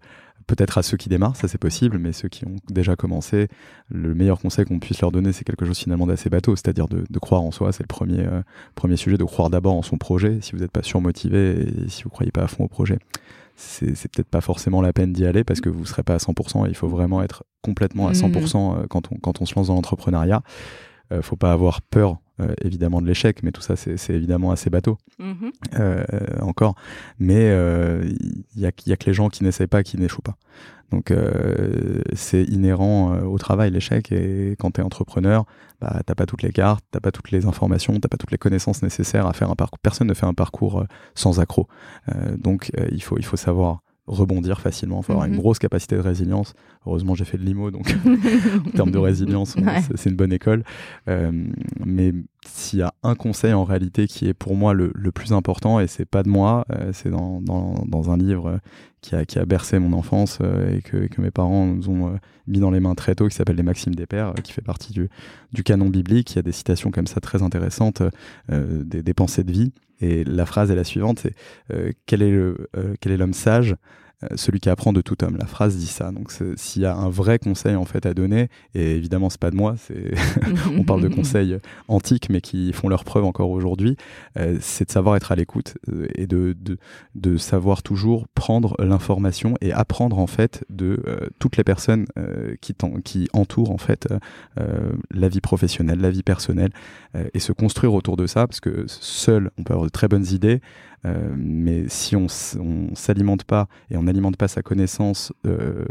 peut-être 0.47 0.80
à 0.80 0.84
ceux 0.84 0.97
qui 0.97 1.09
démarrent, 1.09 1.36
ça 1.36 1.47
c'est 1.47 1.59
possible, 1.59 1.99
mais 1.99 2.11
ceux 2.11 2.28
qui 2.28 2.45
ont 2.45 2.55
déjà 2.70 2.95
commencé, 2.95 3.49
le 3.89 4.15
meilleur 4.15 4.39
conseil 4.39 4.65
qu'on 4.65 4.80
puisse 4.80 4.99
leur 5.01 5.11
donner, 5.11 5.32
c'est 5.32 5.43
quelque 5.43 5.65
chose 5.65 5.78
finalement 5.78 6.07
d'assez 6.07 6.30
bateau, 6.30 6.55
c'est-à-dire 6.55 6.88
de, 6.88 7.20
croire 7.20 7.41
en 7.41 7.51
soi, 7.51 7.72
c'est 7.72 7.84
le 7.84 7.88
premier, 7.88 8.26
premier 8.74 8.95
sujet, 8.95 9.17
de 9.17 9.24
croire 9.26 9.49
d'abord 9.49 9.76
en 9.76 9.84
son 9.84 9.97
projet, 9.97 10.39
si 10.41 10.53
vous 10.53 10.59
n'êtes 10.59 10.72
pas 10.72 10.84
surmotivé 10.84 11.67
et 11.67 11.89
si 11.89 12.03
vous 12.03 12.09
ne 12.09 12.13
croyez 12.13 12.32
pas 12.32 12.43
à 12.43 12.47
fond 12.47 12.63
au 12.63 12.67
projet 12.67 12.97
c'est 13.60 14.12
peut-être 14.12 14.30
pas 14.30 14.41
forcément 14.41 14.82
la 14.82 14.93
peine 14.93 15.12
d'y 15.12 15.26
aller 15.26 15.43
parce 15.43 15.60
que 15.60 15.70
vous 15.70 15.82
ne 15.82 15.86
serez 15.86 16.03
pas 16.03 16.16
à 16.16 16.18
100%. 16.18 16.68
il 16.70 16.76
faut 16.76 16.88
vraiment 16.88 17.22
être 17.22 17.43
complètement 17.62 18.07
à 18.07 18.14
100% 18.14 18.30
mmh. 18.32 18.84
euh, 18.84 18.88
quand 18.88 19.12
on, 19.12 19.18
quand 19.18 19.41
on 19.41 19.45
se 19.45 19.55
lance 19.55 19.68
dans 19.68 19.76
l'entrepreneuriat. 19.76 20.41
Euh, 21.12 21.22
faut 21.22 21.36
pas 21.36 21.51
avoir 21.51 21.82
peur 21.82 22.20
euh, 22.39 22.53
évidemment 22.64 23.01
de 23.01 23.07
l'échec, 23.07 23.41
mais 23.41 23.51
tout 23.51 23.62
ça 23.62 23.76
c'est 23.76 24.14
évidemment 24.14 24.51
assez 24.51 24.70
bateau 24.70 24.97
mmh. 25.18 25.49
euh, 25.80 26.03
encore. 26.41 26.76
Mais 27.18 27.45
il 27.45 28.62
y 28.62 28.66
a, 28.66 28.72
y, 28.86 28.93
a, 28.93 28.97
que 28.97 29.05
les 29.05 29.14
gens 29.14 29.30
qui 29.30 29.43
n'essayent 29.43 29.68
pas 29.68 29.84
qui 29.84 29.97
n'échouent 29.97 30.22
pas. 30.22 30.38
Donc 30.92 31.14
c'est 32.14 32.44
inhérent 32.44 33.20
au 33.22 33.38
travail 33.38 33.72
l'échec 33.72 34.12
et 34.12 34.56
quand 34.60 34.72
tu 34.72 34.82
es 34.82 34.84
entrepreneur, 34.84 35.46
bah, 35.82 36.02
t'as 36.06 36.16
pas 36.16 36.26
toutes 36.26 36.42
les 36.42 36.52
cartes, 36.52 36.84
t'as 36.92 37.00
pas 37.00 37.12
toutes 37.12 37.32
les 37.32 37.46
informations, 37.46 37.94
t'as 38.00 38.08
pas 38.08 38.18
toutes 38.18 38.32
les 38.32 38.38
connaissances 38.38 38.82
nécessaires 38.82 39.28
à 39.28 39.34
faire 39.34 39.52
un 39.52 39.56
parcours. 39.56 39.80
Personne 39.80 40.08
ne 40.08 40.14
fait 40.14 40.26
un 40.26 40.34
parcours 40.34 40.86
sans 41.16 41.40
accroc. 41.40 41.68
donc 42.38 42.72
il 42.92 43.04
faut 43.04 43.18
il 43.18 43.26
faut 43.26 43.38
savoir 43.38 43.82
rebondir 44.10 44.60
facilement. 44.60 44.99
Il 45.01 45.05
faut 45.05 45.14
avoir 45.14 45.28
une 45.28 45.34
mhm. 45.34 45.39
grosse 45.39 45.60
capacité 45.60 45.95
de 45.95 46.01
résilience. 46.01 46.53
Heureusement, 46.86 47.16
j'ai 47.16 47.26
fait 47.26 47.38
de 47.38 47.43
l'IMO, 47.43 47.72
donc 47.72 47.95
en 48.68 48.72
termes 48.72 48.91
de 48.91 48.97
résilience, 48.97 49.55
c'est 49.95 50.10
une 50.10 50.16
bonne 50.16 50.34
école. 50.34 50.64
Euh, 51.07 51.32
mais 51.86 52.14
s'il 52.45 52.80
y 52.80 52.82
a 52.82 52.93
un 53.03 53.16
conseil 53.16 53.53
en 53.53 53.64
réalité 53.64 54.07
qui 54.07 54.28
est 54.28 54.34
pour 54.34 54.55
moi 54.55 54.74
le, 54.74 54.91
plus 55.12 55.32
important, 55.32 55.80
et 55.80 55.88
c'est 55.88 56.05
pas 56.05 56.24
de 56.24 56.30
moi, 56.30 56.66
euh, 56.72 56.91
c'est 56.91 57.10
dans, 57.10 57.41
dans, 57.41 58.10
un 58.10 58.18
livre 58.18 58.60
qui 59.01 59.14
a, 59.16 59.26
qui 59.26 59.38
a 59.38 59.45
bercé 59.45 59.78
mon 59.78 59.93
enfance 59.93 60.39
euh, 60.41 60.76
et, 60.76 60.82
que, 60.82 61.07
que, 61.07 61.22
mes 61.22 61.32
parents 61.32 61.68
nous 61.68 61.89
ont 61.89 62.18
mis 62.47 62.60
dans 62.60 62.72
les 62.72 62.80
mains 62.80 62.95
très 62.95 63.14
tôt, 63.14 63.28
qui 63.28 63.36
s'appelle 63.36 63.57
Les 63.57 63.64
Maximes 63.64 63.93
des 63.93 64.07
Pères, 64.07 64.34
qui 64.43 64.51
fait 64.51 64.62
partie 64.62 64.93
du, 64.93 65.10
du 65.53 65.64
canon 65.64 65.89
biblique. 65.89 66.34
Il 66.34 66.36
y 66.38 66.39
a 66.39 66.43
des 66.43 66.51
citations 66.51 66.89
comme 66.89 67.07
ça 67.07 67.20
très 67.20 67.43
intéressantes, 67.43 68.01
des, 68.49 69.03
des 69.03 69.14
pensées 69.14 69.43
de 69.43 69.51
vie. 69.51 69.72
Et 70.02 70.24
la 70.24 70.45
phrase 70.45 70.72
est 70.72 70.76
la 70.76 70.84
suivante, 70.84 71.20
c'est 71.20 71.34
euh, 71.74 71.91
quel 72.06 72.22
est 72.22 72.32
euh, 72.32 72.56
l'homme 73.06 73.34
sage? 73.34 73.76
Celui 74.36 74.59
qui 74.59 74.70
apprend 74.70 74.93
de 74.93 75.01
tout 75.01 75.24
homme. 75.24 75.38
La 75.38 75.45
phrase 75.45 75.78
dit 75.78 75.88
ça. 75.88 76.11
Donc 76.11 76.32
s'il 76.55 76.82
y 76.82 76.86
a 76.86 76.95
un 76.95 77.09
vrai 77.09 77.39
conseil 77.39 77.76
en 77.76 77.86
fait 77.86 78.05
à 78.05 78.13
donner, 78.13 78.49
et 78.76 78.95
évidemment 78.95 79.30
c'est 79.30 79.39
pas 79.39 79.51
de 79.51 79.55
moi, 79.55 79.76
c'est 79.78 80.13
on 80.78 80.84
parle 80.84 81.01
de 81.01 81.07
conseils 81.07 81.57
antiques 81.88 82.30
mais 82.30 82.41
qui 82.41 82.74
font 82.74 82.89
leur 82.89 83.03
preuve 83.03 83.24
encore 83.24 83.49
aujourd'hui, 83.49 83.95
euh, 84.38 84.57
c'est 84.61 84.86
de 84.86 84.91
savoir 84.91 85.15
être 85.15 85.32
à 85.32 85.36
l'écoute 85.36 85.78
euh, 85.91 86.07
et 86.15 86.28
de, 86.28 86.55
de, 86.59 86.78
de, 87.15 87.38
savoir 87.38 87.82
toujours 87.82 88.28
prendre 88.28 88.76
l'information 88.80 89.55
et 89.61 89.72
apprendre 89.72 90.20
en 90.20 90.28
fait 90.28 90.65
de 90.70 91.01
toutes 91.39 91.57
les 91.57 91.63
personnes 91.63 92.05
qui, 92.61 92.76
qui 93.03 93.30
entourent 93.34 93.72
en 93.72 93.78
fait 93.78 94.07
la 95.11 95.30
vie 95.30 95.41
professionnelle, 95.41 95.99
la 95.99 96.11
vie 96.11 96.24
personnelle 96.24 96.72
et 97.34 97.39
se 97.39 97.51
construire 97.51 97.93
autour 97.93 98.17
de 98.17 98.28
ça 98.28 98.47
parce 98.47 98.59
que 98.59 98.86
seul 98.88 99.51
on 99.57 99.63
peut 99.63 99.74
avoir 99.74 99.86
de 99.86 99.91
très 99.91 100.07
bonnes 100.07 100.26
idées 100.28 100.59
euh, 100.59 100.89
mais 101.04 101.88
si 101.88 102.16
on, 102.16 102.28
on 102.60 102.95
s'alimente 102.95 103.43
pas 103.43 103.68
et 103.89 103.97
on 103.97 104.04
n'alimente 104.04 104.38
pas 104.38 104.47
sa 104.47 104.62
connaissance 104.62 105.34
euh, 105.45 105.86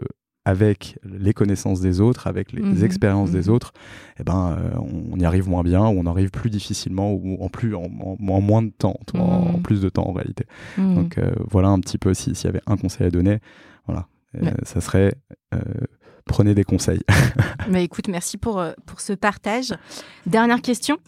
avec 0.45 0.99
les 1.05 1.35
connaissances 1.35 1.81
des 1.81 2.01
autres, 2.01 2.27
avec 2.27 2.53
les 2.53 2.63
mhm. 2.63 2.83
expériences 2.83 3.31
des 3.31 3.49
mhm. 3.49 3.55
autres, 3.55 3.73
eh 4.19 4.25
ben, 4.25 4.57
euh, 4.59 4.79
on 5.13 5.19
y 5.19 5.25
arrive 5.27 5.49
moins 5.49 5.63
bien, 5.63 5.87
ou 5.87 5.99
on 5.99 6.07
arrive 6.07 6.31
plus 6.31 6.49
difficilement, 6.49 7.13
ou 7.13 7.37
en, 7.43 7.51
plus, 7.51 7.75
en, 7.75 7.89
moins 8.19 8.63
de 8.63 8.71
temps, 8.71 8.99
en, 9.15 9.53
mhm. 9.53 9.63
plus 9.63 9.83
de 9.83 9.91
temps 9.91 10.07
en 10.07 10.13
réalité. 10.13 10.47
Donc 10.79 11.21
voilà 11.51 11.69
un 11.69 11.81
petit 11.81 11.99
peu 11.99 12.15
s'il 12.15 12.33
y 12.33 12.47
avait 12.47 12.63
un 12.67 12.77
conseil 12.77 13.07
à 13.07 13.11
donner, 13.11 13.41
voilà, 13.87 14.07
ça 14.63 14.81
serait 14.81 15.15
prenez 16.25 16.55
des 16.55 16.65
conseils. 16.65 17.01
Mais 17.71 17.85
écoute, 17.85 18.09
merci 18.09 18.37
pour, 18.37 18.63
pour 18.87 19.01
ce 19.01 19.15
partage. 19.15 19.75
Dernière 20.27 20.61
question. 20.61 20.99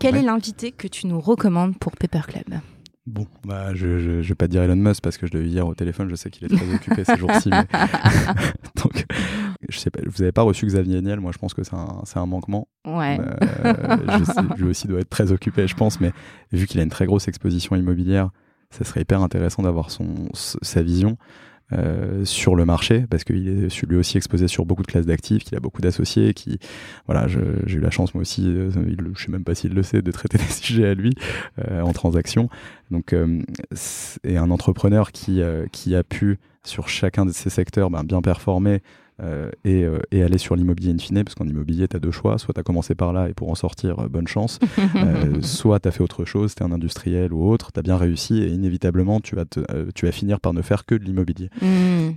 Quel 0.00 0.16
est 0.16 0.22
l'invité 0.22 0.72
que 0.72 0.88
tu 0.88 1.06
nous 1.06 1.20
recommandes 1.20 1.78
pour 1.78 1.92
Paper 1.92 2.22
Club? 2.26 2.60
Bon, 3.06 3.26
bah, 3.44 3.74
je, 3.74 3.98
je, 3.98 4.28
vais 4.28 4.34
pas 4.34 4.48
dire 4.48 4.62
Elon 4.62 4.76
Musk 4.76 5.02
parce 5.02 5.18
que 5.18 5.26
je 5.26 5.32
l'ai 5.32 5.40
vu 5.40 5.48
hier 5.48 5.66
au 5.66 5.74
téléphone, 5.74 6.08
je 6.08 6.14
sais 6.14 6.30
qu'il 6.30 6.46
est 6.46 6.56
très 6.56 6.74
occupé 6.74 7.04
ces 7.04 7.16
jours-ci. 7.16 7.50
Mais... 7.50 7.66
Donc, 8.82 9.04
je 9.68 9.78
sais 9.78 9.90
pas, 9.90 10.00
vous 10.06 10.22
avez 10.22 10.32
pas 10.32 10.40
reçu 10.40 10.64
Xavier 10.64 11.02
Niel, 11.02 11.20
moi 11.20 11.30
je 11.32 11.38
pense 11.38 11.52
que 11.52 11.62
c'est 11.64 11.74
un, 11.74 12.02
un, 12.14 12.26
manquement. 12.26 12.66
Ouais. 12.86 13.18
Euh, 13.20 13.98
je 14.56 14.62
lui 14.62 14.70
aussi 14.70 14.88
doit 14.88 15.00
être 15.00 15.10
très 15.10 15.32
occupé, 15.32 15.68
je 15.68 15.74
pense, 15.74 16.00
mais 16.00 16.12
vu 16.52 16.66
qu'il 16.66 16.80
a 16.80 16.82
une 16.82 16.90
très 16.90 17.04
grosse 17.04 17.28
exposition 17.28 17.76
immobilière, 17.76 18.30
ça 18.70 18.84
serait 18.84 19.02
hyper 19.02 19.20
intéressant 19.20 19.62
d'avoir 19.62 19.90
son, 19.90 20.28
sa 20.32 20.82
vision. 20.82 21.18
Euh, 21.72 22.26
sur 22.26 22.56
le 22.56 22.66
marché 22.66 23.06
parce 23.08 23.24
qu'il 23.24 23.48
est 23.48 23.82
lui 23.84 23.96
aussi 23.96 24.18
exposé 24.18 24.48
sur 24.48 24.66
beaucoup 24.66 24.82
de 24.82 24.86
classes 24.86 25.06
d'actifs, 25.06 25.44
qu'il 25.44 25.56
a 25.56 25.60
beaucoup 25.60 25.80
d'associés, 25.80 26.34
qui 26.34 26.58
voilà, 27.06 27.26
j'ai 27.26 27.78
eu 27.78 27.80
la 27.80 27.90
chance 27.90 28.12
moi 28.12 28.20
aussi, 28.20 28.46
euh, 28.46 28.70
je 28.70 29.24
sais 29.24 29.32
même 29.32 29.44
pas 29.44 29.54
s'il 29.54 29.72
le 29.72 29.82
sait, 29.82 30.02
de 30.02 30.10
traiter 30.10 30.36
des 30.38 30.44
sujets 30.44 30.86
à 30.86 30.94
lui 30.94 31.14
euh, 31.58 31.80
en 31.80 31.94
transaction. 31.94 32.50
Donc 32.90 33.14
et 34.24 34.36
un 34.36 34.50
entrepreneur 34.50 35.10
qui 35.10 35.40
qui 35.72 35.96
a 35.96 36.04
pu 36.04 36.38
sur 36.64 36.88
chacun 36.88 37.24
de 37.24 37.32
ces 37.32 37.50
secteurs 37.50 37.90
ben, 37.90 38.04
bien 38.04 38.20
performer 38.20 38.74
euh, 38.74 38.78
et, 39.20 39.84
euh, 39.84 39.98
et, 40.10 40.22
aller 40.22 40.38
sur 40.38 40.56
l'immobilier 40.56 40.92
in 40.92 40.98
fine, 40.98 41.22
parce 41.22 41.34
qu'en 41.34 41.46
immobilier, 41.46 41.86
tu 41.86 41.96
as 41.96 42.00
deux 42.00 42.10
choix. 42.10 42.38
Soit 42.38 42.54
tu 42.54 42.60
as 42.60 42.62
commencé 42.62 42.94
par 42.94 43.12
là 43.12 43.28
et 43.28 43.34
pour 43.34 43.50
en 43.50 43.54
sortir, 43.54 44.00
euh, 44.00 44.08
bonne 44.08 44.26
chance. 44.26 44.58
soit 45.40 45.80
tu 45.80 45.88
as 45.88 45.92
fait 45.92 46.02
autre 46.02 46.24
chose, 46.24 46.54
tu 46.54 46.62
es 46.62 46.66
un 46.66 46.72
industriel 46.72 47.32
ou 47.32 47.48
autre, 47.48 47.72
tu 47.72 47.78
as 47.78 47.82
bien 47.82 47.96
réussi 47.96 48.42
et 48.42 48.48
inévitablement, 48.48 49.20
tu 49.20 49.36
vas, 49.36 49.44
te, 49.44 49.60
tu 49.92 50.06
vas 50.06 50.12
finir 50.12 50.40
par 50.40 50.52
ne 50.52 50.62
faire 50.62 50.84
que 50.84 50.94
de 50.94 51.04
l'immobilier. 51.04 51.50
Mmh. 51.62 52.14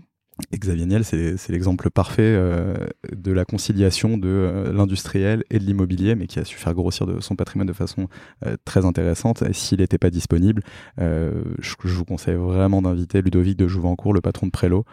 Xavier 0.53 0.85
Niel, 0.85 1.03
c'est 1.03 1.49
l'exemple 1.49 1.89
parfait 1.89 2.21
euh, 2.21 2.75
de 3.15 3.31
la 3.31 3.43
conciliation 3.43 4.17
de 4.17 4.27
euh, 4.27 4.71
l'industriel 4.71 5.43
et 5.49 5.59
de 5.59 5.63
l'immobilier, 5.63 6.15
mais 6.15 6.27
qui 6.27 6.39
a 6.39 6.45
su 6.45 6.57
faire 6.57 6.73
grossir 6.73 7.07
son 7.21 7.35
patrimoine 7.35 7.67
de 7.67 7.73
façon 7.73 8.07
euh, 8.45 8.55
très 8.63 8.85
intéressante. 8.85 9.43
S'il 9.53 9.79
n'était 9.79 9.97
pas 9.97 10.09
disponible, 10.09 10.61
je, 10.97 11.75
vous 11.83 12.05
conseille 12.05 12.35
vraiment 12.35 12.81
d'inviter 12.81 13.21
Ludovic 13.21 13.57
de 13.57 13.67
Jouvencourt, 13.67 14.13
le 14.13 14.21
patron 14.21 14.47
de 14.47 14.51
Prélo, 14.51 14.85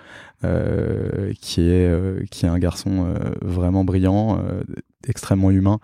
qui, 1.40 1.68
est, 1.68 2.44
un 2.44 2.58
garçon 2.58 3.14
vraiment 3.42 3.84
brillant, 3.84 4.42
extrêmement 5.06 5.50
humain, 5.50 5.78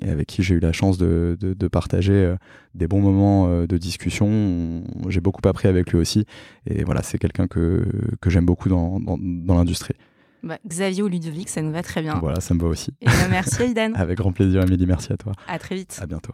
et 0.00 0.10
avec 0.10 0.26
qui 0.26 0.42
j'ai 0.42 0.54
eu 0.54 0.60
la 0.60 0.72
chance 0.72 0.98
de, 0.98 1.36
de, 1.40 1.68
partager 1.68 2.12
euh, 2.12 2.36
des 2.74 2.86
bons 2.86 3.00
moments 3.00 3.48
euh, 3.48 3.66
de 3.66 3.78
discussion. 3.78 4.84
J'ai 5.08 5.20
beaucoup 5.20 5.46
appris 5.48 5.68
avec 5.68 5.90
lui 5.90 5.98
aussi. 5.98 6.26
Et 6.66 6.84
voilà, 6.84 7.02
c'est 7.02 7.18
quelqu'un 7.18 7.46
que, 7.46 7.84
que 8.20 8.30
j'aime 8.30 8.46
beaucoup 8.46 8.68
dans, 8.68 9.00
dans, 9.00 9.18
dans 9.18 9.54
l'industrie. 9.54 9.94
Bah, 10.42 10.58
Xavier 10.66 11.02
ou 11.02 11.08
Ludovic, 11.08 11.48
ça 11.48 11.62
nous 11.62 11.72
va 11.72 11.82
très 11.82 12.02
bien. 12.02 12.18
Voilà, 12.20 12.40
ça 12.40 12.54
me 12.54 12.60
va 12.60 12.68
aussi. 12.68 12.92
Et 13.00 13.06
bah, 13.06 13.12
merci 13.30 13.62
Aidan. 13.62 13.92
avec 13.94 14.18
grand 14.18 14.32
plaisir, 14.32 14.62
Amélie. 14.62 14.86
Merci 14.86 15.12
à 15.12 15.16
toi. 15.16 15.32
À 15.48 15.58
très 15.58 15.76
vite. 15.76 15.98
À 16.02 16.06
bientôt. 16.06 16.32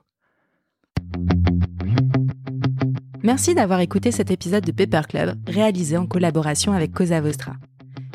Merci 3.23 3.55
d'avoir 3.55 3.81
écouté 3.81 4.11
cet 4.13 4.31
épisode 4.31 4.65
de 4.65 4.73
Paper 4.73 5.03
Club 5.09 5.39
réalisé 5.47 5.97
en 5.97 6.07
collaboration 6.07 6.73
avec 6.73 6.93
Cosa 6.93 7.21
Vostra. 7.21 7.55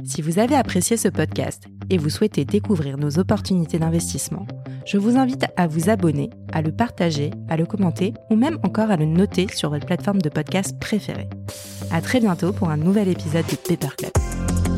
Si 0.05 0.21
vous 0.21 0.39
avez 0.39 0.55
apprécié 0.55 0.97
ce 0.97 1.07
podcast 1.07 1.63
et 1.89 1.97
vous 1.97 2.09
souhaitez 2.09 2.43
découvrir 2.43 2.97
nos 2.97 3.19
opportunités 3.19 3.79
d'investissement, 3.79 4.45
je 4.85 4.97
vous 4.97 5.17
invite 5.17 5.45
à 5.55 5.67
vous 5.67 5.89
abonner, 5.89 6.29
à 6.51 6.61
le 6.61 6.71
partager, 6.71 7.31
à 7.49 7.55
le 7.55 7.65
commenter 7.65 8.13
ou 8.29 8.35
même 8.35 8.59
encore 8.63 8.91
à 8.91 8.97
le 8.97 9.05
noter 9.05 9.47
sur 9.53 9.69
votre 9.69 9.85
plateforme 9.85 10.21
de 10.21 10.29
podcast 10.29 10.77
préférée. 10.79 11.29
À 11.91 12.01
très 12.01 12.19
bientôt 12.19 12.51
pour 12.51 12.69
un 12.69 12.77
nouvel 12.77 13.07
épisode 13.07 13.45
de 13.45 13.55
Paper 13.55 13.95
Club. 13.97 14.72